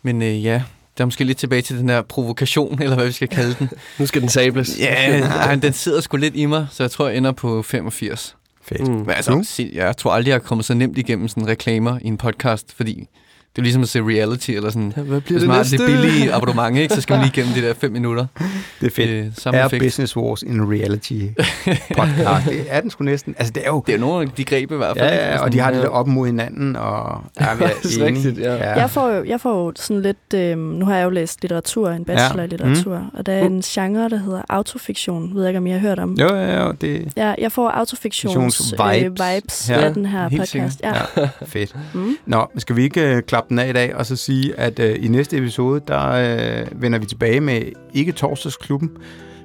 Men 0.02 0.22
øh, 0.22 0.44
ja, 0.44 0.62
der 0.98 1.02
er 1.02 1.06
måske 1.06 1.24
lidt 1.24 1.38
tilbage 1.38 1.62
til 1.62 1.78
den 1.78 1.88
her 1.88 2.02
provokation, 2.02 2.78
eller 2.82 2.96
hvad 2.96 3.06
vi 3.06 3.12
skal 3.12 3.28
kalde 3.28 3.56
den. 3.58 3.70
Nu 3.98 4.06
skal 4.06 4.20
den 4.20 4.28
sables. 4.28 4.78
Ja, 4.78 5.20
ej, 5.20 5.54
den 5.54 5.72
sidder 5.72 6.00
sgu 6.00 6.16
lidt 6.16 6.36
i 6.36 6.46
mig, 6.46 6.66
så 6.72 6.82
jeg 6.82 6.90
tror, 6.90 7.08
jeg 7.08 7.16
ender 7.16 7.32
på 7.32 7.62
85. 7.62 8.36
Fedt. 8.62 8.88
Mm. 8.88 8.94
Men 8.94 9.10
altså, 9.10 9.42
sig- 9.44 9.70
jeg 9.74 9.96
tror 9.96 10.10
aldrig, 10.12 10.28
jeg 10.30 10.34
er 10.34 10.38
kommet 10.40 10.64
så 10.64 10.74
nemt 10.74 10.98
igennem 10.98 11.28
sådan 11.28 11.46
reklamer 11.48 11.98
i 12.02 12.06
en 12.06 12.16
podcast, 12.16 12.72
fordi 12.76 13.08
det 13.56 13.62
er 13.62 13.62
ligesom 13.62 13.82
at 13.82 13.88
se 13.88 14.00
reality, 14.02 14.50
eller 14.50 14.70
sådan, 14.70 14.92
Ja, 14.96 15.02
hvad 15.02 15.20
bliver 15.20 15.40
det 15.40 15.48
har 15.50 15.58
næste? 15.58 15.78
det 15.78 15.86
billige 15.86 16.32
abonnement, 16.32 16.76
ikke, 16.78 16.94
så 16.94 17.00
skal 17.00 17.14
man 17.14 17.24
lige 17.24 17.32
igennem 17.40 17.54
de 17.62 17.68
der 17.68 17.74
fem 17.74 17.92
minutter. 17.92 18.26
Det 18.80 18.86
er 18.86 18.90
fedt. 18.90 19.10
Øh, 19.10 19.26
samme 19.38 19.60
er 19.60 19.66
effekt. 19.66 19.82
Business 19.84 20.16
Wars 20.16 20.42
en 20.42 20.70
reality 20.72 21.20
podcast? 21.96 22.48
det 22.50 22.64
er 22.68 22.80
den 22.80 22.90
sgu 22.90 23.04
næsten. 23.04 23.34
Altså, 23.38 23.52
det 23.52 23.62
er 23.64 23.68
jo... 23.70 23.82
Det 23.86 23.94
er 23.94 23.98
nogle 23.98 24.22
af 24.22 24.28
de 24.36 24.44
greb 24.44 24.72
i 24.72 24.74
hvert 24.74 24.98
fald. 24.98 25.10
Ja, 25.14 25.32
ja, 25.34 25.40
og 25.42 25.52
de 25.52 25.58
har 25.60 25.70
det 25.70 25.78
ja. 25.78 25.82
der 25.82 25.88
op 25.88 26.06
mod 26.06 26.26
hinanden, 26.26 26.76
og 26.76 27.24
ja, 27.40 27.54
vi 27.58 27.64
er 27.64 27.68
Det 27.82 27.98
er 28.02 28.06
enige. 28.06 28.26
rigtigt, 28.28 28.38
ja. 28.46 28.72
Jeg 28.80 28.90
får 28.90 29.08
jo, 29.10 29.24
jeg 29.24 29.40
får 29.40 29.64
jo 29.64 29.72
sådan 29.76 30.02
lidt... 30.02 30.34
Øh, 30.34 30.58
nu 30.58 30.84
har 30.84 30.96
jeg 30.96 31.04
jo 31.04 31.10
læst 31.10 31.42
litteratur, 31.42 31.90
en 31.90 32.04
bachelor 32.04 32.40
Ja. 32.40 32.46
i 32.46 32.48
litteratur, 32.48 32.98
mm. 32.98 33.18
og 33.18 33.26
der 33.26 33.32
er 33.32 33.44
en 33.46 33.60
genre, 33.62 34.08
der 34.08 34.16
hedder 34.16 34.42
autofiktion. 34.48 35.34
Ved 35.34 35.42
jeg 35.42 35.50
ikke, 35.50 35.58
om 35.58 35.66
I 35.66 35.70
har 35.70 35.78
hørt 35.78 35.98
om. 35.98 36.14
Jo, 36.20 36.34
jo, 36.36 36.42
jo, 36.62 36.72
det 36.80 37.12
Ja, 37.16 37.34
jeg 37.38 37.52
får 37.52 37.68
autofiktions 37.70 38.34
Fiktions 38.34 38.72
vibes, 38.72 39.02
vibes. 39.02 39.20
øh, 39.20 39.34
vibes 39.34 39.70
Ja, 39.70 39.80
af 39.84 39.94
den 39.94 40.06
her 40.06 40.28
helt 40.28 40.42
podcast. 40.42 40.80
Ja. 40.82 40.92
ja, 41.16 41.28
fedt. 41.46 41.76
Mm. 41.94 42.16
Nå, 42.26 42.46
skal 42.58 42.76
vi 42.76 42.82
ikke 42.82 43.00
øh, 43.16 43.22
klappe 43.22 43.45
den 43.48 43.58
af 43.58 43.68
i 43.68 43.72
dag, 43.72 43.94
og 43.96 44.06
så 44.06 44.16
sige, 44.16 44.60
at 44.60 44.78
øh, 44.78 45.04
i 45.04 45.08
næste 45.08 45.36
episode, 45.36 45.80
der 45.88 46.10
øh, 46.10 46.82
vender 46.82 46.98
vi 46.98 47.06
tilbage 47.06 47.40
med 47.40 47.62
ikke 47.94 48.12
torsdagsklubben, 48.12 48.90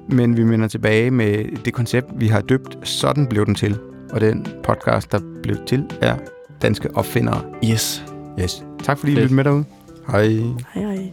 men 0.08 0.36
vi 0.36 0.42
vender 0.42 0.68
tilbage 0.68 1.10
med 1.10 1.44
det 1.64 1.72
koncept, 1.72 2.06
vi 2.16 2.26
har 2.26 2.40
døbt 2.40 2.78
Sådan 2.88 3.26
blev 3.26 3.46
den 3.46 3.54
til. 3.54 3.78
Og 4.10 4.20
den 4.20 4.46
podcast, 4.64 5.12
der 5.12 5.20
blev 5.42 5.56
til, 5.66 5.84
er 6.00 6.16
Danske 6.62 6.96
Opfindere. 6.96 7.42
Yes. 7.70 8.04
Yes. 8.40 8.64
Tak 8.82 8.98
fordi 8.98 9.12
I 9.12 9.14
lyttede 9.14 9.34
med 9.34 9.44
derude. 9.44 9.64
Hej. 10.06 10.26
Hej, 10.74 10.94
hej. 10.94 11.12